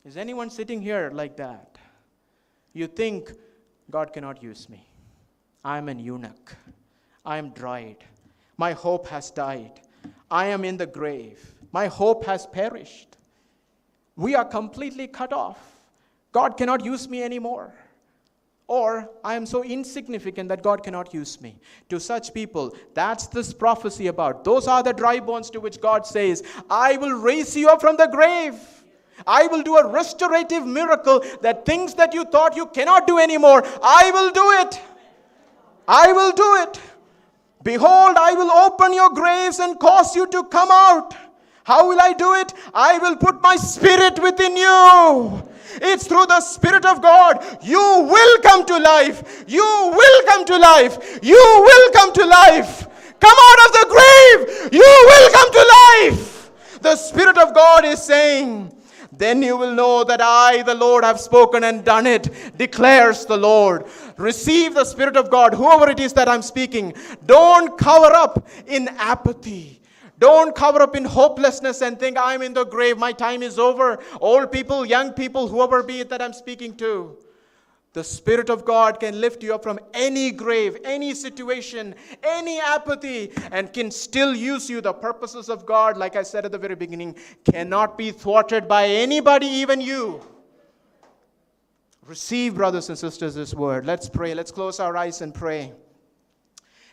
Is 0.04 0.18
anyone 0.18 0.50
sitting 0.50 0.82
here 0.82 1.12
like 1.14 1.38
that? 1.38 1.78
You 2.74 2.88
think 2.88 3.32
God 3.94 4.12
cannot 4.12 4.42
use 4.42 4.70
me. 4.70 4.88
I 5.64 5.78
am 5.78 5.88
an 5.88 6.00
eunuch. 6.00 6.56
I 7.24 7.38
am 7.38 7.52
dried. 7.52 7.98
My 8.58 8.72
hope 8.72 9.06
has 9.10 9.30
died. 9.30 9.82
I 10.32 10.48
am 10.48 10.66
in 10.66 10.78
the 10.78 10.88
grave. 10.88 11.54
My 11.72 11.86
hope 11.86 12.26
has 12.26 12.48
perished. 12.48 13.18
We 14.16 14.34
are 14.34 14.46
completely 14.46 15.06
cut 15.06 15.32
off. 15.32 15.60
God 16.32 16.58
cannot 16.58 16.84
use 16.84 17.08
me 17.08 17.22
anymore. 17.22 17.72
Or 18.66 19.12
I 19.24 19.36
am 19.36 19.46
so 19.46 19.64
insignificant 19.64 20.50
that 20.50 20.64
God 20.64 20.82
cannot 20.82 21.14
use 21.14 21.40
me. 21.40 21.60
To 21.90 22.00
such 22.00 22.34
people, 22.34 22.76
that's 22.96 23.28
this 23.28 23.54
prophecy 23.54 24.08
about. 24.08 24.44
Those 24.44 24.68
are 24.68 24.82
the 24.82 24.94
dry 24.94 25.20
bones 25.20 25.52
to 25.52 25.60
which 25.60 25.80
God 25.80 26.08
says, 26.08 26.42
I 26.68 26.98
will 26.98 27.14
raise 27.14 27.56
you 27.56 27.70
up 27.70 27.80
from 27.80 27.98
the 27.98 28.08
grave. 28.08 28.56
I 29.26 29.48
will 29.48 29.62
do 29.62 29.78
a 29.78 29.88
restorative 29.88 30.66
miracle 30.66 31.24
that 31.42 31.66
things 31.66 31.94
that 31.96 32.14
you 32.14 32.26
thought 32.26 32.56
you 32.56 32.66
cannot 32.68 33.08
do 33.08 33.20
anymore, 33.20 33.64
I 33.82 34.12
will 34.12 34.32
do 34.32 34.52
it. 34.62 34.82
I 35.88 36.12
will 36.14 36.32
do 36.32 36.56
it. 36.64 36.82
Behold, 37.64 38.18
I 38.18 38.34
will 38.34 38.52
open 38.52 38.94
your 38.94 39.10
graves 39.10 39.60
and 39.60 39.80
cause 39.80 40.16
you 40.16 40.28
to 40.28 40.44
come 40.46 40.70
out. 40.72 41.16
How 41.64 41.88
will 41.88 42.00
I 42.02 42.14
do 42.14 42.34
it? 42.34 42.54
I 42.74 42.98
will 42.98 43.16
put 43.16 43.42
my 43.42 43.56
spirit 43.56 44.22
within 44.22 44.58
you. 44.58 45.50
It's 45.82 46.08
through 46.08 46.26
the 46.28 46.42
Spirit 46.42 46.86
of 46.86 47.02
God. 47.02 47.44
You 47.64 47.80
will 47.80 48.42
come 48.42 48.66
to 48.66 48.78
life. 48.78 49.46
You 49.48 49.64
will 49.64 50.28
come 50.28 50.46
to 50.46 50.58
life. 50.58 51.20
You 51.24 51.36
will 51.36 51.92
come 51.94 52.14
to 52.14 52.26
life. 52.26 52.88
Come 53.20 53.38
out 53.40 53.60
of 53.66 53.74
the 53.74 53.86
grave. 53.90 54.74
You 54.74 55.06
will 55.08 55.30
come 55.32 55.52
to 55.52 55.74
life. 56.02 56.52
The 56.82 56.96
Spirit 56.96 57.38
of 57.38 57.54
God 57.56 57.86
is 57.86 58.04
saying, 58.04 58.76
then 59.18 59.42
you 59.42 59.58
will 59.58 59.74
know 59.74 60.04
that 60.04 60.22
I, 60.22 60.64
the 60.64 60.76
Lord, 60.76 61.04
have 61.04 61.20
spoken 61.20 61.64
and 61.64 61.84
done 61.84 62.08
it, 62.08 62.58
declares 62.58 63.26
the 63.26 63.38
Lord. 63.38 63.86
Receive 64.18 64.74
the 64.74 64.86
Spirit 64.86 65.18
of 65.18 65.30
God, 65.30 65.54
whoever 65.54 65.90
it 65.90 66.00
is 66.00 66.14
that 66.14 66.30
I'm 66.30 66.42
speaking. 66.42 66.94
Don't 67.26 67.78
cover 67.78 68.14
up 68.14 68.48
in 68.68 68.88
apathy. 68.98 69.82
Don't 70.20 70.56
cover 70.56 70.82
up 70.82 70.96
in 70.96 71.06
hopelessness 71.06 71.82
and 71.82 72.00
think 72.00 72.18
I'm 72.18 72.42
in 72.42 72.54
the 72.54 72.66
grave, 72.66 72.98
my 72.98 73.12
time 73.12 73.44
is 73.44 73.60
over. 73.60 74.00
Old 74.22 74.52
people, 74.52 74.86
young 74.86 75.12
people, 75.12 75.48
whoever 75.48 75.84
be 75.84 76.00
it 76.00 76.10
that 76.10 76.22
I'm 76.22 76.34
speaking 76.34 76.76
to. 76.78 77.18
The 77.94 78.04
Spirit 78.04 78.50
of 78.50 78.66
God 78.66 79.00
can 79.00 79.22
lift 79.22 79.44
you 79.44 79.54
up 79.54 79.62
from 79.62 79.80
any 79.94 80.32
grave, 80.32 80.78
any 80.84 81.14
situation, 81.14 81.94
any 82.24 82.60
apathy, 82.60 83.32
and 83.52 83.72
can 83.72 83.92
still 83.92 84.36
use 84.36 84.68
you. 84.68 84.82
The 84.82 84.94
purposes 84.94 85.48
of 85.48 85.68
God, 85.68 85.96
like 85.96 86.16
I 86.16 86.24
said 86.24 86.44
at 86.44 86.52
the 86.52 86.58
very 86.58 86.74
beginning, 86.74 87.16
cannot 87.46 87.96
be 87.96 88.10
thwarted 88.10 88.68
by 88.68 88.88
anybody, 88.88 89.46
even 89.46 89.80
you. 89.80 90.22
Receive, 92.08 92.56
brothers 92.56 92.90
and 92.90 92.98
sisters, 92.98 93.36
this 93.36 93.54
word. 93.54 93.86
Let's 93.86 94.10
pray. 94.10 94.34
Let's 94.34 94.52
close 94.52 94.80
our 94.80 94.98
eyes 94.98 95.22
and 95.22 95.34
pray. 95.34 95.72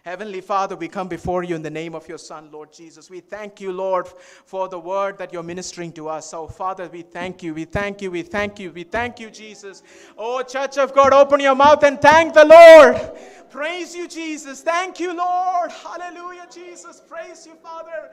Heavenly 0.02 0.40
Father, 0.40 0.76
we 0.76 0.88
come 0.88 1.08
before 1.08 1.42
you 1.42 1.54
in 1.54 1.62
the 1.62 1.70
name 1.70 1.94
of 1.94 2.08
your 2.08 2.18
Son, 2.18 2.50
Lord 2.50 2.72
Jesus. 2.72 3.10
We 3.10 3.20
thank 3.20 3.60
you, 3.60 3.70
Lord, 3.70 4.08
for 4.46 4.68
the 4.68 4.78
word 4.78 5.18
that 5.18 5.32
you're 5.32 5.42
ministering 5.42 5.92
to 5.92 6.08
us. 6.08 6.32
Oh, 6.32 6.46
Father, 6.46 6.88
we 6.90 7.02
thank 7.02 7.42
you. 7.42 7.52
We 7.52 7.66
thank 7.66 8.00
you. 8.00 8.10
We 8.10 8.22
thank 8.22 8.58
you. 8.58 8.72
We 8.72 8.84
thank 8.84 9.20
you, 9.20 9.30
Jesus. 9.30 9.82
Oh, 10.16 10.42
Church 10.42 10.78
of 10.78 10.94
God, 10.94 11.12
open 11.12 11.40
your 11.40 11.54
mouth 11.54 11.82
and 11.82 12.00
thank 12.00 12.32
the 12.32 12.44
Lord. 12.44 13.50
Praise 13.50 13.94
you, 13.94 14.08
Jesus. 14.08 14.62
Thank 14.62 15.00
you, 15.00 15.14
Lord. 15.14 15.70
Hallelujah, 15.70 16.46
Jesus. 16.50 17.02
Praise 17.06 17.46
you, 17.46 17.54
Father. 17.56 18.10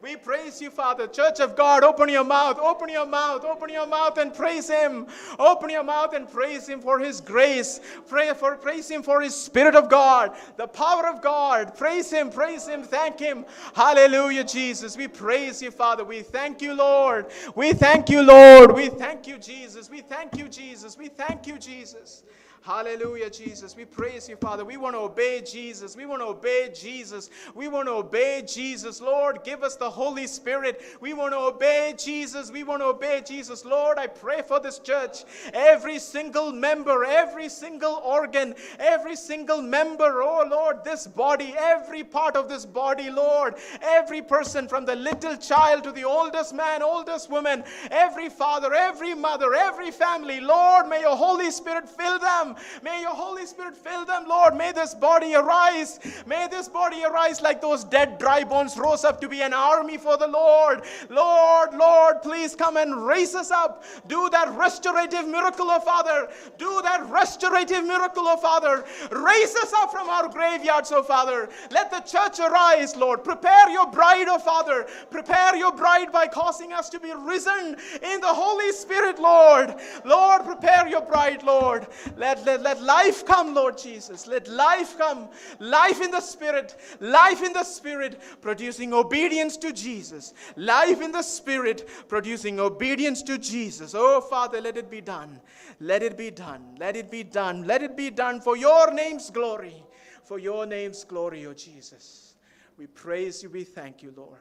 We 0.00 0.16
praise 0.16 0.60
you, 0.60 0.70
Father. 0.70 1.06
Church 1.06 1.40
of 1.40 1.56
God, 1.56 1.82
open 1.82 2.08
your 2.08 2.24
mouth, 2.24 2.58
open 2.58 2.88
your 2.88 3.06
mouth, 3.06 3.44
open 3.44 3.68
your 3.68 3.86
mouth 3.86 4.16
and 4.18 4.32
praise 4.32 4.68
Him. 4.68 5.06
Open 5.38 5.70
your 5.70 5.82
mouth 5.82 6.14
and 6.14 6.30
praise 6.30 6.68
Him 6.68 6.80
for 6.80 6.98
His 6.98 7.20
grace. 7.20 7.80
Pray 8.06 8.32
for 8.34 8.56
praise 8.56 8.88
Him 8.88 9.02
for 9.02 9.20
His 9.20 9.34
Spirit 9.34 9.74
of 9.74 9.88
God, 9.88 10.36
the 10.56 10.66
power 10.66 11.06
of 11.06 11.20
God. 11.20 11.76
Praise 11.76 12.10
Him, 12.10 12.30
praise 12.30 12.66
Him, 12.66 12.82
thank 12.82 13.18
Him. 13.18 13.44
Hallelujah, 13.74 14.44
Jesus. 14.44 14.96
We 14.96 15.08
praise 15.08 15.60
you, 15.60 15.70
Father. 15.70 16.04
We 16.04 16.22
thank 16.22 16.62
you, 16.62 16.74
Lord. 16.74 17.26
We 17.54 17.72
thank 17.72 18.08
you, 18.08 18.22
Lord. 18.22 18.74
We 18.74 18.88
thank 18.88 19.26
you, 19.26 19.38
Jesus. 19.38 19.90
We 19.90 20.00
thank 20.00 20.36
you, 20.36 20.48
Jesus. 20.48 20.96
We 20.96 21.08
thank 21.08 21.46
you, 21.46 21.58
Jesus. 21.58 22.22
Hallelujah, 22.62 23.30
Jesus. 23.30 23.74
We 23.76 23.84
praise 23.84 24.28
you, 24.28 24.36
Father. 24.36 24.64
We 24.64 24.76
want 24.76 24.94
to 24.94 25.00
obey 25.00 25.40
Jesus. 25.40 25.96
We 25.96 26.06
want 26.06 26.20
to 26.20 26.26
obey 26.26 26.70
Jesus. 26.74 27.30
We 27.54 27.68
want 27.68 27.86
to 27.86 27.92
obey 27.92 28.42
Jesus. 28.46 29.00
Lord, 29.00 29.42
give 29.42 29.62
us 29.62 29.76
the 29.76 29.88
Holy 29.88 30.26
Spirit. 30.26 30.82
We 31.00 31.14
want 31.14 31.32
to 31.32 31.38
obey 31.38 31.94
Jesus. 31.96 32.50
We 32.50 32.64
want 32.64 32.82
to 32.82 32.86
obey 32.86 33.22
Jesus. 33.24 33.64
Lord, 33.64 33.98
I 33.98 34.06
pray 34.06 34.42
for 34.42 34.60
this 34.60 34.80
church. 34.80 35.24
Every 35.54 35.98
single 35.98 36.52
member, 36.52 37.04
every 37.04 37.48
single 37.48 38.02
organ, 38.04 38.54
every 38.78 39.16
single 39.16 39.62
member, 39.62 40.22
oh 40.22 40.46
Lord, 40.50 40.84
this 40.84 41.06
body, 41.06 41.54
every 41.56 42.04
part 42.04 42.36
of 42.36 42.48
this 42.48 42.66
body, 42.66 43.08
Lord, 43.08 43.54
every 43.80 44.20
person 44.20 44.68
from 44.68 44.84
the 44.84 44.96
little 44.96 45.36
child 45.36 45.84
to 45.84 45.92
the 45.92 46.04
oldest 46.04 46.54
man, 46.54 46.82
oldest 46.82 47.30
woman, 47.30 47.64
every 47.90 48.28
father, 48.28 48.74
every 48.74 49.14
mother, 49.14 49.54
every 49.54 49.90
family, 49.90 50.40
Lord, 50.40 50.88
may 50.88 51.00
your 51.00 51.16
Holy 51.16 51.50
Spirit 51.50 51.88
fill 51.88 52.18
them. 52.18 52.47
May 52.82 53.00
your 53.00 53.14
Holy 53.14 53.46
Spirit 53.46 53.76
fill 53.76 54.04
them, 54.04 54.26
Lord. 54.28 54.56
May 54.56 54.72
this 54.72 54.94
body 54.94 55.34
arise. 55.34 56.00
May 56.26 56.48
this 56.48 56.68
body 56.68 57.04
arise 57.04 57.40
like 57.40 57.60
those 57.60 57.84
dead 57.84 58.18
dry 58.18 58.44
bones 58.44 58.76
rose 58.76 59.04
up 59.04 59.20
to 59.20 59.28
be 59.28 59.42
an 59.42 59.52
army 59.52 59.96
for 59.96 60.16
the 60.16 60.26
Lord. 60.26 60.82
Lord, 61.08 61.74
Lord, 61.74 62.22
please 62.22 62.54
come 62.54 62.76
and 62.76 63.06
raise 63.06 63.34
us 63.34 63.50
up. 63.50 63.84
Do 64.06 64.28
that 64.30 64.54
restorative 64.56 65.26
miracle, 65.26 65.70
oh 65.70 65.80
Father. 65.80 66.28
Do 66.58 66.80
that 66.82 67.08
restorative 67.08 67.84
miracle, 67.84 68.24
oh 68.26 68.36
Father. 68.36 68.84
Raise 69.10 69.54
us 69.56 69.72
up 69.74 69.90
from 69.90 70.08
our 70.08 70.28
graveyards, 70.28 70.92
oh 70.92 71.02
Father. 71.02 71.48
Let 71.70 71.90
the 71.90 72.00
church 72.00 72.38
arise, 72.40 72.96
Lord. 72.96 73.24
Prepare 73.24 73.70
your 73.70 73.90
bride, 73.90 74.26
oh 74.28 74.38
Father. 74.38 74.86
Prepare 75.10 75.56
your 75.56 75.72
bride 75.72 76.12
by 76.12 76.26
causing 76.26 76.72
us 76.72 76.88
to 76.90 77.00
be 77.00 77.12
risen 77.12 77.76
in 78.02 78.20
the 78.20 78.26
Holy 78.26 78.72
Spirit, 78.72 79.18
Lord. 79.18 79.74
Lord, 80.04 80.44
prepare 80.44 80.88
your 80.88 81.02
bride, 81.02 81.42
Lord. 81.42 81.86
Let, 82.16 82.37
let, 82.44 82.62
let 82.62 82.82
life 82.82 83.24
come, 83.24 83.54
Lord 83.54 83.78
Jesus. 83.78 84.26
Let 84.26 84.48
life 84.48 84.96
come. 84.98 85.28
Life 85.58 86.00
in 86.00 86.10
the 86.10 86.20
Spirit. 86.20 86.76
Life 87.00 87.42
in 87.42 87.52
the 87.52 87.64
Spirit, 87.64 88.20
producing 88.40 88.92
obedience 88.92 89.56
to 89.58 89.72
Jesus. 89.72 90.34
Life 90.56 91.00
in 91.00 91.12
the 91.12 91.22
Spirit, 91.22 91.88
producing 92.08 92.60
obedience 92.60 93.22
to 93.22 93.38
Jesus. 93.38 93.94
Oh, 93.96 94.20
Father, 94.20 94.60
let 94.60 94.76
it 94.76 94.90
be 94.90 95.00
done. 95.00 95.40
Let 95.80 96.02
it 96.02 96.16
be 96.16 96.30
done. 96.30 96.76
Let 96.78 96.96
it 96.96 97.10
be 97.10 97.22
done. 97.22 97.66
Let 97.66 97.82
it 97.82 97.96
be 97.96 98.10
done 98.10 98.40
for 98.40 98.56
your 98.56 98.92
name's 98.92 99.30
glory. 99.30 99.84
for 100.28 100.38
your 100.38 100.66
name's 100.66 101.04
glory, 101.04 101.46
O 101.46 101.54
Jesus. 101.54 102.34
We 102.76 102.86
praise 102.86 103.42
you, 103.42 103.48
we 103.48 103.64
thank 103.64 104.02
you, 104.02 104.12
Lord. 104.14 104.38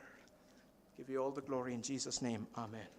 Give 0.97 1.09
you 1.09 1.23
all 1.23 1.31
the 1.31 1.41
glory 1.41 1.73
in 1.73 1.81
Jesus' 1.81 2.21
name. 2.21 2.45
Amen. 2.57 2.96